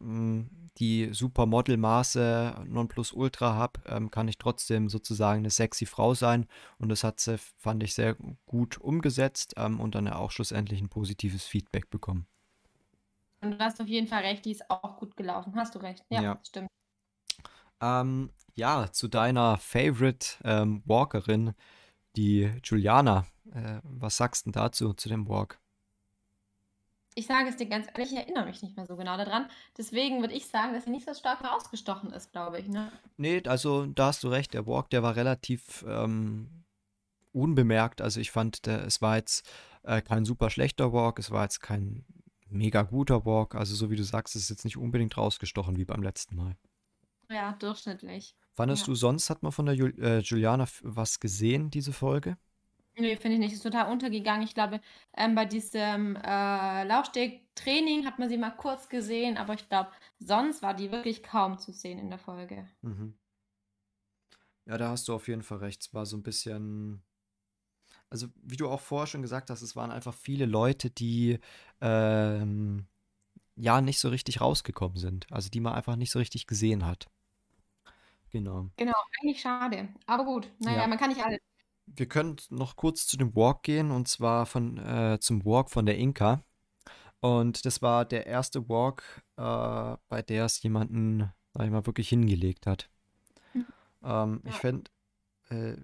mh, 0.00 0.46
die 0.78 1.10
Supermodel-Maße 1.12 2.64
Nonplusultra 2.66 3.54
habe, 3.54 3.80
ähm, 3.86 4.10
kann 4.10 4.28
ich 4.28 4.38
trotzdem 4.38 4.88
sozusagen 4.88 5.40
eine 5.40 5.50
sexy 5.50 5.86
Frau 5.86 6.14
sein. 6.14 6.46
Und 6.78 6.88
das 6.90 7.04
hat 7.04 7.20
sie, 7.20 7.38
fand 7.58 7.82
ich, 7.82 7.94
sehr 7.94 8.16
gut 8.46 8.78
umgesetzt 8.78 9.54
ähm, 9.56 9.80
und 9.80 9.94
dann 9.94 10.08
auch 10.08 10.30
schlussendlich 10.30 10.80
ein 10.80 10.88
positives 10.88 11.44
Feedback 11.44 11.90
bekommen. 11.90 12.26
Und 13.42 13.52
du 13.52 13.58
hast 13.58 13.80
auf 13.80 13.88
jeden 13.88 14.06
Fall 14.06 14.22
recht, 14.22 14.44
die 14.44 14.52
ist 14.52 14.70
auch 14.70 14.96
gut 14.98 15.16
gelaufen. 15.16 15.54
Hast 15.56 15.74
du 15.74 15.78
recht. 15.78 16.04
Ja, 16.10 16.22
Ja. 16.22 16.38
stimmt. 16.46 16.68
Ähm, 17.80 18.30
ja, 18.54 18.90
zu 18.92 19.08
deiner 19.08 19.56
Favorite 19.58 20.36
ähm, 20.44 20.82
Walkerin, 20.84 21.54
die 22.16 22.50
Juliana. 22.64 23.26
Äh, 23.52 23.80
was 23.84 24.18
sagst 24.18 24.46
du 24.46 24.52
dazu, 24.52 24.94
zu 24.94 25.10
dem 25.10 25.28
Walk? 25.28 25.59
Ich 27.14 27.26
sage 27.26 27.48
es 27.48 27.56
dir 27.56 27.66
ganz 27.66 27.86
ehrlich, 27.88 28.12
ich 28.12 28.18
erinnere 28.18 28.46
mich 28.46 28.62
nicht 28.62 28.76
mehr 28.76 28.86
so 28.86 28.96
genau 28.96 29.16
daran. 29.16 29.48
Deswegen 29.76 30.20
würde 30.20 30.34
ich 30.34 30.46
sagen, 30.46 30.72
dass 30.72 30.84
sie 30.84 30.90
nicht 30.90 31.06
so 31.06 31.14
stark 31.14 31.40
herausgestochen 31.42 32.12
ist, 32.12 32.32
glaube 32.32 32.60
ich, 32.60 32.68
ne? 32.68 32.92
Nee, 33.16 33.42
also 33.46 33.86
da 33.86 34.06
hast 34.06 34.22
du 34.22 34.28
recht, 34.28 34.54
der 34.54 34.66
Walk, 34.66 34.90
der 34.90 35.02
war 35.02 35.16
relativ 35.16 35.84
ähm, 35.88 36.64
unbemerkt. 37.32 38.00
Also 38.00 38.20
ich 38.20 38.30
fand, 38.30 38.66
der, 38.66 38.84
es 38.84 39.02
war 39.02 39.16
jetzt 39.16 39.48
äh, 39.82 40.00
kein 40.00 40.24
super 40.24 40.50
schlechter 40.50 40.92
Walk, 40.92 41.18
es 41.18 41.30
war 41.30 41.42
jetzt 41.42 41.60
kein 41.60 42.04
mega 42.48 42.82
guter 42.82 43.24
Walk. 43.24 43.54
Also 43.54 43.74
so 43.74 43.90
wie 43.90 43.96
du 43.96 44.04
sagst, 44.04 44.36
es 44.36 44.42
ist 44.44 44.50
jetzt 44.50 44.64
nicht 44.64 44.76
unbedingt 44.76 45.16
rausgestochen 45.16 45.76
wie 45.76 45.84
beim 45.84 46.02
letzten 46.02 46.36
Mal. 46.36 46.56
Ja, 47.28 47.52
durchschnittlich. 47.52 48.34
Fandest 48.54 48.82
Ja. 48.82 48.86
du 48.86 48.94
sonst, 48.94 49.30
hat 49.30 49.42
man 49.42 49.52
von 49.52 49.66
der 49.66 49.74
Jul 49.74 49.94
äh, 50.00 50.18
Juliana 50.18 50.66
was 50.82 51.20
gesehen, 51.20 51.70
diese 51.70 51.92
Folge? 51.92 52.36
Nee, 52.96 53.16
finde 53.16 53.34
ich 53.34 53.40
nicht. 53.40 53.52
Ist 53.54 53.62
total 53.62 53.90
untergegangen. 53.90 54.42
Ich 54.42 54.54
glaube, 54.54 54.80
ähm, 55.16 55.34
bei 55.34 55.46
diesem 55.46 56.16
äh, 56.16 56.84
Laufsteg-Training 56.84 58.04
hat 58.04 58.18
man 58.18 58.28
sie 58.28 58.36
mal 58.36 58.50
kurz 58.50 58.88
gesehen, 58.88 59.38
aber 59.38 59.54
ich 59.54 59.68
glaube, 59.68 59.90
sonst 60.18 60.62
war 60.62 60.74
die 60.74 60.90
wirklich 60.90 61.22
kaum 61.22 61.58
zu 61.58 61.72
sehen 61.72 61.98
in 61.98 62.10
der 62.10 62.18
Folge. 62.18 62.66
Mhm. 62.82 63.14
Ja, 64.66 64.76
da 64.76 64.90
hast 64.90 65.08
du 65.08 65.14
auf 65.14 65.28
jeden 65.28 65.42
Fall 65.42 65.58
recht. 65.58 65.82
Es 65.82 65.94
war 65.94 66.04
so 66.04 66.16
ein 66.16 66.22
bisschen, 66.22 67.02
also 68.10 68.26
wie 68.42 68.56
du 68.56 68.68
auch 68.68 68.80
vorher 68.80 69.06
schon 69.06 69.22
gesagt 69.22 69.50
hast, 69.50 69.62
es 69.62 69.76
waren 69.76 69.90
einfach 69.90 70.14
viele 70.14 70.46
Leute, 70.46 70.90
die 70.90 71.38
ähm, 71.80 72.86
ja 73.56 73.80
nicht 73.80 73.98
so 74.00 74.08
richtig 74.10 74.40
rausgekommen 74.40 74.98
sind. 74.98 75.26
Also 75.32 75.48
die 75.48 75.60
man 75.60 75.74
einfach 75.74 75.96
nicht 75.96 76.10
so 76.12 76.18
richtig 76.18 76.46
gesehen 76.46 76.84
hat. 76.86 77.08
Genau. 78.30 78.70
Genau, 78.76 78.94
eigentlich 79.20 79.40
schade. 79.40 79.88
Aber 80.06 80.24
gut, 80.24 80.48
naja, 80.60 80.82
Ja. 80.82 80.86
man 80.86 80.98
kann 80.98 81.08
nicht 81.10 81.24
alles. 81.24 81.40
Wir 81.96 82.06
können 82.06 82.36
noch 82.50 82.76
kurz 82.76 83.06
zu 83.06 83.16
dem 83.16 83.34
Walk 83.34 83.62
gehen 83.64 83.90
und 83.90 84.08
zwar 84.08 84.46
von, 84.46 84.78
äh, 84.78 85.18
zum 85.20 85.44
Walk 85.44 85.70
von 85.70 85.86
der 85.86 85.98
Inka. 85.98 86.42
Und 87.20 87.66
das 87.66 87.82
war 87.82 88.04
der 88.04 88.26
erste 88.26 88.68
Walk, 88.68 89.02
äh, 89.36 89.96
bei 90.08 90.22
der 90.22 90.46
es 90.46 90.62
jemanden, 90.62 91.30
sag 91.52 91.64
ich 91.66 91.70
mal, 91.70 91.86
wirklich 91.86 92.08
hingelegt 92.08 92.66
hat. 92.66 92.88
Mhm. 93.52 93.66
Ähm, 94.02 94.40
Ich 94.44 94.54
Ja. 94.54 94.60
fände, 94.60 94.90
äh, 95.50 95.76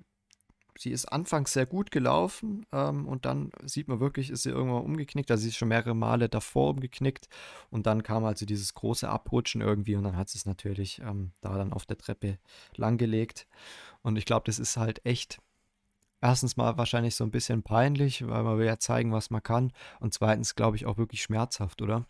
sie 0.78 0.90
ist 0.90 1.06
anfangs 1.06 1.52
sehr 1.52 1.66
gut 1.66 1.90
gelaufen 1.90 2.66
ähm, 2.72 3.06
und 3.08 3.24
dann 3.24 3.50
sieht 3.64 3.88
man 3.88 4.00
wirklich, 4.00 4.30
ist 4.30 4.42
sie 4.44 4.50
irgendwann 4.50 4.84
umgeknickt. 4.84 5.30
Also 5.30 5.42
sie 5.42 5.48
ist 5.48 5.56
schon 5.56 5.68
mehrere 5.68 5.94
Male 5.94 6.28
davor 6.28 6.70
umgeknickt 6.70 7.28
und 7.70 7.86
dann 7.86 8.02
kam 8.02 8.24
also 8.24 8.46
dieses 8.46 8.74
große 8.74 9.08
Abrutschen 9.08 9.60
irgendwie 9.60 9.96
und 9.96 10.04
dann 10.04 10.16
hat 10.16 10.28
sie 10.28 10.38
es 10.38 10.46
natürlich 10.46 11.00
ähm, 11.00 11.32
da 11.40 11.56
dann 11.56 11.72
auf 11.72 11.86
der 11.86 11.98
Treppe 11.98 12.38
langgelegt. 12.76 13.46
Und 14.02 14.16
ich 14.16 14.24
glaube, 14.26 14.44
das 14.46 14.58
ist 14.58 14.76
halt 14.76 15.04
echt 15.04 15.40
erstens 16.20 16.56
mal 16.56 16.76
wahrscheinlich 16.78 17.14
so 17.14 17.24
ein 17.24 17.30
bisschen 17.30 17.62
peinlich, 17.62 18.26
weil 18.26 18.42
man 18.42 18.58
will 18.58 18.66
ja 18.66 18.78
zeigen, 18.78 19.12
was 19.12 19.30
man 19.30 19.42
kann. 19.42 19.72
Und 20.00 20.14
zweitens, 20.14 20.54
glaube 20.54 20.76
ich, 20.76 20.86
auch 20.86 20.96
wirklich 20.98 21.22
schmerzhaft, 21.22 21.82
oder? 21.82 22.06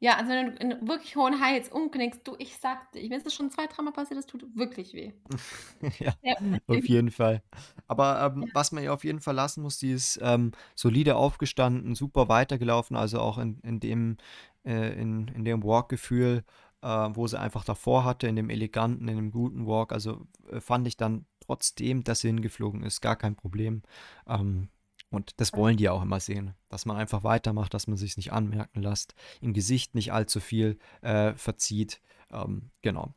Ja, 0.00 0.16
also 0.16 0.30
wenn 0.30 0.46
du 0.46 0.62
in 0.62 0.88
wirklich 0.88 1.16
hohen 1.16 1.40
Heights 1.40 1.70
umknickst, 1.70 2.20
du, 2.26 2.36
ich 2.38 2.56
sagte, 2.56 3.00
ich, 3.00 3.10
ist 3.10 3.26
das 3.26 3.34
schon 3.34 3.50
zwei, 3.50 3.66
dreimal 3.66 3.92
passiert, 3.92 4.18
das 4.18 4.26
tut 4.26 4.44
wirklich 4.54 4.94
weh. 4.94 5.12
Ja, 5.98 6.12
Ja. 6.22 6.36
auf 6.68 6.88
jeden 6.88 7.10
Fall. 7.10 7.42
Aber 7.88 8.32
ähm, 8.36 8.48
was 8.52 8.70
man 8.72 8.82
ihr 8.84 8.92
auf 8.92 9.04
jeden 9.04 9.20
Fall 9.20 9.34
lassen 9.34 9.62
muss, 9.62 9.78
die 9.78 9.90
ist 9.92 10.18
ähm, 10.22 10.52
solide 10.76 11.16
aufgestanden, 11.16 11.94
super 11.94 12.28
weitergelaufen, 12.28 12.96
also 12.96 13.18
auch 13.20 13.38
in, 13.38 13.58
in 13.60 13.80
dem, 13.80 14.16
äh, 14.64 14.92
in, 15.00 15.28
in 15.28 15.44
dem 15.44 15.64
Walk-Gefühl, 15.64 16.44
äh, 16.82 16.86
wo 16.88 17.26
sie 17.26 17.38
einfach 17.38 17.64
davor 17.64 18.04
hatte, 18.04 18.28
in 18.28 18.36
dem 18.36 18.50
eleganten, 18.50 19.08
in 19.08 19.16
dem 19.16 19.30
guten 19.32 19.66
Walk. 19.66 19.92
Also 19.92 20.26
äh, 20.50 20.60
fand 20.60 20.86
ich 20.86 20.96
dann 20.96 21.26
trotzdem, 21.48 22.04
dass 22.04 22.20
sie 22.20 22.28
hingeflogen 22.28 22.82
ist, 22.82 23.00
gar 23.00 23.16
kein 23.16 23.34
Problem. 23.34 23.82
Ähm, 24.26 24.68
und 25.10 25.40
das 25.40 25.54
wollen 25.54 25.78
die 25.78 25.88
auch 25.88 26.02
immer 26.02 26.20
sehen, 26.20 26.54
dass 26.68 26.84
man 26.84 26.98
einfach 26.98 27.24
weitermacht, 27.24 27.72
dass 27.72 27.86
man 27.86 27.96
sich 27.96 28.18
nicht 28.18 28.32
anmerken 28.32 28.82
lässt, 28.82 29.14
im 29.40 29.54
Gesicht 29.54 29.94
nicht 29.94 30.12
allzu 30.12 30.40
viel 30.40 30.78
äh, 31.00 31.32
verzieht. 31.34 32.02
Ähm, 32.30 32.70
genau. 32.82 33.14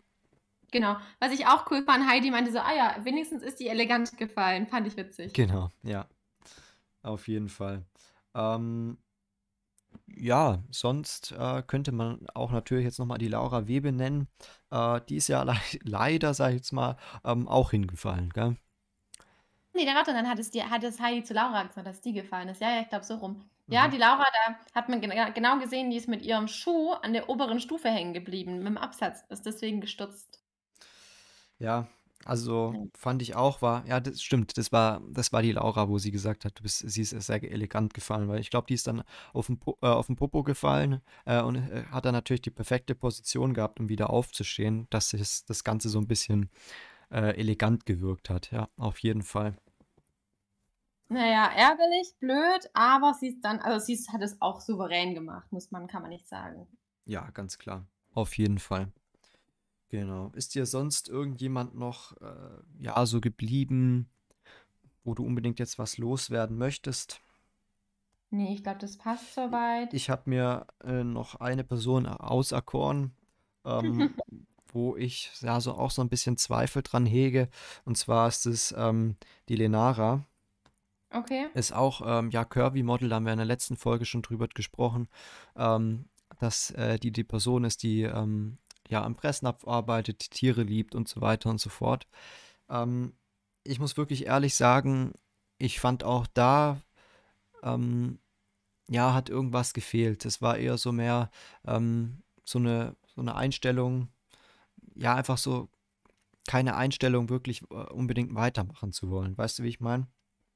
Genau. 0.71 0.95
Was 1.19 1.33
ich 1.33 1.47
auch 1.47 1.69
cool 1.69 1.83
fand, 1.83 2.09
Heidi 2.09 2.31
meinte 2.31 2.53
so, 2.53 2.59
ah 2.59 2.73
ja, 2.73 2.95
wenigstens 3.03 3.43
ist 3.43 3.59
die 3.59 3.67
elegant 3.67 4.17
gefallen. 4.17 4.67
Fand 4.67 4.87
ich 4.87 4.95
witzig. 4.95 5.33
Genau, 5.33 5.69
ja. 5.83 6.07
Auf 7.01 7.27
jeden 7.27 7.49
Fall. 7.49 7.83
Ähm, 8.33 8.97
ja, 10.17 10.63
sonst 10.71 11.31
äh, 11.33 11.63
könnte 11.65 11.91
man 11.91 12.27
auch 12.33 12.51
natürlich 12.51 12.85
jetzt 12.85 12.99
nochmal 12.99 13.17
die 13.17 13.27
Laura 13.27 13.67
Webe 13.67 13.91
nennen. 13.91 14.27
Äh, 14.71 15.01
die 15.09 15.17
ist 15.17 15.27
ja 15.27 15.43
le 15.43 15.55
leider, 15.83 16.33
sag 16.33 16.49
ich 16.49 16.55
jetzt 16.57 16.71
mal, 16.73 16.97
ähm, 17.25 17.47
auch 17.47 17.71
hingefallen, 17.71 18.29
gell? 18.31 18.57
Nee, 19.73 19.85
der 19.85 19.95
warte, 19.95 20.13
dann 20.13 20.27
hat 20.29 20.39
es, 20.39 20.51
die, 20.51 20.63
hat 20.63 20.83
es 20.83 20.99
Heidi 20.99 21.23
zu 21.23 21.33
Laura 21.33 21.63
gesagt, 21.63 21.87
dass 21.87 22.01
die 22.01 22.13
gefallen 22.13 22.49
ist. 22.49 22.61
Ja, 22.61 22.69
ja, 22.75 22.81
ich 22.81 22.89
glaube 22.89 23.05
so 23.05 23.15
rum. 23.15 23.49
Ja, 23.69 23.87
Mhm. 23.87 23.91
die 23.91 23.97
Laura, 23.97 24.25
da 24.45 24.55
hat 24.75 24.89
man 24.89 24.99
gen 25.01 25.11
genau 25.33 25.59
gesehen, 25.59 25.89
die 25.89 25.97
ist 25.97 26.07
mit 26.09 26.21
ihrem 26.23 26.47
Schuh 26.49 26.91
an 26.91 27.13
der 27.13 27.29
oberen 27.29 27.59
Stufe 27.61 27.89
hängen 27.89 28.13
geblieben, 28.13 28.57
mit 28.59 28.67
dem 28.67 28.77
Absatz, 28.77 29.23
ist 29.29 29.45
deswegen 29.45 29.79
gestürzt. 29.81 30.41
Ja, 31.59 31.87
also 32.25 32.75
fand 32.95 33.21
ich 33.21 33.35
auch, 33.35 33.61
war, 33.61 33.85
ja, 33.87 33.99
das 33.99 34.21
stimmt, 34.21 34.57
das 34.57 34.71
war, 34.71 35.01
das 35.11 35.33
war 35.33 35.41
die 35.41 35.51
Laura, 35.53 35.89
wo 35.89 35.97
sie 35.97 36.11
gesagt 36.11 36.45
hat, 36.45 36.57
du 36.59 36.63
bist, 36.63 36.79
sie 36.89 37.01
ist 37.01 37.09
sehr 37.11 37.43
elegant 37.43 37.93
gefallen, 37.93 38.27
weil 38.27 38.39
ich 38.39 38.49
glaube, 38.49 38.67
die 38.67 38.75
ist 38.75 38.87
dann 38.87 39.03
auf 39.33 39.47
den, 39.47 39.59
Po- 39.59 39.77
äh, 39.81 39.87
auf 39.87 40.07
den 40.07 40.15
Popo 40.15 40.43
gefallen 40.43 41.01
äh, 41.25 41.41
und 41.41 41.55
äh, 41.55 41.83
hat 41.91 42.05
dann 42.05 42.13
natürlich 42.13 42.41
die 42.41 42.51
perfekte 42.51 42.95
Position 42.95 43.53
gehabt, 43.53 43.79
um 43.79 43.89
wieder 43.89 44.09
aufzustehen, 44.09 44.87
dass 44.89 45.13
es, 45.13 45.45
das 45.45 45.63
Ganze 45.63 45.89
so 45.89 45.99
ein 45.99 46.07
bisschen 46.07 46.49
äh, 47.11 47.37
elegant 47.37 47.85
gewirkt 47.85 48.29
hat, 48.29 48.51
ja, 48.51 48.69
auf 48.77 48.99
jeden 48.99 49.23
Fall. 49.23 49.55
Naja, 51.09 51.45
ärgerlich, 51.55 52.15
blöd, 52.19 52.69
aber 52.73 53.13
sie 53.13 53.27
ist 53.27 53.41
dann, 53.41 53.59
also 53.59 53.85
sie 53.85 53.93
ist- 53.93 54.11
hat 54.11 54.23
es 54.23 54.41
auch 54.41 54.61
souverän 54.61 55.13
gemacht, 55.13 55.51
muss 55.51 55.69
man, 55.69 55.85
kann 55.87 56.01
man 56.01 56.09
nicht 56.09 56.27
sagen. 56.27 56.67
Ja, 57.05 57.29
ganz 57.31 57.57
klar. 57.59 57.85
Auf 58.13 58.37
jeden 58.37 58.57
Fall. 58.59 58.91
Genau. 59.91 60.31
Ist 60.35 60.55
dir 60.55 60.65
sonst 60.65 61.09
irgendjemand 61.09 61.75
noch, 61.75 62.15
äh, 62.21 62.61
ja, 62.79 63.05
so 63.05 63.19
geblieben, 63.19 64.09
wo 65.03 65.13
du 65.13 65.25
unbedingt 65.25 65.59
jetzt 65.59 65.77
was 65.79 65.97
loswerden 65.97 66.57
möchtest? 66.57 67.19
Nee, 68.29 68.53
ich 68.53 68.63
glaube, 68.63 68.79
das 68.79 68.97
passt 68.97 69.33
soweit. 69.33 69.93
Ich 69.93 70.09
habe 70.09 70.29
mir 70.29 70.65
äh, 70.81 71.03
noch 71.03 71.35
eine 71.35 71.65
Person 71.65 72.05
auserkoren, 72.05 73.11
ähm, 73.65 74.13
wo 74.71 74.95
ich 74.95 75.29
ja 75.41 75.59
so 75.59 75.73
auch 75.73 75.91
so 75.91 76.01
ein 76.01 76.07
bisschen 76.07 76.37
Zweifel 76.37 76.83
dran 76.83 77.05
hege. 77.05 77.49
Und 77.83 77.97
zwar 77.97 78.29
ist 78.29 78.45
es 78.45 78.73
ähm, 78.77 79.17
die 79.49 79.57
Lenara. 79.57 80.25
Okay. 81.09 81.47
Ist 81.53 81.73
auch 81.73 82.01
ähm, 82.05 82.29
ja 82.31 82.45
Curvy-Model, 82.45 83.09
da 83.09 83.17
haben 83.17 83.25
wir 83.25 83.33
in 83.33 83.39
der 83.39 83.45
letzten 83.45 83.75
Folge 83.75 84.05
schon 84.05 84.21
drüber 84.21 84.47
gesprochen, 84.47 85.09
ähm, 85.57 86.05
dass 86.39 86.71
äh, 86.71 86.97
die 86.97 87.11
die 87.11 87.25
Person 87.25 87.65
ist, 87.65 87.83
die 87.83 88.03
ähm, 88.03 88.57
ja 88.91 89.03
am 89.03 89.15
Fressnapf 89.15 89.67
arbeitet, 89.67 90.25
die 90.25 90.29
Tiere 90.29 90.63
liebt 90.63 90.95
und 90.95 91.07
so 91.07 91.21
weiter 91.21 91.49
und 91.49 91.59
so 91.59 91.69
fort. 91.69 92.07
Ähm, 92.69 93.13
ich 93.63 93.79
muss 93.79 93.97
wirklich 93.97 94.25
ehrlich 94.27 94.55
sagen, 94.55 95.13
ich 95.57 95.79
fand 95.79 96.03
auch 96.03 96.27
da, 96.27 96.81
ähm, 97.63 98.19
ja, 98.89 99.13
hat 99.13 99.29
irgendwas 99.29 99.73
gefehlt. 99.73 100.25
Es 100.25 100.41
war 100.41 100.57
eher 100.57 100.77
so 100.77 100.91
mehr 100.91 101.31
ähm, 101.65 102.23
so 102.43 102.59
eine, 102.59 102.95
so 103.07 103.21
eine 103.21 103.35
Einstellung, 103.35 104.09
ja, 104.95 105.15
einfach 105.15 105.37
so 105.37 105.69
keine 106.47 106.75
Einstellung, 106.75 107.29
wirklich 107.29 107.61
äh, 107.71 107.75
unbedingt 107.93 108.35
weitermachen 108.35 108.91
zu 108.93 109.09
wollen. 109.09 109.37
Weißt 109.37 109.59
du, 109.59 109.63
wie 109.63 109.69
ich 109.69 109.79
meine? 109.79 110.07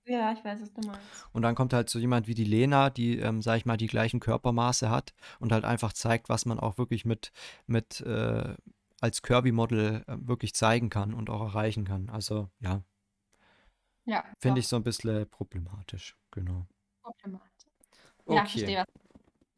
Ja, 0.07 0.31
ich 0.33 0.43
weiß, 0.43 0.61
was 0.61 0.73
du 0.73 0.81
meinst. 0.81 1.25
Und 1.33 1.41
dann 1.41 1.55
kommt 1.55 1.73
halt 1.73 1.89
so 1.89 1.97
jemand 1.99 2.27
wie 2.27 2.35
die 2.35 2.43
Lena, 2.43 2.89
die, 2.89 3.17
ähm, 3.19 3.41
sag 3.41 3.57
ich 3.57 3.65
mal, 3.65 3.77
die 3.77 3.87
gleichen 3.87 4.19
Körpermaße 4.19 4.89
hat 4.89 5.13
und 5.39 5.51
halt 5.51 5.65
einfach 5.65 5.93
zeigt, 5.93 6.29
was 6.29 6.45
man 6.45 6.59
auch 6.59 6.77
wirklich 6.77 7.05
mit, 7.05 7.31
mit 7.65 8.01
äh, 8.01 8.55
als 9.01 9.21
Curvy-Model 9.23 10.03
äh, 10.07 10.17
wirklich 10.19 10.53
zeigen 10.53 10.89
kann 10.89 11.13
und 11.13 11.29
auch 11.29 11.41
erreichen 11.41 11.85
kann. 11.85 12.09
Also 12.09 12.49
ja, 12.59 12.83
Ja, 14.05 14.23
finde 14.39 14.59
ich 14.59 14.67
so 14.67 14.75
ein 14.75 14.83
bisschen 14.83 15.27
problematisch. 15.29 16.15
Genau. 16.31 16.67
problematisch. 17.01 17.65
Ja, 18.27 18.41
Okay. 18.41 18.47
verstehe 18.47 18.77
was. 18.79 18.85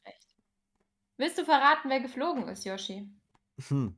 Recht. 0.06 0.36
Willst 1.18 1.38
du 1.40 1.46
verraten, 1.46 1.90
wer 1.90 2.02
geflogen 2.02 2.48
ist, 2.50 2.66
Yoshi? 2.66 3.10
Hm. 3.70 3.98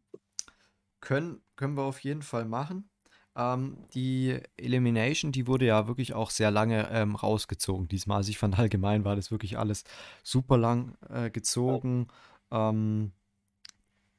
Können, 1.01 1.41
können 1.57 1.75
wir 1.75 1.83
auf 1.83 1.99
jeden 2.03 2.21
Fall 2.21 2.45
machen. 2.45 2.89
Ähm, 3.39 3.77
die 3.93 4.37
Elimination, 4.57 5.31
die 5.31 5.47
wurde 5.47 5.65
ja 5.65 5.87
wirklich 5.87 6.13
auch 6.13 6.29
sehr 6.29 6.51
lange 6.51 6.89
ähm, 6.91 7.15
rausgezogen 7.15 7.87
diesmal. 7.87 8.17
Also 8.17 8.31
ich 8.31 8.37
fand 8.37 8.59
allgemein 8.59 9.05
war 9.05 9.15
das 9.15 9.31
wirklich 9.31 9.57
alles 9.57 9.85
super 10.23 10.57
lang 10.57 10.97
äh, 11.09 11.29
gezogen. 11.31 12.07
Ähm, 12.51 13.13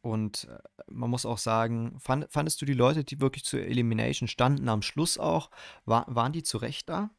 und 0.03 0.45
äh, 0.49 0.59
man 0.91 1.11
muss 1.11 1.27
auch 1.27 1.39
sagen, 1.39 1.99
fand, 2.01 2.31
fandest 2.31 2.61
du 2.63 2.67
die 2.67 2.73
Leute, 2.75 3.05
die 3.05 3.21
wirklich 3.21 3.45
zur 3.45 3.61
Elimination 3.61 4.29
standen, 4.29 4.69
am 4.69 4.83
Schluss 4.83 5.19
auch, 5.19 5.51
war, 5.85 6.07
waren 6.09 6.33
die 6.33 6.43
zu 6.43 6.59
Recht 6.59 6.89
da? 6.89 7.11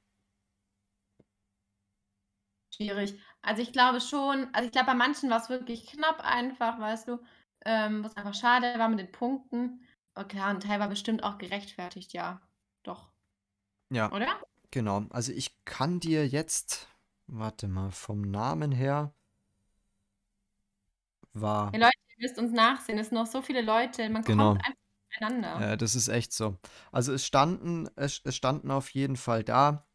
Schwierig. 2.73 3.19
Also 3.41 3.61
ich 3.61 3.71
glaube 3.73 4.01
schon, 4.01 4.47
also 4.53 4.65
ich 4.65 4.71
glaube, 4.71 4.87
bei 4.87 4.93
manchen 4.93 5.29
war 5.29 5.41
es 5.41 5.49
wirklich 5.49 5.85
knapp 5.87 6.19
einfach, 6.21 6.79
weißt 6.79 7.07
du, 7.09 7.19
ähm, 7.65 8.03
was 8.03 8.15
einfach 8.17 8.33
schade 8.33 8.77
war 8.79 8.89
mit 8.89 8.99
den 8.99 9.11
Punkten. 9.11 9.81
Okay, 10.15 10.39
ein 10.39 10.61
Teil 10.61 10.79
war 10.79 10.87
bestimmt 10.87 11.21
auch 11.23 11.37
gerechtfertigt, 11.37 12.13
ja. 12.13 12.41
Doch, 12.83 13.11
Ja, 13.89 14.11
oder? 14.11 14.41
genau. 14.71 15.05
Also 15.11 15.31
ich 15.33 15.63
kann 15.65 15.99
dir 15.99 16.27
jetzt, 16.27 16.87
warte 17.27 17.67
mal, 17.67 17.91
vom 17.91 18.21
Namen 18.21 18.71
her, 18.71 19.13
war. 21.33 21.71
Ja, 21.73 21.79
Leute, 21.79 21.91
ihr 22.17 22.27
müsst 22.27 22.37
uns 22.39 22.51
nachsehen. 22.51 22.97
Es 22.99 23.09
sind 23.09 23.17
noch 23.17 23.25
so 23.27 23.41
viele 23.41 23.61
Leute. 23.61 24.09
Man 24.09 24.23
Genau. 24.23 24.53
kommt 24.53 24.65
einfach 24.65 24.79
miteinander. 25.09 25.73
Äh, 25.73 25.77
das 25.77 25.95
ist 25.95 26.07
echt 26.07 26.33
so. 26.33 26.57
Also 26.91 27.13
es 27.13 27.25
standen, 27.25 27.89
es, 27.95 28.21
es 28.23 28.35
standen 28.35 28.71
auf 28.71 28.89
jeden 28.91 29.15
Fall 29.17 29.43
da, 29.43 29.87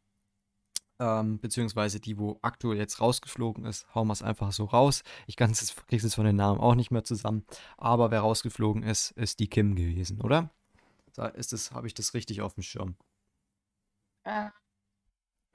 ähm, 0.98 1.38
beziehungsweise 1.40 2.00
die, 2.00 2.18
wo 2.18 2.38
aktuell 2.42 2.78
jetzt 2.78 3.00
rausgeflogen 3.00 3.64
ist, 3.64 3.86
hauen 3.94 4.08
wir 4.08 4.12
es 4.12 4.22
einfach 4.22 4.52
so 4.52 4.64
raus. 4.64 5.02
Ich 5.26 5.36
kann 5.36 5.50
es, 5.50 5.74
krieg's 5.88 6.04
jetzt 6.04 6.14
von 6.14 6.24
den 6.24 6.36
Namen 6.36 6.60
auch 6.60 6.74
nicht 6.74 6.90
mehr 6.90 7.04
zusammen. 7.04 7.44
Aber 7.76 8.10
wer 8.10 8.20
rausgeflogen 8.20 8.82
ist, 8.82 9.10
ist 9.12 9.40
die 9.40 9.48
Kim 9.48 9.74
gewesen, 9.76 10.20
oder? 10.20 10.50
Da 11.14 11.26
ist 11.26 11.52
es, 11.52 11.72
habe 11.72 11.86
ich 11.86 11.94
das 11.94 12.14
richtig 12.14 12.42
auf 12.42 12.54
dem 12.54 12.62
Schirm. 12.62 12.96
Äh, 14.24 14.50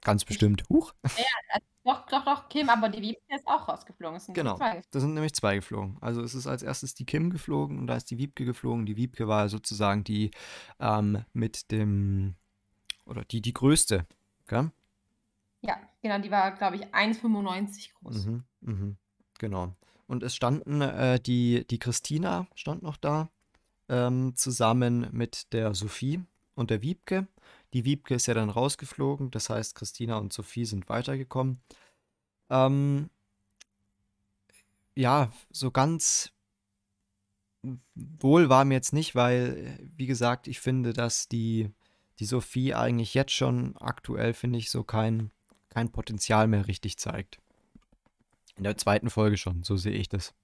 Ganz 0.04 0.24
bestimmt. 0.24 0.64
Huch. 0.68 0.92
doch, 1.84 2.06
doch, 2.06 2.24
doch, 2.24 2.48
Kim, 2.48 2.68
aber 2.68 2.88
die 2.88 3.00
Wiebke 3.02 3.36
ist 3.36 3.46
auch 3.46 3.68
rausgeflogen. 3.68 4.16
Es 4.16 4.26
sind 4.26 4.34
Genau. 4.34 4.56
zwei. 4.56 4.82
Da 4.90 4.98
sind 5.00 5.14
nämlich 5.14 5.32
zwei 5.34 5.54
geflogen. 5.56 5.96
Also 6.00 6.22
es 6.22 6.34
ist 6.34 6.48
als 6.48 6.62
erstes 6.64 6.94
die 6.94 7.06
Kim 7.06 7.30
geflogen 7.30 7.78
und 7.78 7.86
da 7.86 7.96
ist 7.96 8.10
die 8.10 8.18
Wiebke 8.18 8.44
geflogen. 8.44 8.84
Die 8.84 8.96
Wiebke 8.96 9.28
war 9.28 9.48
sozusagen 9.48 10.02
die 10.02 10.32
ähm, 10.80 11.24
mit 11.32 11.70
dem, 11.70 12.34
oder 13.06 13.24
die, 13.24 13.40
die 13.40 13.52
größte. 13.52 14.06
Gell? 14.48 14.72
Ja, 15.62 15.80
genau, 16.00 16.18
die 16.18 16.30
war, 16.30 16.52
glaube 16.52 16.76
ich, 16.76 16.82
1,95 16.94 17.94
groß. 17.94 18.26
Mhm, 18.26 18.44
mhm, 18.60 18.96
genau. 19.38 19.74
Und 20.06 20.22
es 20.22 20.34
standen 20.34 20.80
äh, 20.80 21.20
die, 21.20 21.64
die 21.66 21.78
Christina 21.78 22.46
stand 22.54 22.82
noch 22.82 22.96
da, 22.96 23.30
ähm, 23.88 24.34
zusammen 24.36 25.08
mit 25.12 25.52
der 25.52 25.74
Sophie 25.74 26.20
und 26.54 26.70
der 26.70 26.82
Wiebke. 26.82 27.28
Die 27.72 27.84
Wiebke 27.84 28.14
ist 28.14 28.26
ja 28.26 28.34
dann 28.34 28.50
rausgeflogen, 28.50 29.30
das 29.30 29.48
heißt, 29.48 29.74
Christina 29.74 30.18
und 30.18 30.32
Sophie 30.32 30.64
sind 30.64 30.88
weitergekommen. 30.88 31.60
Ähm, 32.50 33.08
ja, 34.94 35.32
so 35.50 35.70
ganz 35.70 36.32
wohl 37.94 38.48
war 38.48 38.64
mir 38.64 38.74
jetzt 38.74 38.92
nicht, 38.92 39.14
weil, 39.14 39.78
wie 39.96 40.06
gesagt, 40.06 40.48
ich 40.48 40.60
finde, 40.60 40.92
dass 40.92 41.28
die, 41.28 41.70
die 42.18 42.24
Sophie 42.24 42.74
eigentlich 42.74 43.14
jetzt 43.14 43.32
schon 43.32 43.76
aktuell, 43.76 44.34
finde 44.34 44.58
ich, 44.58 44.70
so 44.70 44.82
kein, 44.82 45.30
kein 45.72 45.90
Potenzial 45.90 46.46
mehr 46.48 46.66
richtig 46.68 46.98
zeigt. 46.98 47.38
In 48.56 48.64
der 48.64 48.76
zweiten 48.76 49.08
Folge 49.08 49.38
schon, 49.38 49.62
so 49.62 49.76
sehe 49.76 49.94
ich 49.94 50.08
das. 50.08 50.34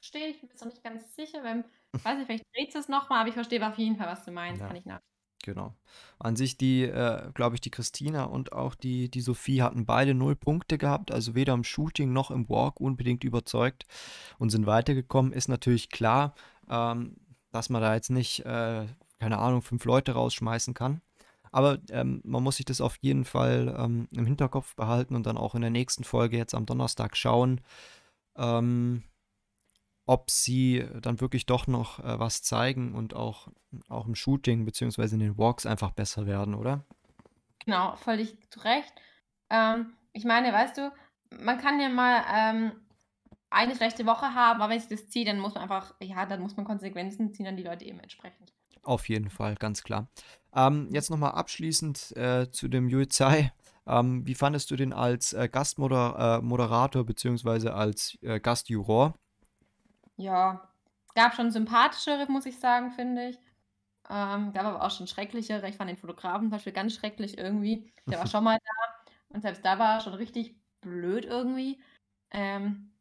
Verstehe 0.00 0.28
ich, 0.28 0.40
bin 0.40 0.48
mir 0.48 0.54
jetzt 0.54 0.64
noch 0.64 0.72
nicht 0.72 0.82
ganz 0.82 1.14
sicher. 1.14 1.44
Wenn, 1.44 1.64
weiß 2.04 2.18
nicht, 2.18 2.26
vielleicht 2.26 2.44
dreht 2.54 2.74
es 2.74 2.88
nochmal, 2.88 3.20
aber 3.20 3.28
ich 3.28 3.34
verstehe 3.34 3.64
auf 3.66 3.78
jeden 3.78 3.96
Fall, 3.96 4.08
was 4.08 4.24
du 4.24 4.32
meinst. 4.32 4.60
Ja. 4.60 4.66
Kann 4.66 4.76
ich 4.76 4.84
nach. 4.84 5.00
Genau. 5.44 5.76
An 6.18 6.34
sich 6.34 6.56
die, 6.56 6.82
äh, 6.82 7.30
glaube 7.34 7.54
ich, 7.54 7.60
die 7.60 7.70
Christina 7.70 8.24
und 8.24 8.52
auch 8.52 8.74
die, 8.74 9.08
die 9.08 9.20
Sophie 9.20 9.62
hatten 9.62 9.86
beide 9.86 10.12
null 10.12 10.34
Punkte 10.34 10.76
gehabt, 10.76 11.12
also 11.12 11.36
weder 11.36 11.54
im 11.54 11.62
Shooting 11.62 12.12
noch 12.12 12.32
im 12.32 12.48
Walk 12.48 12.80
unbedingt 12.80 13.22
überzeugt 13.22 13.86
und 14.38 14.50
sind 14.50 14.66
weitergekommen. 14.66 15.32
Ist 15.32 15.48
natürlich 15.48 15.90
klar, 15.90 16.34
ähm, 16.68 17.16
dass 17.52 17.70
man 17.70 17.80
da 17.80 17.94
jetzt 17.94 18.10
nicht, 18.10 18.40
äh, 18.44 18.86
keine 19.20 19.38
Ahnung, 19.38 19.62
fünf 19.62 19.84
Leute 19.84 20.12
rausschmeißen 20.12 20.74
kann. 20.74 21.00
Aber 21.52 21.78
ähm, 21.90 22.20
man 22.24 22.42
muss 22.42 22.56
sich 22.56 22.66
das 22.66 22.80
auf 22.80 22.96
jeden 23.00 23.24
Fall 23.24 23.74
ähm, 23.78 24.08
im 24.12 24.26
Hinterkopf 24.26 24.74
behalten 24.74 25.14
und 25.14 25.26
dann 25.26 25.36
auch 25.36 25.54
in 25.54 25.62
der 25.62 25.70
nächsten 25.70 26.04
Folge 26.04 26.36
jetzt 26.36 26.54
am 26.54 26.66
Donnerstag 26.66 27.16
schauen, 27.16 27.60
ähm, 28.36 29.02
ob 30.06 30.30
sie 30.30 30.86
dann 31.02 31.20
wirklich 31.20 31.46
doch 31.46 31.66
noch 31.66 31.98
äh, 32.00 32.18
was 32.18 32.42
zeigen 32.42 32.94
und 32.94 33.14
auch, 33.14 33.48
auch 33.88 34.06
im 34.06 34.14
Shooting 34.14 34.64
beziehungsweise 34.64 35.16
in 35.16 35.20
den 35.20 35.38
Walks 35.38 35.66
einfach 35.66 35.90
besser 35.90 36.26
werden, 36.26 36.54
oder? 36.54 36.84
Genau, 37.64 37.96
völlig 37.96 38.38
zu 38.50 38.60
Recht. 38.60 38.92
Ähm, 39.50 39.94
ich 40.12 40.24
meine, 40.24 40.52
weißt 40.52 40.78
du, 40.78 40.92
man 41.40 41.58
kann 41.58 41.80
ja 41.80 41.88
mal 41.88 42.22
ähm, 42.32 42.72
eine 43.50 43.74
schlechte 43.74 44.06
Woche 44.06 44.34
haben, 44.34 44.60
aber 44.60 44.72
wenn 44.72 44.80
sich 44.80 44.88
das 44.88 45.08
zieht, 45.08 45.26
dann 45.28 45.40
muss 45.40 45.54
man 45.54 45.64
einfach, 45.64 45.94
ja, 46.00 46.26
dann 46.26 46.40
muss 46.40 46.56
man 46.56 46.64
Konsequenzen 46.64 47.32
ziehen, 47.32 47.44
dann 47.44 47.56
die 47.56 47.62
Leute 47.64 47.84
eben 47.84 47.98
entsprechend. 48.00 48.52
Auf 48.82 49.08
jeden 49.08 49.30
Fall, 49.30 49.56
ganz 49.56 49.82
klar. 49.82 50.06
Ähm, 50.56 50.88
jetzt 50.90 51.10
nochmal 51.10 51.32
abschließend 51.32 52.16
äh, 52.16 52.50
zu 52.50 52.68
dem 52.68 52.88
Yui 52.88 53.06
Tsai. 53.08 53.52
Ähm, 53.86 54.26
wie 54.26 54.34
fandest 54.34 54.70
du 54.70 54.76
den 54.76 54.92
als 54.92 55.34
äh, 55.34 55.48
Gastmoderator 55.48 56.38
äh, 56.38 56.42
Moderator 56.42 57.04
beziehungsweise 57.04 57.74
als 57.74 58.18
äh, 58.22 58.40
Gastjuror? 58.40 59.14
Ja, 60.16 60.68
es 61.06 61.14
gab 61.14 61.34
schon 61.34 61.50
sympathischere, 61.50 62.26
muss 62.28 62.46
ich 62.46 62.58
sagen, 62.58 62.90
finde 62.90 63.28
ich. 63.28 63.38
Ähm, 64.08 64.52
gab 64.52 64.64
aber 64.64 64.82
auch 64.82 64.90
schon 64.90 65.06
schrecklichere. 65.06 65.68
Ich 65.68 65.76
fand 65.76 65.90
den 65.90 65.98
Fotografen 65.98 66.46
zum 66.46 66.50
Beispiel 66.50 66.72
ganz 66.72 66.94
schrecklich 66.94 67.36
irgendwie. 67.36 67.92
Der 68.06 68.18
war 68.18 68.26
schon 68.26 68.42
mal 68.42 68.58
da 68.58 69.14
und 69.28 69.42
selbst 69.42 69.64
da 69.64 69.78
war 69.78 69.96
er 69.96 70.00
schon 70.00 70.14
richtig 70.14 70.56
blöd 70.80 71.26
irgendwie. 71.26 71.78
Ähm, 72.30 72.92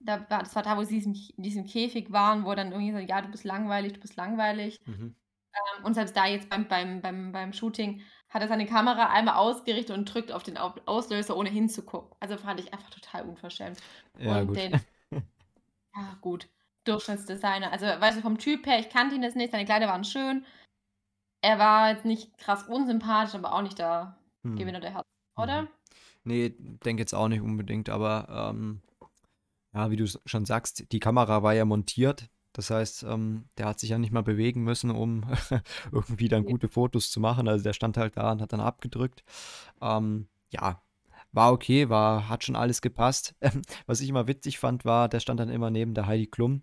da 0.00 0.28
war, 0.28 0.40
das 0.40 0.54
war 0.54 0.62
da, 0.62 0.76
wo 0.76 0.82
sie 0.84 0.98
in 0.98 1.12
diesem, 1.14 1.36
in 1.36 1.42
diesem 1.42 1.66
Käfig 1.66 2.12
waren, 2.12 2.44
wo 2.44 2.54
dann 2.54 2.72
irgendwie 2.72 2.92
so, 2.92 2.98
ja, 2.98 3.22
du 3.22 3.28
bist 3.28 3.44
langweilig, 3.44 3.94
du 3.94 4.00
bist 4.00 4.16
langweilig. 4.16 4.80
Mhm. 4.86 5.14
Ähm, 5.54 5.84
und 5.84 5.94
selbst 5.94 6.16
da 6.16 6.26
jetzt 6.26 6.48
beim, 6.48 6.68
beim, 6.68 7.00
beim, 7.00 7.32
beim 7.32 7.52
Shooting 7.52 8.02
hat 8.28 8.42
er 8.42 8.48
seine 8.48 8.66
Kamera 8.66 9.10
einmal 9.10 9.36
ausgerichtet 9.36 9.96
und 9.96 10.12
drückt 10.12 10.32
auf 10.32 10.42
den 10.42 10.58
Au- 10.58 10.74
Auslöser, 10.86 11.36
ohne 11.36 11.50
hinzugucken. 11.50 12.16
Also 12.20 12.36
fand 12.36 12.60
ich 12.60 12.72
einfach 12.72 12.90
total 12.90 13.24
unverschämt. 13.28 13.78
Ja, 14.18 14.40
und 14.40 14.48
gut. 14.48 14.56
den, 14.56 14.72
ja, 15.94 16.16
gut. 16.20 16.48
Durchschnittsdesigner. 16.84 17.72
Also, 17.72 17.86
weißt 17.86 18.18
du, 18.18 18.22
vom 18.22 18.38
Typ 18.38 18.66
her, 18.66 18.78
ich 18.78 18.90
kannte 18.90 19.14
ihn 19.14 19.22
jetzt 19.22 19.36
nicht, 19.36 19.52
seine 19.52 19.64
Kleider 19.64 19.86
waren 19.88 20.04
schön. 20.04 20.44
Er 21.42 21.58
war 21.58 21.90
jetzt 21.90 22.04
nicht 22.04 22.36
krass 22.38 22.64
unsympathisch, 22.64 23.34
aber 23.34 23.52
auch 23.54 23.62
nicht 23.62 23.78
der 23.78 24.16
Hm. 24.44 24.56
Gewinner 24.58 24.80
der 24.80 24.94
Herzen, 24.94 25.08
Mhm. 25.36 25.42
oder? 25.42 25.66
Nee, 26.24 26.54
denke 26.58 27.02
jetzt 27.02 27.14
auch 27.14 27.28
nicht 27.28 27.42
unbedingt, 27.42 27.88
aber 27.90 28.50
ähm, 28.50 28.80
ja, 29.74 29.90
wie 29.90 29.96
du 29.96 30.06
schon 30.26 30.46
sagst, 30.46 30.92
die 30.92 31.00
Kamera 31.00 31.42
war 31.42 31.54
ja 31.54 31.64
montiert. 31.64 32.30
Das 32.54 32.70
heißt, 32.70 33.02
ähm, 33.02 33.44
der 33.58 33.66
hat 33.66 33.80
sich 33.80 33.90
ja 33.90 33.98
nicht 33.98 34.12
mal 34.12 34.22
bewegen 34.22 34.62
müssen, 34.62 34.90
um 34.90 35.24
irgendwie 35.92 36.28
dann 36.28 36.46
gute 36.46 36.68
Fotos 36.68 37.10
zu 37.10 37.20
machen. 37.20 37.48
Also 37.48 37.64
der 37.64 37.72
stand 37.74 37.96
halt 37.96 38.16
da 38.16 38.32
und 38.32 38.40
hat 38.40 38.52
dann 38.52 38.60
abgedrückt. 38.60 39.24
Ähm, 39.82 40.28
ja, 40.50 40.80
war 41.32 41.52
okay, 41.52 41.88
war, 41.88 42.28
hat 42.28 42.44
schon 42.44 42.56
alles 42.56 42.80
gepasst. 42.80 43.34
Was 43.86 44.00
ich 44.00 44.08
immer 44.08 44.28
witzig 44.28 44.58
fand, 44.58 44.84
war, 44.84 45.08
der 45.08 45.20
stand 45.20 45.40
dann 45.40 45.50
immer 45.50 45.70
neben 45.70 45.94
der 45.94 46.06
Heidi 46.06 46.28
Klum 46.28 46.62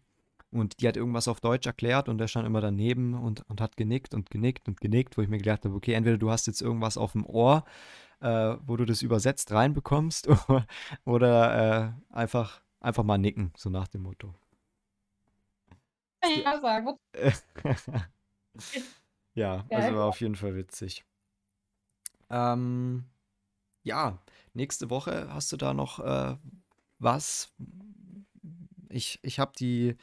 und 0.52 0.82
die 0.82 0.88
hat 0.88 0.96
irgendwas 0.96 1.28
auf 1.28 1.42
Deutsch 1.42 1.68
erklärt 1.68 2.08
und 2.08 2.18
der 2.18 2.28
stand 2.28 2.48
immer 2.48 2.62
daneben 2.62 3.14
und, 3.14 3.48
und 3.50 3.60
hat 3.60 3.76
genickt 3.76 4.14
und 4.14 4.30
genickt 4.30 4.70
und 4.70 4.80
genickt, 4.80 5.18
wo 5.18 5.22
ich 5.22 5.30
mir 5.30 5.38
gedacht 5.38 5.66
habe, 5.66 5.76
okay, 5.76 5.94
entweder 5.94 6.18
du 6.18 6.32
hast 6.32 6.48
jetzt 6.48 6.62
irgendwas 6.62 6.98
auf 6.98 7.12
dem 7.12 7.26
Ohr, 7.26 7.66
äh, 8.22 8.56
wo 8.66 8.78
du 8.78 8.86
das 8.86 9.02
übersetzt 9.02 9.52
reinbekommst 9.52 10.30
oder 11.06 11.96
äh, 12.10 12.16
einfach, 12.16 12.62
einfach 12.80 13.04
mal 13.04 13.18
nicken, 13.18 13.52
so 13.58 13.70
nach 13.70 13.90
dem 13.90 14.04
Motto. 14.04 14.34
Auch 16.22 16.62
sagen. 16.62 16.98
ja, 19.34 19.66
also 19.70 19.96
war 19.96 20.06
auf 20.06 20.22
jeden 20.22 20.36
Fall 20.36 20.56
witzig. 20.56 21.04
Ähm, 22.30 23.06
ja, 23.84 24.20
nächste 24.54 24.90
Woche 24.90 25.28
hast 25.34 25.52
du 25.52 25.58
da 25.58 25.74
noch 25.74 26.00
äh, 26.00 26.38
was? 27.00 27.54
Ich, 28.90 29.20
ich 29.24 29.40
habe 29.40 29.54
die, 29.58 29.96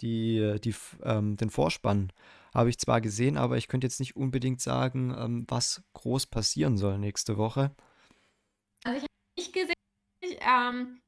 die, 0.00 0.58
die, 0.62 0.74
ähm, 1.02 1.36
den 1.36 1.50
Vorspann 1.50 2.12
habe 2.54 2.70
ich 2.70 2.78
zwar 2.78 3.00
gesehen, 3.00 3.36
aber 3.36 3.58
ich 3.58 3.68
könnte 3.68 3.86
jetzt 3.86 4.00
nicht 4.00 4.16
unbedingt 4.16 4.60
sagen, 4.60 5.14
ähm, 5.16 5.44
was 5.48 5.82
groß 5.92 6.26
passieren 6.26 6.78
soll 6.78 6.98
nächste 6.98 7.36
Woche. 7.36 7.74
Also, 8.84 8.98
ich 8.98 9.02
habe 9.02 9.12
nicht 9.36 9.52
gesehen. 9.52 9.74
Ich, 10.22 10.38
ähm, 10.40 11.00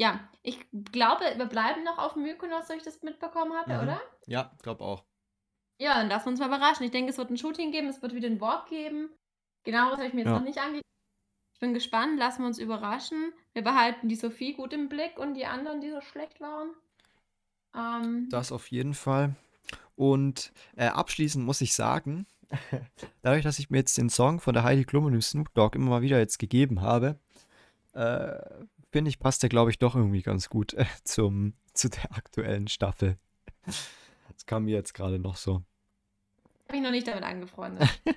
ja, 0.00 0.18
ich 0.42 0.58
glaube, 0.92 1.24
wir 1.36 1.44
bleiben 1.44 1.84
noch 1.84 1.98
auf 1.98 2.16
Mykonos, 2.16 2.66
so 2.68 2.72
ich 2.74 2.82
das 2.82 3.02
mitbekommen 3.02 3.52
habe, 3.52 3.74
Mhm. 3.74 3.80
oder? 3.82 4.00
Ja, 4.26 4.50
glaube 4.62 4.82
auch. 4.82 5.04
Ja, 5.78 5.94
dann 5.94 6.08
lassen 6.08 6.26
wir 6.26 6.30
uns 6.30 6.40
mal 6.40 6.46
überraschen. 6.46 6.84
Ich 6.86 6.90
denke, 6.90 7.10
es 7.10 7.18
wird 7.18 7.30
ein 7.30 7.36
Shooting 7.36 7.70
geben, 7.70 7.88
es 7.88 8.00
wird 8.00 8.14
wieder 8.14 8.28
ein 8.28 8.40
Walk 8.40 8.68
geben. 8.68 9.10
Genau, 9.64 9.90
das 9.90 9.98
habe 9.98 10.06
ich 10.08 10.14
mir 10.14 10.20
jetzt 10.20 10.30
Ja. 10.30 10.38
noch 10.38 10.44
nicht 10.44 10.58
angeguckt. 10.58 10.84
Ich 11.52 11.60
bin 11.60 11.74
gespannt, 11.74 12.18
lassen 12.18 12.42
wir 12.42 12.46
uns 12.46 12.58
überraschen. 12.58 13.32
Wir 13.52 13.62
behalten 13.62 14.08
die 14.08 14.16
Sophie 14.16 14.54
gut 14.54 14.72
im 14.72 14.88
Blick 14.88 15.18
und 15.18 15.34
die 15.34 15.44
anderen, 15.44 15.82
die 15.82 15.90
so 15.90 16.00
schlecht 16.00 16.40
waren. 16.40 16.70
Ähm, 17.74 18.28
Das 18.30 18.52
auf 18.52 18.70
jeden 18.70 18.94
Fall. 18.94 19.34
Und 19.96 20.52
äh, 20.76 20.86
abschließend 20.86 21.44
muss 21.44 21.60
ich 21.60 21.74
sagen, 21.74 22.26
dadurch, 23.22 23.42
dass 23.44 23.58
ich 23.58 23.68
mir 23.70 23.78
jetzt 23.78 23.98
den 23.98 24.08
Song 24.08 24.40
von 24.40 24.54
der 24.54 24.64
Heidi 24.64 24.84
Klum 24.84 25.04
und 25.04 25.12
dem 25.12 25.20
Snoop 25.22 25.52
Dogg 25.54 25.76
immer 25.76 25.90
mal 25.90 26.02
wieder 26.02 26.18
jetzt 26.18 26.38
gegeben 26.38 26.80
habe, 26.80 27.18
äh, 27.92 28.38
finde 28.90 29.08
ich, 29.08 29.18
passt 29.18 29.42
der, 29.42 29.48
glaube 29.48 29.70
ich, 29.70 29.78
doch 29.78 29.94
irgendwie 29.94 30.22
ganz 30.22 30.48
gut 30.48 30.74
äh, 30.74 30.86
zum, 31.04 31.54
zu 31.74 31.88
der 31.88 32.12
aktuellen 32.12 32.68
Staffel. 32.68 33.18
Das 33.64 34.46
kam 34.46 34.64
mir 34.64 34.74
jetzt 34.74 34.94
gerade 34.94 35.18
noch 35.18 35.36
so. 35.36 35.62
habe 36.68 36.76
ich 36.76 36.82
noch 36.82 36.90
nicht 36.90 37.06
damit 37.06 37.24
angefreundet. 37.24 37.88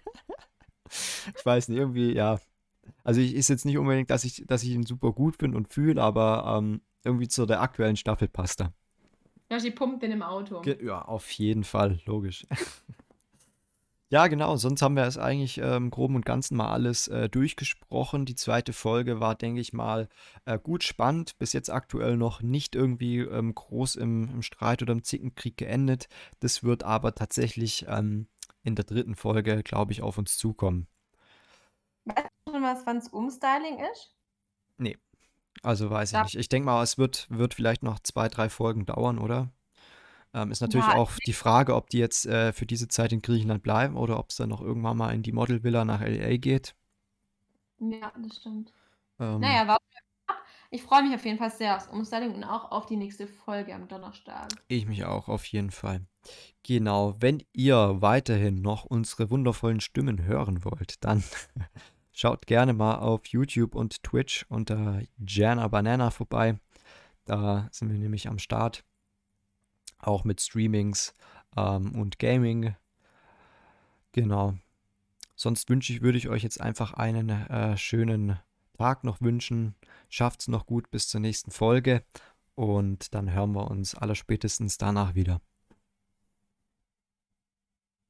Ich 1.35 1.45
weiß 1.45 1.69
nicht, 1.69 1.79
irgendwie, 1.79 2.13
ja. 2.13 2.39
Also 3.03 3.21
ich 3.21 3.33
ist 3.33 3.47
jetzt 3.47 3.65
nicht 3.65 3.77
unbedingt, 3.77 4.09
dass 4.09 4.23
ich, 4.23 4.43
dass 4.45 4.63
ich 4.63 4.69
ihn 4.69 4.85
super 4.85 5.11
gut 5.11 5.37
finde 5.37 5.57
und 5.57 5.73
fühle, 5.73 6.01
aber 6.01 6.57
ähm, 6.57 6.81
irgendwie 7.03 7.27
zu 7.27 7.45
der 7.45 7.61
aktuellen 7.61 7.95
Staffel 7.95 8.27
passt 8.27 8.61
er. 8.61 8.73
Ja, 9.49 9.57
die 9.57 9.71
pumpt 9.71 10.01
den 10.03 10.11
im 10.11 10.21
Auto. 10.21 10.61
Ge 10.61 10.83
ja, 10.85 11.01
auf 11.01 11.29
jeden 11.31 11.63
Fall, 11.63 11.99
logisch. 12.05 12.45
Ja, 14.13 14.27
genau. 14.27 14.57
Sonst 14.57 14.83
haben 14.83 14.95
wir 14.95 15.05
es 15.05 15.17
eigentlich 15.17 15.57
äh, 15.57 15.75
im 15.75 15.89
Groben 15.89 16.13
und 16.13 16.23
Ganzen 16.23 16.55
mal 16.55 16.71
alles 16.71 17.07
äh, 17.07 17.29
durchgesprochen. 17.29 18.27
Die 18.27 18.35
zweite 18.35 18.71
Folge 18.71 19.19
war, 19.19 19.33
denke 19.33 19.59
ich 19.59 19.73
mal, 19.73 20.07
äh, 20.45 20.59
gut 20.59 20.83
spannend. 20.83 21.39
Bis 21.39 21.51
jetzt 21.51 21.71
aktuell 21.71 22.15
noch 22.15 22.43
nicht 22.43 22.75
irgendwie 22.75 23.21
ähm, 23.21 23.55
groß 23.55 23.95
im, 23.95 24.29
im, 24.29 24.43
Streit 24.43 24.83
oder 24.83 24.91
im 24.91 25.01
Zickenkrieg 25.01 25.57
geendet. 25.57 26.09
Das 26.41 26.63
wird 26.63 26.83
aber 26.83 27.15
tatsächlich 27.15 27.87
ähm, 27.89 28.27
in 28.61 28.75
der 28.75 28.85
dritten 28.85 29.15
Folge, 29.15 29.63
glaube 29.63 29.93
ich, 29.93 30.03
auf 30.03 30.19
uns 30.19 30.37
zukommen. 30.37 30.85
Weißt 32.05 32.29
du 32.45 32.53
schon 32.53 32.61
was, 32.61 32.85
wann 32.85 32.97
es 32.97 33.07
Umstyling 33.07 33.79
ist? 33.79 34.13
Nee. 34.77 34.95
Also 35.63 35.89
weiß 35.89 36.13
ich 36.13 36.21
nicht. 36.21 36.35
Ich 36.35 36.49
denke 36.49 36.67
mal, 36.67 36.83
es 36.83 36.99
wird, 36.99 37.25
wird 37.31 37.55
vielleicht 37.55 37.81
noch 37.81 37.97
zwei, 37.97 38.27
drei 38.27 38.49
Folgen 38.49 38.85
dauern, 38.85 39.17
oder? 39.17 39.49
Ähm, 40.33 40.51
ist 40.51 40.61
natürlich 40.61 40.87
ja. 40.87 40.95
auch 40.95 41.11
die 41.25 41.33
Frage, 41.33 41.75
ob 41.75 41.89
die 41.89 41.99
jetzt 41.99 42.25
äh, 42.25 42.53
für 42.53 42.65
diese 42.65 42.87
Zeit 42.87 43.13
in 43.13 43.21
Griechenland 43.21 43.61
bleiben 43.61 43.95
oder 43.95 44.17
ob 44.19 44.29
es 44.29 44.37
dann 44.37 44.49
noch 44.49 44.61
irgendwann 44.61 44.97
mal 44.97 45.13
in 45.13 45.21
die 45.21 45.31
Modelvilla 45.31 45.85
nach 45.85 46.01
LA 46.01 46.37
geht. 46.37 46.75
Ja, 47.79 48.11
das 48.17 48.37
stimmt. 48.37 48.73
Ähm, 49.19 49.39
naja, 49.39 49.67
war 49.67 49.77
ich 50.73 50.81
freue 50.81 51.03
mich 51.03 51.13
auf 51.13 51.23
jeden 51.23 51.37
Fall 51.37 51.51
sehr 51.51 51.75
aufs 51.75 51.87
Umstyling 51.87 52.33
und 52.33 52.43
auch 52.43 52.71
auf 52.71 52.87
die 52.87 52.95
nächste 52.95 53.27
Folge 53.27 53.75
am 53.75 53.87
Donnerstag. 53.87 54.49
Ich 54.69 54.87
mich 54.87 55.05
auch, 55.05 55.27
auf 55.27 55.45
jeden 55.45 55.69
Fall. 55.69 56.01
Genau, 56.63 57.15
wenn 57.19 57.43
ihr 57.53 58.01
weiterhin 58.01 58.63
noch 58.63 58.83
unsere 58.83 59.29
wundervollen 59.29 59.81
Stimmen 59.81 60.23
hören 60.23 60.65
wollt, 60.65 61.03
dann 61.03 61.23
schaut 62.11 62.47
gerne 62.47 62.73
mal 62.73 62.95
auf 62.95 63.27
YouTube 63.27 63.75
und 63.75 64.01
Twitch 64.01 64.47
unter 64.49 65.03
Jana 65.19 65.67
Banana 65.67 66.09
vorbei. 66.09 66.57
Da 67.25 67.69
sind 67.71 67.91
wir 67.91 67.99
nämlich 67.99 68.27
am 68.27 68.39
Start 68.39 68.83
auch 70.07 70.23
mit 70.23 70.41
Streamings 70.41 71.13
ähm, 71.57 71.95
und 71.95 72.19
Gaming. 72.19 72.75
Genau. 74.11 74.55
Sonst 75.35 75.69
wünsche 75.69 75.93
ich, 75.93 76.01
würde 76.01 76.17
ich 76.17 76.29
euch 76.29 76.43
jetzt 76.43 76.61
einfach 76.61 76.93
einen 76.93 77.29
äh, 77.29 77.77
schönen 77.77 78.39
Tag 78.77 79.03
noch 79.03 79.21
wünschen. 79.21 79.75
Schafft 80.09 80.41
es 80.41 80.47
noch 80.47 80.65
gut 80.65 80.91
bis 80.91 81.07
zur 81.07 81.19
nächsten 81.19 81.51
Folge 81.51 82.03
und 82.55 83.13
dann 83.13 83.31
hören 83.31 83.53
wir 83.53 83.69
uns 83.69 83.95
allerspätestens 83.95 84.77
danach 84.77 85.15
wieder. 85.15 85.41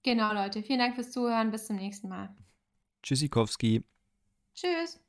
Genau, 0.04 0.34
Leute. 0.34 0.62
Vielen 0.64 0.80
Dank 0.80 0.96
fürs 0.96 1.12
Zuhören. 1.12 1.52
Bis 1.52 1.68
zum 1.68 1.78
nächsten 1.78 2.10
Mal. 2.10 2.36
Tschüssikowski. 3.02 3.84
Tschüss. 4.54 5.03